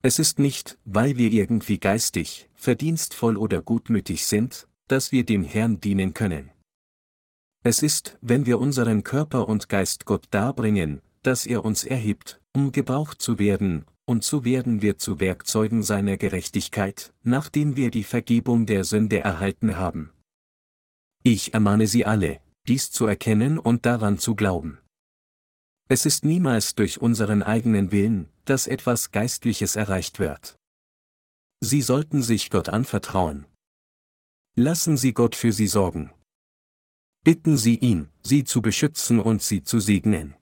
Es 0.02 0.18
ist 0.18 0.38
nicht, 0.38 0.78
weil 0.84 1.16
wir 1.16 1.32
irgendwie 1.32 1.78
geistig, 1.78 2.48
verdienstvoll 2.54 3.36
oder 3.36 3.62
gutmütig 3.62 4.26
sind, 4.26 4.68
dass 4.86 5.12
wir 5.12 5.24
dem 5.24 5.42
Herrn 5.42 5.80
dienen 5.80 6.12
können. 6.12 6.50
Es 7.62 7.82
ist, 7.82 8.18
wenn 8.20 8.44
wir 8.44 8.58
unseren 8.58 9.02
Körper 9.02 9.48
und 9.48 9.70
Geist 9.70 10.04
Gott 10.04 10.26
darbringen, 10.30 11.00
dass 11.22 11.46
er 11.46 11.64
uns 11.64 11.84
erhebt, 11.84 12.40
um 12.54 12.70
gebraucht 12.70 13.22
zu 13.22 13.38
werden, 13.38 13.86
und 14.06 14.24
so 14.24 14.44
werden 14.44 14.82
wir 14.82 14.98
zu 14.98 15.20
Werkzeugen 15.20 15.82
seiner 15.82 16.16
Gerechtigkeit, 16.16 17.12
nachdem 17.22 17.76
wir 17.76 17.90
die 17.90 18.04
Vergebung 18.04 18.66
der 18.66 18.84
Sünde 18.84 19.20
erhalten 19.20 19.76
haben. 19.76 20.12
Ich 21.22 21.54
ermahne 21.54 21.86
Sie 21.86 22.04
alle, 22.04 22.40
dies 22.66 22.90
zu 22.90 23.06
erkennen 23.06 23.58
und 23.58 23.86
daran 23.86 24.18
zu 24.18 24.34
glauben. 24.34 24.78
Es 25.88 26.06
ist 26.06 26.24
niemals 26.24 26.74
durch 26.74 27.00
unseren 27.00 27.42
eigenen 27.42 27.92
Willen, 27.92 28.28
dass 28.44 28.66
etwas 28.66 29.10
Geistliches 29.10 29.76
erreicht 29.76 30.18
wird. 30.18 30.56
Sie 31.60 31.82
sollten 31.82 32.22
sich 32.22 32.50
Gott 32.50 32.68
anvertrauen. 32.68 33.46
Lassen 34.56 34.96
Sie 34.96 35.12
Gott 35.12 35.34
für 35.34 35.52
Sie 35.52 35.66
sorgen. 35.66 36.10
Bitten 37.24 37.56
Sie 37.56 37.76
ihn, 37.76 38.10
Sie 38.22 38.44
zu 38.44 38.60
beschützen 38.60 39.18
und 39.18 39.42
Sie 39.42 39.62
zu 39.62 39.80
segnen. 39.80 40.34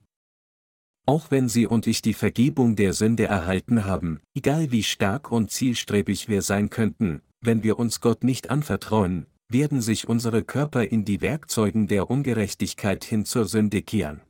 Auch 1.05 1.31
wenn 1.31 1.49
Sie 1.49 1.67
und 1.67 1.85
ich 1.85 2.01
die 2.01 2.13
Vergebung 2.13 2.75
der 2.77 2.93
Sünde 2.93 3.25
erhalten 3.25 3.85
haben, 3.85 4.21
egal 4.33 4.71
wie 4.71 4.83
stark 4.83 5.31
und 5.31 5.51
zielstrebig 5.51 6.29
wir 6.29 6.41
sein 6.41 6.69
könnten, 6.69 7.21
wenn 7.41 7.61
wir 7.63 7.77
uns 7.77 7.99
Gott 7.99 8.23
nicht 8.23 8.49
anvertrauen, 8.49 9.25
werden 9.49 9.81
sich 9.81 10.07
unsere 10.07 10.43
Körper 10.43 10.83
in 10.83 11.03
die 11.03 11.21
Werkzeugen 11.21 11.87
der 11.87 12.09
Ungerechtigkeit 12.09 13.03
hin 13.03 13.25
zur 13.25 13.45
Sünde 13.45 13.81
kehren. 13.81 14.21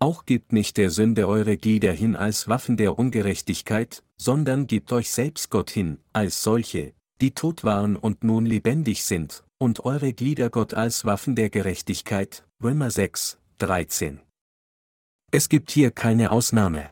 Auch 0.00 0.24
gebt 0.24 0.52
nicht 0.52 0.76
der 0.76 0.90
Sünde 0.90 1.28
eure 1.28 1.56
Glieder 1.56 1.92
hin 1.92 2.16
als 2.16 2.48
Waffen 2.48 2.76
der 2.76 2.98
Ungerechtigkeit, 2.98 4.04
sondern 4.16 4.66
gebt 4.66 4.92
euch 4.92 5.10
selbst 5.10 5.50
Gott 5.50 5.70
hin, 5.70 5.98
als 6.12 6.42
solche, 6.42 6.94
die 7.20 7.32
tot 7.32 7.64
waren 7.64 7.96
und 7.96 8.24
nun 8.24 8.46
lebendig 8.46 9.04
sind, 9.04 9.44
und 9.58 9.84
eure 9.84 10.12
Glieder 10.12 10.50
Gott 10.50 10.72
als 10.72 11.04
Waffen 11.04 11.34
der 11.34 11.50
Gerechtigkeit. 11.50 12.44
Römer 12.62 12.90
6, 12.90 13.38
13. 13.58 14.20
Es 15.30 15.50
gibt 15.50 15.70
hier 15.70 15.90
keine 15.90 16.30
Ausnahme. 16.30 16.88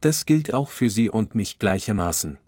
Das 0.00 0.26
gilt 0.26 0.54
auch 0.54 0.70
für 0.70 0.88
Sie 0.88 1.10
und 1.10 1.34
mich 1.34 1.58
gleichermaßen. 1.58 2.38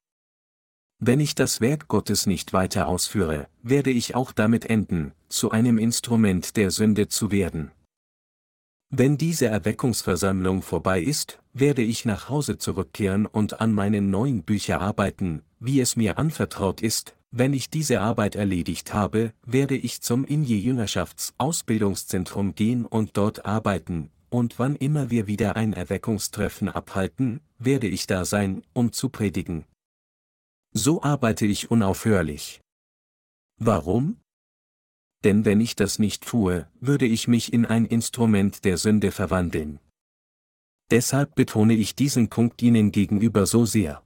Wenn 1.01 1.19
ich 1.19 1.35
das 1.35 1.61
Werk 1.61 1.89
Gottes 1.89 2.27
nicht 2.27 2.53
weiter 2.53 2.87
ausführe, 2.87 3.49
werde 3.63 3.91
ich 3.91 4.15
auch 4.15 4.31
damit 4.31 4.67
enden, 4.67 5.15
zu 5.29 5.51
einem 5.51 5.79
Instrument 5.79 6.57
der 6.57 6.71
Sünde 6.71 7.09
zu 7.09 7.33
werden. 7.33 7.73
Wenn 8.89 9.19
diese 9.19 9.47
Erweckungsversammlung 9.47 10.63
vorbei 10.63 11.01
ist, 11.03 11.41
werde 11.53 11.83
ich 11.83 12.05
nach 12.05 12.29
Hause 12.29 12.57
zurückkehren 12.59 13.27
und 13.27 13.61
an 13.61 13.73
meinen 13.73 14.11
neuen 14.11 14.45
Büchern 14.45 14.81
arbeiten, 14.81 15.43
wie 15.59 15.81
es 15.81 15.97
mir 15.97 16.19
anvertraut 16.19 16.83
ist, 16.83 17.17
wenn 17.33 17.53
ich 17.53 17.69
diese 17.69 18.01
Arbeit 18.01 18.37
erledigt 18.37 18.95
habe, 18.95 19.33
werde 19.45 19.77
ich 19.77 20.03
zum 20.03 20.25
Inje 20.25 20.57
Jüngerschafts-Ausbildungszentrum 20.57 22.55
gehen 22.55 22.87
und 22.87 23.17
dort 23.17 23.45
arbeiten, 23.45 24.11
und 24.31 24.59
wann 24.59 24.77
immer 24.77 25.11
wir 25.11 25.27
wieder 25.27 25.57
ein 25.57 25.73
Erweckungstreffen 25.73 26.69
abhalten, 26.69 27.41
werde 27.59 27.89
ich 27.89 28.07
da 28.07 28.25
sein, 28.25 28.63
um 28.73 28.93
zu 28.93 29.09
predigen. 29.09 29.65
So 30.73 31.03
arbeite 31.03 31.47
ich 31.47 31.71
unaufhörlich. 31.71 32.61
Warum? 33.59 34.21
denn 35.25 35.45
wenn 35.45 35.61
ich 35.61 35.75
das 35.77 35.99
nicht 35.99 36.27
tue, 36.27 36.69
würde 36.81 37.07
ich 37.07 37.29
mich 37.29 37.53
in 37.53 37.67
ein 37.67 37.85
Instrument 37.85 38.65
der 38.65 38.79
Sünde 38.79 39.11
verwandeln. 39.11 39.81
Deshalb 40.91 41.35
betone 41.35 41.75
ich 41.75 41.95
diesen 41.95 42.29
Punkt 42.29 42.63
Ihnen 42.63 42.93
gegenüber 42.93 43.47
so 43.47 43.67
sehr. 43.67 44.03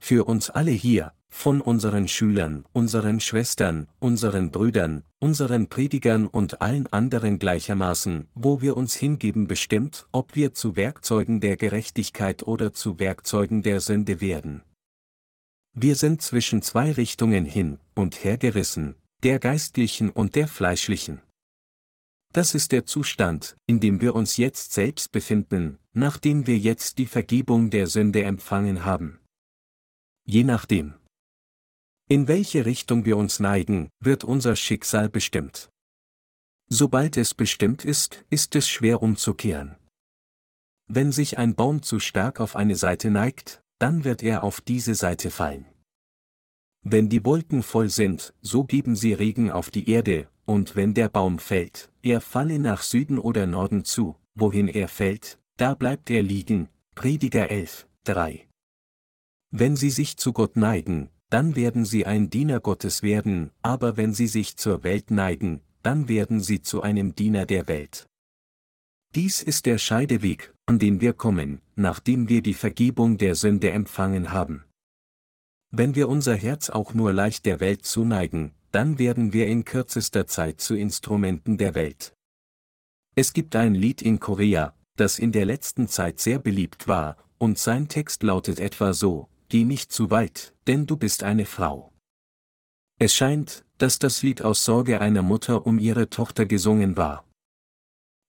Für 0.00 0.24
uns 0.24 0.50
alle 0.50 0.72
hier, 0.72 1.12
von 1.28 1.60
unseren 1.60 2.08
Schülern, 2.08 2.64
unseren 2.72 3.20
Schwestern, 3.20 3.86
unseren 4.00 4.50
Brüdern, 4.50 5.04
unseren 5.20 5.68
Predigern 5.68 6.26
und 6.26 6.60
allen 6.60 6.86
anderen 6.88 7.38
gleichermaßen, 7.38 8.26
wo 8.34 8.60
wir 8.60 8.76
uns 8.76 8.94
hingeben 8.94 9.46
bestimmt, 9.46 10.08
ob 10.10 10.34
wir 10.34 10.52
zu 10.54 10.74
Werkzeugen 10.74 11.40
der 11.40 11.56
Gerechtigkeit 11.56 12.42
oder 12.42 12.72
zu 12.72 12.98
Werkzeugen 12.98 13.62
der 13.62 13.80
Sünde 13.80 14.20
werden. 14.20 14.62
Wir 15.72 15.94
sind 15.94 16.20
zwischen 16.20 16.62
zwei 16.62 16.90
Richtungen 16.90 17.44
hin 17.44 17.78
und 17.94 18.24
her 18.24 18.38
gerissen, 18.38 18.96
der 19.22 19.38
geistlichen 19.38 20.10
und 20.10 20.34
der 20.34 20.48
fleischlichen. 20.48 21.20
Das 22.32 22.54
ist 22.54 22.72
der 22.72 22.86
Zustand, 22.86 23.56
in 23.66 23.80
dem 23.80 24.00
wir 24.00 24.14
uns 24.14 24.36
jetzt 24.36 24.72
selbst 24.72 25.12
befinden, 25.12 25.78
nachdem 25.92 26.46
wir 26.46 26.58
jetzt 26.58 26.98
die 26.98 27.06
Vergebung 27.06 27.70
der 27.70 27.86
Sünde 27.86 28.22
empfangen 28.24 28.84
haben. 28.84 29.20
Je 30.32 30.44
nachdem, 30.44 30.94
in 32.08 32.28
welche 32.28 32.64
Richtung 32.64 33.04
wir 33.04 33.16
uns 33.16 33.40
neigen, 33.40 33.88
wird 33.98 34.22
unser 34.22 34.54
Schicksal 34.54 35.08
bestimmt. 35.08 35.70
Sobald 36.68 37.16
es 37.16 37.34
bestimmt 37.34 37.84
ist, 37.84 38.24
ist 38.30 38.54
es 38.54 38.68
schwer 38.68 39.02
umzukehren. 39.02 39.74
Wenn 40.86 41.10
sich 41.10 41.36
ein 41.38 41.56
Baum 41.56 41.82
zu 41.82 41.98
stark 41.98 42.38
auf 42.38 42.54
eine 42.54 42.76
Seite 42.76 43.10
neigt, 43.10 43.60
dann 43.80 44.04
wird 44.04 44.22
er 44.22 44.44
auf 44.44 44.60
diese 44.60 44.94
Seite 44.94 45.32
fallen. 45.32 45.66
Wenn 46.84 47.08
die 47.08 47.24
Wolken 47.24 47.64
voll 47.64 47.88
sind, 47.88 48.32
so 48.40 48.62
geben 48.62 48.94
sie 48.94 49.14
Regen 49.14 49.50
auf 49.50 49.72
die 49.72 49.90
Erde, 49.90 50.28
und 50.44 50.76
wenn 50.76 50.94
der 50.94 51.08
Baum 51.08 51.40
fällt, 51.40 51.90
er 52.02 52.20
falle 52.20 52.60
nach 52.60 52.82
Süden 52.82 53.18
oder 53.18 53.48
Norden 53.48 53.84
zu, 53.84 54.14
wohin 54.36 54.68
er 54.68 54.86
fällt, 54.86 55.40
da 55.56 55.74
bleibt 55.74 56.08
er 56.08 56.22
liegen. 56.22 56.68
Prediger 56.94 57.50
11, 57.50 57.88
3. 58.04 58.49
Wenn 59.50 59.76
sie 59.76 59.90
sich 59.90 60.16
zu 60.16 60.32
Gott 60.32 60.56
neigen, 60.56 61.10
dann 61.28 61.56
werden 61.56 61.84
sie 61.84 62.06
ein 62.06 62.30
Diener 62.30 62.60
Gottes 62.60 63.02
werden, 63.02 63.50
aber 63.62 63.96
wenn 63.96 64.14
sie 64.14 64.26
sich 64.26 64.56
zur 64.56 64.82
Welt 64.84 65.10
neigen, 65.10 65.60
dann 65.82 66.08
werden 66.08 66.40
sie 66.40 66.62
zu 66.62 66.82
einem 66.82 67.14
Diener 67.14 67.46
der 67.46 67.68
Welt. 67.68 68.06
Dies 69.14 69.42
ist 69.42 69.66
der 69.66 69.78
Scheideweg, 69.78 70.54
an 70.66 70.78
den 70.78 71.00
wir 71.00 71.12
kommen, 71.12 71.60
nachdem 71.74 72.28
wir 72.28 72.42
die 72.42 72.54
Vergebung 72.54 73.18
der 73.18 73.34
Sünde 73.34 73.70
empfangen 73.70 74.32
haben. 74.32 74.64
Wenn 75.72 75.94
wir 75.94 76.08
unser 76.08 76.36
Herz 76.36 76.70
auch 76.70 76.94
nur 76.94 77.12
leicht 77.12 77.46
der 77.46 77.60
Welt 77.60 77.84
zuneigen, 77.84 78.52
dann 78.72 78.98
werden 78.98 79.32
wir 79.32 79.46
in 79.46 79.64
kürzester 79.64 80.26
Zeit 80.26 80.60
zu 80.60 80.76
Instrumenten 80.76 81.58
der 81.58 81.74
Welt. 81.74 82.14
Es 83.16 83.32
gibt 83.32 83.56
ein 83.56 83.74
Lied 83.74 84.02
in 84.02 84.20
Korea, 84.20 84.74
das 84.96 85.18
in 85.18 85.32
der 85.32 85.44
letzten 85.44 85.88
Zeit 85.88 86.20
sehr 86.20 86.38
beliebt 86.38 86.86
war, 86.86 87.16
und 87.38 87.58
sein 87.58 87.88
Text 87.88 88.22
lautet 88.22 88.60
etwa 88.60 88.92
so, 88.92 89.29
Geh 89.50 89.64
nicht 89.64 89.92
zu 89.92 90.10
weit, 90.10 90.54
denn 90.68 90.86
du 90.86 90.96
bist 90.96 91.24
eine 91.24 91.44
Frau. 91.44 91.92
Es 93.00 93.12
scheint, 93.16 93.64
dass 93.78 93.98
das 93.98 94.22
Lied 94.22 94.42
aus 94.42 94.64
Sorge 94.64 95.00
einer 95.00 95.22
Mutter 95.22 95.66
um 95.66 95.80
ihre 95.80 96.08
Tochter 96.08 96.46
gesungen 96.46 96.96
war. 96.96 97.24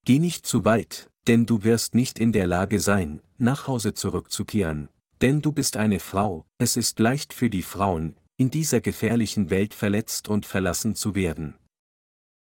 Geh 0.04 0.18
nicht 0.18 0.44
zu 0.46 0.64
weit, 0.64 1.10
denn 1.28 1.46
du 1.46 1.62
wirst 1.62 1.94
nicht 1.94 2.18
in 2.18 2.32
der 2.32 2.48
Lage 2.48 2.80
sein, 2.80 3.22
nach 3.38 3.68
Hause 3.68 3.94
zurückzukehren, 3.94 4.88
denn 5.20 5.42
du 5.42 5.52
bist 5.52 5.76
eine 5.76 6.00
Frau, 6.00 6.44
es 6.58 6.76
ist 6.76 6.98
leicht 6.98 7.32
für 7.32 7.50
die 7.50 7.62
Frauen, 7.62 8.16
in 8.36 8.50
dieser 8.50 8.80
gefährlichen 8.80 9.48
Welt 9.48 9.74
verletzt 9.74 10.26
und 10.26 10.44
verlassen 10.44 10.96
zu 10.96 11.14
werden. 11.14 11.54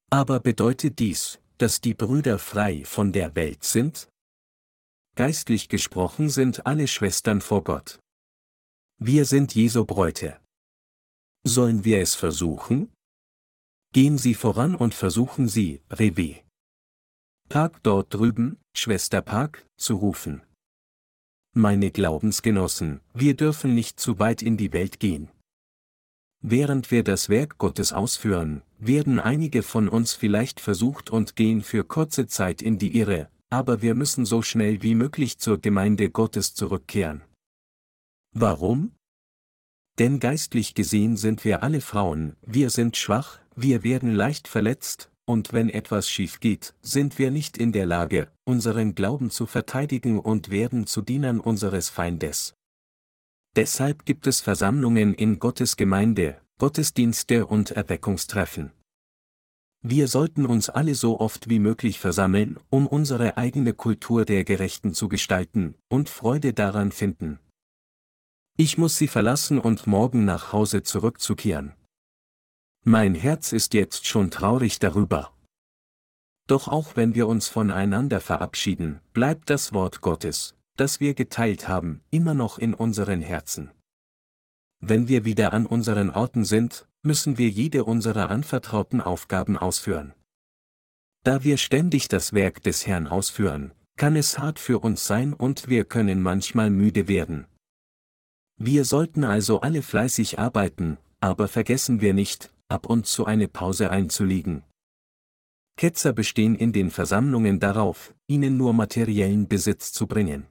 Aber 0.08 0.40
bedeutet 0.40 1.00
dies, 1.00 1.38
dass 1.58 1.82
die 1.82 1.92
Brüder 1.92 2.38
frei 2.38 2.82
von 2.86 3.12
der 3.12 3.34
Welt 3.34 3.62
sind? 3.62 4.08
Geistlich 5.16 5.68
gesprochen 5.68 6.30
sind 6.30 6.64
alle 6.64 6.88
Schwestern 6.88 7.42
vor 7.42 7.62
Gott. 7.62 8.00
Wir 9.00 9.24
sind 9.24 9.54
Jesu 9.56 9.84
Bräute. 9.84 10.38
Sollen 11.44 11.84
wir 11.84 12.00
es 12.00 12.14
versuchen? 12.14 12.92
Gehen 13.92 14.18
Sie 14.18 14.34
voran 14.34 14.76
und 14.76 14.94
versuchen 14.94 15.48
Sie, 15.48 15.82
Rewe. 15.90 16.42
Park 17.48 17.82
dort 17.82 18.14
drüben, 18.14 18.56
Schwester 18.72 19.20
Park, 19.20 19.66
zu 19.76 19.96
rufen. 19.96 20.42
Meine 21.54 21.90
Glaubensgenossen, 21.90 23.00
wir 23.12 23.34
dürfen 23.34 23.74
nicht 23.74 23.98
zu 23.98 24.20
weit 24.20 24.42
in 24.42 24.56
die 24.56 24.72
Welt 24.72 25.00
gehen. 25.00 25.28
Während 26.40 26.92
wir 26.92 27.02
das 27.02 27.28
Werk 27.28 27.58
Gottes 27.58 27.92
ausführen, 27.92 28.62
werden 28.78 29.18
einige 29.18 29.64
von 29.64 29.88
uns 29.88 30.14
vielleicht 30.14 30.60
versucht 30.60 31.10
und 31.10 31.34
gehen 31.34 31.62
für 31.62 31.84
kurze 31.84 32.28
Zeit 32.28 32.62
in 32.62 32.78
die 32.78 32.96
Irre, 32.96 33.28
aber 33.50 33.82
wir 33.82 33.96
müssen 33.96 34.24
so 34.24 34.40
schnell 34.40 34.82
wie 34.82 34.94
möglich 34.94 35.38
zur 35.38 35.60
Gemeinde 35.60 36.10
Gottes 36.10 36.54
zurückkehren. 36.54 37.22
Warum? 38.36 38.92
Denn 40.00 40.18
geistlich 40.18 40.74
gesehen 40.74 41.16
sind 41.16 41.44
wir 41.44 41.62
alle 41.62 41.80
Frauen, 41.80 42.36
wir 42.42 42.70
sind 42.70 42.96
schwach, 42.96 43.38
wir 43.54 43.84
werden 43.84 44.12
leicht 44.12 44.48
verletzt, 44.48 45.12
und 45.24 45.52
wenn 45.52 45.70
etwas 45.70 46.10
schief 46.10 46.40
geht, 46.40 46.74
sind 46.82 47.18
wir 47.20 47.30
nicht 47.30 47.56
in 47.56 47.70
der 47.70 47.86
Lage, 47.86 48.28
unseren 48.44 48.96
Glauben 48.96 49.30
zu 49.30 49.46
verteidigen 49.46 50.18
und 50.18 50.50
werden 50.50 50.88
zu 50.88 51.00
Dienern 51.00 51.38
unseres 51.38 51.90
Feindes. 51.90 52.54
Deshalb 53.54 54.04
gibt 54.04 54.26
es 54.26 54.40
Versammlungen 54.40 55.14
in 55.14 55.38
Gottes 55.38 55.76
Gemeinde, 55.76 56.40
Gottesdienste 56.58 57.46
und 57.46 57.70
Erweckungstreffen. 57.70 58.72
Wir 59.80 60.08
sollten 60.08 60.44
uns 60.44 60.70
alle 60.70 60.96
so 60.96 61.20
oft 61.20 61.48
wie 61.48 61.60
möglich 61.60 62.00
versammeln, 62.00 62.58
um 62.68 62.88
unsere 62.88 63.36
eigene 63.36 63.74
Kultur 63.74 64.24
der 64.24 64.42
Gerechten 64.42 64.92
zu 64.92 65.08
gestalten 65.08 65.76
und 65.88 66.08
Freude 66.08 66.52
daran 66.52 66.90
finden. 66.90 67.38
Ich 68.56 68.78
muss 68.78 68.96
sie 68.96 69.08
verlassen 69.08 69.58
und 69.58 69.88
morgen 69.88 70.24
nach 70.24 70.52
Hause 70.52 70.84
zurückzukehren. 70.84 71.74
Mein 72.84 73.16
Herz 73.16 73.50
ist 73.52 73.74
jetzt 73.74 74.06
schon 74.06 74.30
traurig 74.30 74.78
darüber. 74.78 75.32
Doch 76.46 76.68
auch 76.68 76.94
wenn 76.94 77.16
wir 77.16 77.26
uns 77.26 77.48
voneinander 77.48 78.20
verabschieden, 78.20 79.00
bleibt 79.12 79.50
das 79.50 79.72
Wort 79.72 80.02
Gottes, 80.02 80.54
das 80.76 81.00
wir 81.00 81.14
geteilt 81.14 81.66
haben, 81.66 82.02
immer 82.10 82.34
noch 82.34 82.58
in 82.58 82.74
unseren 82.74 83.22
Herzen. 83.22 83.72
Wenn 84.80 85.08
wir 85.08 85.24
wieder 85.24 85.52
an 85.52 85.66
unseren 85.66 86.10
Orten 86.10 86.44
sind, 86.44 86.86
müssen 87.02 87.38
wir 87.38 87.48
jede 87.48 87.84
unserer 87.84 88.30
anvertrauten 88.30 89.00
Aufgaben 89.00 89.56
ausführen. 89.56 90.14
Da 91.24 91.42
wir 91.42 91.56
ständig 91.56 92.06
das 92.06 92.34
Werk 92.34 92.62
des 92.62 92.86
Herrn 92.86 93.08
ausführen, 93.08 93.72
kann 93.96 94.14
es 94.14 94.38
hart 94.38 94.60
für 94.60 94.78
uns 94.78 95.06
sein 95.06 95.32
und 95.32 95.68
wir 95.68 95.84
können 95.84 96.22
manchmal 96.22 96.70
müde 96.70 97.08
werden. 97.08 97.46
Wir 98.56 98.84
sollten 98.84 99.24
also 99.24 99.60
alle 99.60 99.82
fleißig 99.82 100.38
arbeiten, 100.38 100.98
aber 101.20 101.48
vergessen 101.48 102.00
wir 102.00 102.14
nicht, 102.14 102.52
ab 102.68 102.86
und 102.86 103.06
zu 103.06 103.26
eine 103.26 103.48
Pause 103.48 103.90
einzulegen. 103.90 104.62
Ketzer 105.76 106.12
bestehen 106.12 106.54
in 106.54 106.72
den 106.72 106.90
Versammlungen 106.90 107.58
darauf, 107.58 108.14
ihnen 108.28 108.56
nur 108.56 108.72
materiellen 108.72 109.48
Besitz 109.48 109.92
zu 109.92 110.06
bringen. 110.06 110.46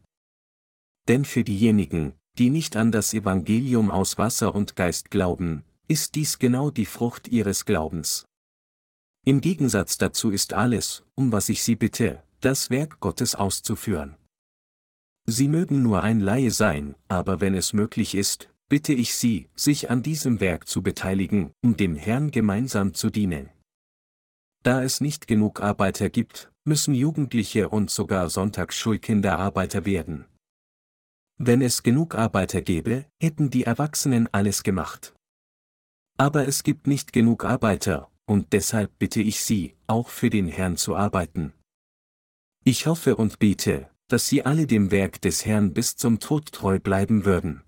Denn 1.07 1.23
für 1.25 1.43
diejenigen, 1.43 2.13
die 2.37 2.49
nicht 2.49 2.75
an 2.75 2.91
das 2.91 3.13
Evangelium 3.13 3.91
aus 3.91 4.17
Wasser 4.17 4.53
und 4.53 4.75
Geist 4.75 5.11
glauben, 5.11 5.63
ist 5.87 6.15
dies 6.15 6.39
genau 6.39 6.71
die 6.71 6.85
Frucht 6.85 7.27
ihres 7.27 7.65
Glaubens. 7.65 8.25
Im 9.25 9.39
Gegensatz 9.39 9.97
dazu 9.97 10.31
ist 10.31 10.53
alles, 10.53 11.03
um 11.15 11.31
was 11.31 11.47
ich 11.47 11.63
Sie 11.63 11.75
bitte, 11.75 12.23
das 12.41 12.69
Werk 12.69 12.99
Gottes 12.99 13.35
auszuführen. 13.35 14.17
Sie 15.25 15.47
mögen 15.47 15.81
nur 15.81 16.03
ein 16.03 16.19
Laie 16.19 16.51
sein, 16.51 16.95
aber 17.07 17.39
wenn 17.39 17.55
es 17.55 17.73
möglich 17.73 18.15
ist, 18.15 18.49
bitte 18.67 18.93
ich 18.93 19.15
Sie, 19.15 19.49
sich 19.55 19.89
an 19.89 20.03
diesem 20.03 20.39
Werk 20.39 20.67
zu 20.67 20.81
beteiligen, 20.81 21.51
um 21.63 21.77
dem 21.77 21.95
Herrn 21.95 22.31
gemeinsam 22.31 22.93
zu 22.93 23.09
dienen. 23.09 23.49
Da 24.63 24.83
es 24.83 25.01
nicht 25.01 25.27
genug 25.27 25.61
Arbeiter 25.61 26.09
gibt, 26.09 26.51
müssen 26.65 26.93
Jugendliche 26.93 27.69
und 27.69 27.89
sogar 27.89 28.29
Sonntagsschulkinder 28.29 29.37
Arbeiter 29.37 29.85
werden. 29.85 30.25
Wenn 31.37 31.61
es 31.61 31.83
genug 31.83 32.15
Arbeiter 32.15 32.61
gäbe, 32.61 33.05
hätten 33.21 33.49
die 33.49 33.63
Erwachsenen 33.63 34.29
alles 34.31 34.63
gemacht. 34.63 35.13
Aber 36.17 36.47
es 36.47 36.63
gibt 36.63 36.87
nicht 36.87 37.11
genug 37.11 37.43
Arbeiter, 37.43 38.09
und 38.25 38.53
deshalb 38.53 38.97
bitte 38.99 39.21
ich 39.21 39.41
Sie, 39.41 39.75
auch 39.87 40.09
für 40.09 40.29
den 40.29 40.47
Herrn 40.47 40.77
zu 40.77 40.95
arbeiten. 40.95 41.53
Ich 42.63 42.87
hoffe 42.87 43.15
und 43.17 43.39
bete, 43.39 43.89
dass 44.13 44.27
Sie 44.27 44.45
alle 44.45 44.67
dem 44.67 44.91
Werk 44.91 45.21
des 45.21 45.43
Herrn 45.43 45.73
bis 45.73 45.95
zum 45.95 46.19
Tod 46.19 46.51
treu 46.51 46.77
bleiben 46.77 47.25
würden. 47.25 47.63